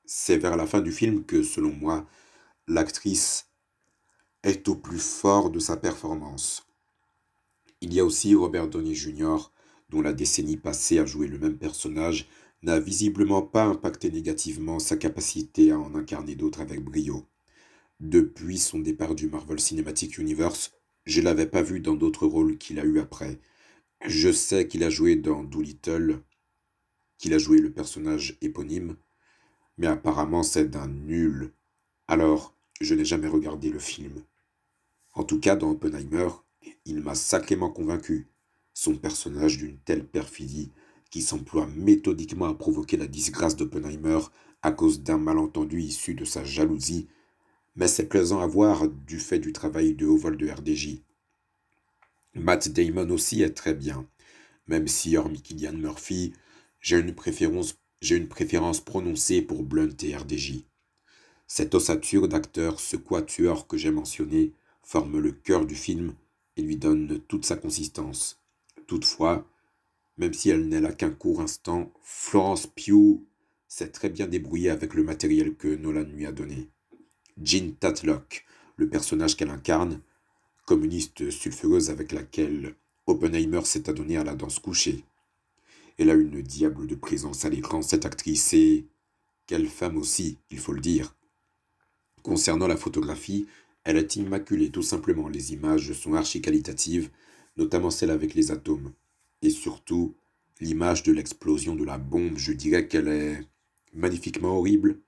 c'est 0.05 0.37
vers 0.37 0.57
la 0.57 0.67
fin 0.67 0.81
du 0.81 0.91
film 0.91 1.23
que, 1.23 1.43
selon 1.43 1.71
moi, 1.71 2.05
l'actrice 2.67 3.47
est 4.43 4.67
au 4.67 4.75
plus 4.75 4.99
fort 4.99 5.49
de 5.49 5.59
sa 5.59 5.77
performance. 5.77 6.67
Il 7.81 7.93
y 7.93 7.99
a 7.99 8.05
aussi 8.05 8.35
Robert 8.35 8.67
Downey 8.67 8.93
Jr., 8.93 9.37
dont 9.89 10.01
la 10.01 10.13
décennie 10.13 10.57
passée 10.57 10.99
à 10.99 11.05
jouer 11.05 11.27
le 11.27 11.39
même 11.39 11.57
personnage 11.57 12.27
n'a 12.63 12.79
visiblement 12.79 13.41
pas 13.41 13.65
impacté 13.65 14.09
négativement 14.11 14.79
sa 14.79 14.97
capacité 14.97 15.71
à 15.71 15.79
en 15.79 15.95
incarner 15.95 16.35
d'autres 16.35 16.61
avec 16.61 16.83
brio. 16.83 17.27
Depuis 17.99 18.57
son 18.57 18.79
départ 18.79 19.15
du 19.15 19.27
Marvel 19.29 19.59
Cinematic 19.59 20.17
Universe, 20.17 20.73
je 21.05 21.19
ne 21.19 21.25
l'avais 21.25 21.45
pas 21.45 21.61
vu 21.61 21.79
dans 21.79 21.95
d'autres 21.95 22.27
rôles 22.27 22.57
qu'il 22.57 22.79
a 22.79 22.85
eu 22.85 22.99
après. 22.99 23.39
Je 24.05 24.31
sais 24.31 24.67
qu'il 24.67 24.83
a 24.83 24.89
joué 24.89 25.15
dans 25.15 25.43
Doolittle, 25.43 26.21
qu'il 27.17 27.33
a 27.33 27.37
joué 27.37 27.59
le 27.59 27.71
personnage 27.71 28.37
éponyme, 28.41 28.97
mais 29.77 29.87
apparemment 29.87 30.43
c'est 30.43 30.69
d'un 30.69 30.87
nul. 30.87 31.53
Alors, 32.07 32.55
je 32.81 32.93
n'ai 32.93 33.05
jamais 33.05 33.27
regardé 33.27 33.69
le 33.69 33.79
film. 33.79 34.23
En 35.13 35.23
tout 35.23 35.39
cas, 35.39 35.55
dans 35.55 35.71
Oppenheimer, 35.71 36.29
il 36.85 37.01
m'a 37.01 37.15
sacrément 37.15 37.69
convaincu. 37.69 38.27
Son 38.73 38.95
personnage 38.95 39.57
d'une 39.57 39.77
telle 39.79 40.05
perfidie 40.05 40.71
qui 41.15 41.21
s'emploie 41.21 41.69
méthodiquement 41.77 42.49
à 42.49 42.53
provoquer 42.53 42.97
la 42.97 43.07
disgrâce 43.07 43.55
d'Oppenheimer 43.55 44.19
à 44.61 44.73
cause 44.73 45.01
d'un 45.01 45.17
malentendu 45.17 45.81
issu 45.81 46.13
de 46.13 46.25
sa 46.25 46.43
jalousie, 46.43 47.07
mais 47.77 47.87
c'est 47.87 48.09
plaisant 48.09 48.41
à 48.41 48.47
voir 48.47 48.89
du 48.89 49.17
fait 49.19 49.39
du 49.39 49.53
travail 49.53 49.95
de 49.95 50.05
haut 50.05 50.17
vol 50.17 50.35
de 50.35 50.49
RDJ. 50.49 51.03
Matt 52.33 52.67
Damon 52.67 53.09
aussi 53.11 53.43
est 53.43 53.53
très 53.53 53.73
bien, 53.73 54.05
même 54.67 54.89
si, 54.89 55.15
hormis 55.15 55.41
Killian 55.41 55.77
Murphy, 55.77 56.33
j'ai 56.81 56.99
une 56.99 57.15
préférence 57.15 57.77
j'ai 58.01 58.17
une 58.17 58.27
préférence 58.27 58.81
prononcée 58.81 59.41
pour 59.41 59.63
Blunt 59.63 59.95
et 60.03 60.17
RDJ. 60.17 60.65
Cette 61.47 61.75
ossature 61.75 62.27
d'acteur, 62.27 62.81
ce 62.81 62.97
quatuor 62.97 63.67
que 63.67 63.77
j'ai 63.77 63.91
mentionné, 63.91 64.51
forme 64.83 65.19
le 65.19 65.31
cœur 65.31 65.65
du 65.65 65.75
film 65.75 66.13
et 66.57 66.61
lui 66.61 66.75
donne 66.75 67.21
toute 67.29 67.45
sa 67.45 67.55
consistance. 67.55 68.41
Toutefois, 68.85 69.47
même 70.17 70.33
si 70.33 70.49
elle 70.49 70.67
n'est 70.67 70.81
là 70.81 70.93
qu'un 70.93 71.11
court 71.11 71.41
instant, 71.41 71.91
Florence 72.01 72.67
Pugh 72.67 73.21
s'est 73.67 73.89
très 73.89 74.09
bien 74.09 74.27
débrouillée 74.27 74.69
avec 74.69 74.93
le 74.93 75.03
matériel 75.03 75.55
que 75.55 75.67
Nolan 75.67 76.03
lui 76.03 76.25
a 76.25 76.31
donné. 76.31 76.69
Jean 77.41 77.73
Tatlock, 77.79 78.45
le 78.77 78.87
personnage 78.87 79.35
qu'elle 79.35 79.49
incarne, 79.49 80.01
communiste 80.65 81.29
sulfureuse 81.29 81.89
avec 81.89 82.11
laquelle 82.11 82.75
Oppenheimer 83.07 83.65
s'est 83.65 83.89
adonné 83.89 84.17
à 84.17 84.23
la 84.23 84.35
danse 84.35 84.59
couchée. 84.59 85.03
Elle 85.97 86.09
a 86.09 86.15
une 86.15 86.41
diable 86.41 86.87
de 86.87 86.95
présence 86.95 87.45
à 87.45 87.49
l'écran, 87.49 87.81
cette 87.81 88.05
actrice, 88.05 88.53
et 88.53 88.85
quelle 89.47 89.67
femme 89.67 89.97
aussi, 89.97 90.37
il 90.49 90.59
faut 90.59 90.73
le 90.73 90.81
dire. 90.81 91.15
Concernant 92.23 92.67
la 92.67 92.77
photographie, 92.77 93.45
elle 93.83 93.97
est 93.97 94.15
immaculée, 94.15 94.71
tout 94.71 94.81
simplement. 94.81 95.27
Les 95.27 95.53
images 95.53 95.93
sont 95.93 96.15
archi-qualitatives, 96.15 97.11
notamment 97.55 97.91
celle 97.91 98.09
avec 98.09 98.33
les 98.33 98.51
atomes. 98.51 98.91
Et 99.45 99.51
surtout, 99.51 100.15
l'image 100.59 101.03
de 101.03 101.11
l'explosion 101.11 101.75
de 101.75 101.85
la 101.85 101.99
bombe, 101.99 102.39
je 102.39 102.51
dirais 102.51 102.87
qu'elle 102.87 103.07
est 103.07 103.47
magnifiquement 103.93 104.57
horrible, 104.57 105.01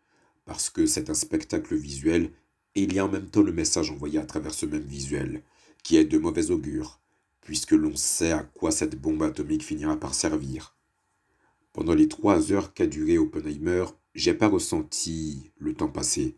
parce 0.46 0.70
que 0.70 0.86
c'est 0.86 1.10
un 1.10 1.16
spectacle 1.16 1.74
visuel, 1.76 2.30
et 2.76 2.84
il 2.84 2.94
y 2.94 3.00
a 3.00 3.06
en 3.06 3.10
même 3.10 3.32
temps 3.32 3.42
le 3.42 3.52
message 3.52 3.90
envoyé 3.90 4.20
à 4.20 4.28
travers 4.28 4.54
ce 4.54 4.68
même 4.68 4.84
visuel, 4.84 5.42
qui 5.82 5.98
est 5.98 6.06
de 6.06 6.20
mauvais 6.20 6.52
augure, 6.52 7.02
puisque 7.42 7.72
l'on 7.72 7.96
sait 7.96 8.32
à 8.32 8.44
quoi 8.44 8.70
cette 8.70 9.02
bombe 9.02 9.24
atomique 9.24 9.64
finira 9.64 10.00
par 10.00 10.14
servir. 10.14 10.76
Pendant 11.74 11.96
les 11.96 12.08
trois 12.08 12.52
heures 12.52 12.76
qu'a 12.76 12.86
duré 12.86 13.18
Oppenheimer, 13.18 13.86
j'ai 14.14 14.36
pas 14.36 14.50
ressenti 14.50 15.50
le 15.58 15.74
temps 15.74 15.90
passer. 15.90 16.38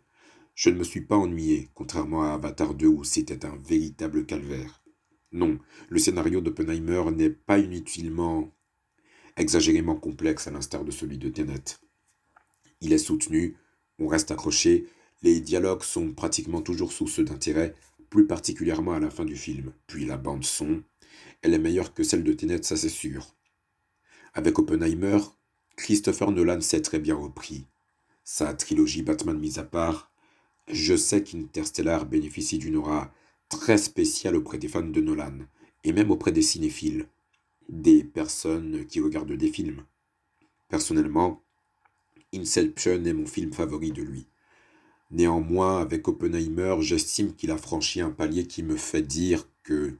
Je 0.54 0.70
ne 0.70 0.78
me 0.78 0.84
suis 0.84 1.02
pas 1.02 1.18
ennuyé, 1.18 1.68
contrairement 1.74 2.22
à 2.22 2.32
Avatar 2.32 2.72
2 2.72 2.86
où 2.86 3.04
c'était 3.04 3.44
un 3.44 3.58
véritable 3.58 4.24
calvaire. 4.24 4.79
Non, 5.32 5.58
le 5.88 5.98
scénario 5.98 6.40
d'Oppenheimer 6.40 7.04
n'est 7.12 7.30
pas 7.30 7.58
inutilement 7.58 8.52
exagérément 9.36 9.96
complexe 9.96 10.46
à 10.46 10.50
l'instar 10.50 10.84
de 10.84 10.90
celui 10.90 11.18
de 11.18 11.28
Tenet. 11.28 11.78
Il 12.80 12.92
est 12.92 12.98
soutenu, 12.98 13.56
on 13.98 14.08
reste 14.08 14.30
accroché, 14.30 14.86
les 15.22 15.40
dialogues 15.40 15.82
sont 15.82 16.12
pratiquement 16.12 16.62
toujours 16.62 16.92
source 16.92 17.20
d'intérêt, 17.20 17.74
plus 18.08 18.26
particulièrement 18.26 18.92
à 18.92 19.00
la 19.00 19.10
fin 19.10 19.24
du 19.24 19.36
film. 19.36 19.72
Puis 19.86 20.04
la 20.04 20.16
bande 20.16 20.44
son, 20.44 20.82
elle 21.42 21.54
est 21.54 21.58
meilleure 21.58 21.94
que 21.94 22.02
celle 22.02 22.24
de 22.24 22.32
Tenet, 22.32 22.62
ça 22.62 22.76
c'est 22.76 22.88
sûr. 22.88 23.34
Avec 24.34 24.58
Oppenheimer, 24.58 25.18
Christopher 25.76 26.30
Nolan 26.32 26.60
s'est 26.60 26.82
très 26.82 26.98
bien 26.98 27.14
repris. 27.14 27.66
Sa 28.24 28.52
trilogie 28.54 29.02
Batman 29.02 29.38
mise 29.38 29.58
à 29.58 29.64
part, 29.64 30.12
je 30.68 30.96
sais 30.96 31.22
qu'Interstellar 31.22 32.06
bénéficie 32.06 32.58
d'une 32.58 32.76
aura 32.76 33.12
très 33.50 33.76
spéciale 33.76 34.36
auprès 34.36 34.56
des 34.56 34.68
fans 34.68 34.82
de 34.82 35.00
Nolan, 35.02 35.40
et 35.84 35.92
même 35.92 36.10
auprès 36.10 36.32
des 36.32 36.40
cinéphiles, 36.40 37.06
des 37.68 38.02
personnes 38.02 38.86
qui 38.86 39.00
regardent 39.00 39.32
des 39.36 39.52
films. 39.52 39.84
Personnellement, 40.68 41.42
Inception 42.34 43.04
est 43.04 43.12
mon 43.12 43.26
film 43.26 43.52
favori 43.52 43.92
de 43.92 44.02
lui. 44.02 44.26
Néanmoins, 45.10 45.82
avec 45.82 46.08
Oppenheimer, 46.08 46.76
j'estime 46.80 47.34
qu'il 47.34 47.50
a 47.50 47.58
franchi 47.58 48.00
un 48.00 48.10
palier 48.10 48.46
qui 48.46 48.62
me 48.62 48.76
fait 48.76 49.02
dire 49.02 49.46
que 49.64 49.94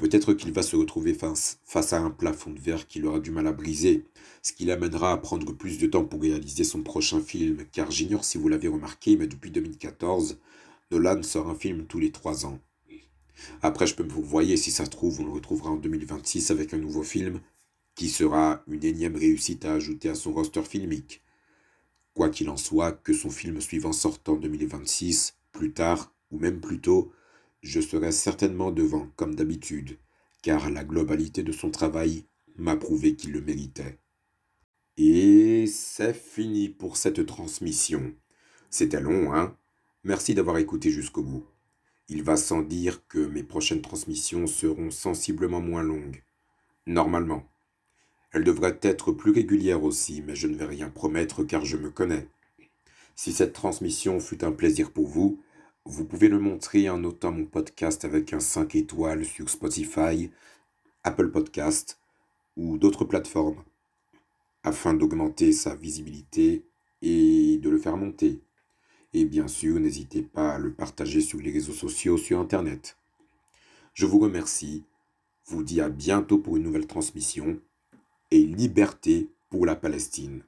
Peut-être 0.00 0.32
qu'il 0.32 0.50
va 0.50 0.62
se 0.62 0.76
retrouver 0.76 1.12
face, 1.12 1.58
à 1.74 1.98
un 1.98 2.08
plafond 2.08 2.52
de 2.52 2.58
verre 2.58 2.88
qu'il 2.88 3.04
aura 3.04 3.20
du 3.20 3.30
mal 3.30 3.46
à 3.46 3.52
briser, 3.52 4.06
ce 4.40 4.54
qui 4.54 4.64
l'amènera 4.64 5.12
à 5.12 5.18
prendre 5.18 5.52
plus 5.52 5.76
de 5.76 5.86
temps 5.86 6.06
pour 6.06 6.22
réaliser 6.22 6.64
son 6.64 6.82
prochain 6.82 7.20
film, 7.20 7.66
car 7.70 7.90
j'ignore 7.90 8.24
si 8.24 8.38
vous 8.38 8.48
l'avez 8.48 8.68
remarqué, 8.68 9.18
mais 9.18 9.26
depuis 9.26 9.50
2014, 9.50 10.38
Nolan 10.90 11.22
sort 11.22 11.50
un 11.50 11.54
film 11.54 11.84
tous 11.84 11.98
les 11.98 12.12
trois 12.12 12.46
ans. 12.46 12.58
Après, 13.62 13.86
je 13.86 13.94
peux 13.94 14.06
vous 14.06 14.22
voyez, 14.22 14.56
si 14.56 14.70
ça 14.70 14.84
se 14.84 14.90
trouve, 14.90 15.20
on 15.20 15.24
le 15.24 15.32
retrouvera 15.32 15.70
en 15.70 15.76
2026 15.76 16.50
avec 16.50 16.74
un 16.74 16.78
nouveau 16.78 17.02
film, 17.02 17.40
qui 17.94 18.08
sera 18.08 18.62
une 18.66 18.84
énième 18.84 19.16
réussite 19.16 19.64
à 19.64 19.74
ajouter 19.74 20.08
à 20.08 20.14
son 20.14 20.32
roster 20.32 20.62
filmique. 20.62 21.22
Quoi 22.14 22.30
qu'il 22.30 22.48
en 22.50 22.56
soit, 22.56 22.92
que 22.92 23.12
son 23.12 23.30
film 23.30 23.60
suivant 23.60 23.92
sorte 23.92 24.28
en 24.28 24.36
2026, 24.36 25.36
plus 25.52 25.72
tard 25.72 26.12
ou 26.30 26.38
même 26.38 26.60
plus 26.60 26.80
tôt, 26.80 27.12
je 27.62 27.80
serai 27.80 28.12
certainement 28.12 28.70
devant, 28.70 29.08
comme 29.16 29.34
d'habitude, 29.34 29.98
car 30.42 30.70
la 30.70 30.84
globalité 30.84 31.42
de 31.42 31.52
son 31.52 31.70
travail 31.70 32.24
m'a 32.56 32.76
prouvé 32.76 33.16
qu'il 33.16 33.32
le 33.32 33.40
méritait. 33.40 33.98
Et 34.96 35.66
c'est 35.66 36.14
fini 36.14 36.68
pour 36.68 36.96
cette 36.96 37.24
transmission. 37.26 38.14
C'était 38.70 39.00
long, 39.00 39.34
hein? 39.34 39.56
Merci 40.04 40.34
d'avoir 40.34 40.58
écouté 40.58 40.90
jusqu'au 40.90 41.22
bout. 41.22 41.44
Il 42.12 42.24
va 42.24 42.36
sans 42.36 42.62
dire 42.62 43.06
que 43.06 43.20
mes 43.20 43.44
prochaines 43.44 43.82
transmissions 43.82 44.48
seront 44.48 44.90
sensiblement 44.90 45.60
moins 45.60 45.84
longues. 45.84 46.24
Normalement. 46.88 47.44
Elles 48.32 48.42
devraient 48.42 48.80
être 48.82 49.12
plus 49.12 49.30
régulières 49.30 49.84
aussi, 49.84 50.20
mais 50.20 50.34
je 50.34 50.48
ne 50.48 50.56
vais 50.56 50.64
rien 50.64 50.90
promettre 50.90 51.44
car 51.44 51.64
je 51.64 51.76
me 51.76 51.88
connais. 51.88 52.26
Si 53.14 53.32
cette 53.32 53.52
transmission 53.52 54.18
fut 54.18 54.42
un 54.44 54.50
plaisir 54.50 54.90
pour 54.90 55.06
vous, 55.06 55.40
vous 55.84 56.04
pouvez 56.04 56.26
le 56.26 56.40
montrer 56.40 56.90
en 56.90 56.98
notant 56.98 57.30
mon 57.30 57.46
podcast 57.46 58.04
avec 58.04 58.32
un 58.32 58.40
5 58.40 58.74
étoiles 58.74 59.24
sur 59.24 59.48
Spotify, 59.48 60.32
Apple 61.04 61.30
Podcast 61.30 62.00
ou 62.56 62.76
d'autres 62.76 63.04
plateformes, 63.04 63.62
afin 64.64 64.94
d'augmenter 64.94 65.52
sa 65.52 65.76
visibilité 65.76 66.64
et 67.02 67.58
de 67.58 67.70
le 67.70 67.78
faire 67.78 67.96
monter. 67.96 68.40
Et 69.12 69.24
bien 69.24 69.48
sûr, 69.48 69.80
n'hésitez 69.80 70.22
pas 70.22 70.54
à 70.54 70.58
le 70.58 70.72
partager 70.72 71.20
sur 71.20 71.40
les 71.40 71.50
réseaux 71.50 71.72
sociaux, 71.72 72.16
sur 72.16 72.38
Internet. 72.38 72.96
Je 73.92 74.06
vous 74.06 74.20
remercie, 74.20 74.84
vous 75.46 75.64
dis 75.64 75.80
à 75.80 75.88
bientôt 75.88 76.38
pour 76.38 76.56
une 76.56 76.62
nouvelle 76.62 76.86
transmission 76.86 77.58
et 78.30 78.46
liberté 78.46 79.28
pour 79.48 79.66
la 79.66 79.74
Palestine. 79.74 80.42